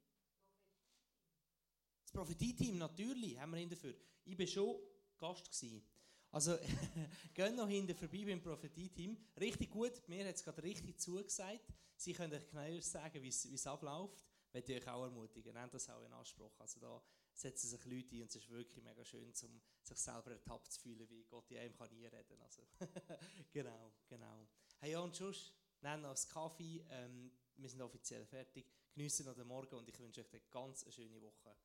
Das 2.03 2.11
Prophetie-Team, 2.11 2.77
natürlich, 2.77 3.39
haben 3.39 3.51
wir 3.51 3.59
ihn 3.59 3.69
dafür. 3.69 3.95
Ich 4.26 4.38
war 4.38 4.47
schon 4.47 4.80
Gast. 5.17 5.45
Gewesen. 5.51 5.86
Also, 6.32 6.57
gehen 7.34 7.55
noch 7.55 7.67
hinten 7.67 7.95
vorbei 7.95 8.26
beim 8.26 8.41
Prophetie-Team. 8.41 9.17
Richtig 9.39 9.69
gut, 9.69 10.07
mir 10.07 10.28
hat 10.28 10.36
es 10.36 10.43
gerade 10.43 10.63
richtig 10.63 10.99
zugesagt. 10.99 11.71
Sie 11.95 12.13
können 12.13 12.34
euch 12.34 12.47
genauer 12.47 12.82
sagen, 12.82 13.21
wie 13.21 13.28
es 13.28 13.67
abläuft. 13.67 14.26
Ich 14.51 14.69
euch 14.69 14.88
auch 14.88 15.03
ermutigen, 15.03 15.53
nehmt 15.53 15.74
das 15.74 15.89
auch 15.89 16.03
in 16.03 16.13
Anspruch. 16.13 16.59
Also 16.59 16.80
da 16.80 17.03
setzen 17.34 17.69
sich 17.69 17.86
Leute 17.86 18.15
ein 18.15 18.21
und 18.21 18.30
es 18.30 18.36
ist 18.36 18.49
wirklich 18.49 18.84
mega 18.84 19.03
schön, 19.03 19.26
um 19.28 19.34
sich 19.34 19.97
selber 19.97 20.32
ertappt 20.32 20.71
zu 20.71 20.80
fühlen, 20.80 21.09
wie 21.09 21.24
Gott 21.24 21.49
in 21.49 21.57
einem 21.57 21.76
kann 21.76 21.91
nie 21.91 22.05
reden. 22.05 22.39
Also, 22.41 22.61
genau, 23.51 23.93
genau. 24.07 24.47
Hey, 24.80 24.91
ja, 24.91 24.99
und 24.99 25.15
sonst, 25.15 25.53
nehmen 25.82 26.03
noch 26.03 26.11
das 26.11 26.28
Kaffee. 26.28 26.86
Ähm, 26.89 27.32
wir 27.57 27.69
sind 27.69 27.82
offiziell 27.82 28.26
fertig. 28.26 28.67
Geniessen 28.93 29.26
noch 29.26 29.36
den 29.36 29.47
Morgen 29.47 29.76
und 29.76 29.89
ich 29.89 29.99
wünsche 29.99 30.21
euch 30.21 30.32
eine 30.32 30.41
ganz 30.51 30.86
schöne 30.93 31.21
Woche. 31.21 31.55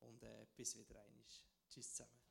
Und 0.00 0.22
äh, 0.22 0.46
bis 0.56 0.76
wieder 0.76 1.00
einmal. 1.00 1.24
Tschüss 1.68 1.94
zusammen. 1.94 2.25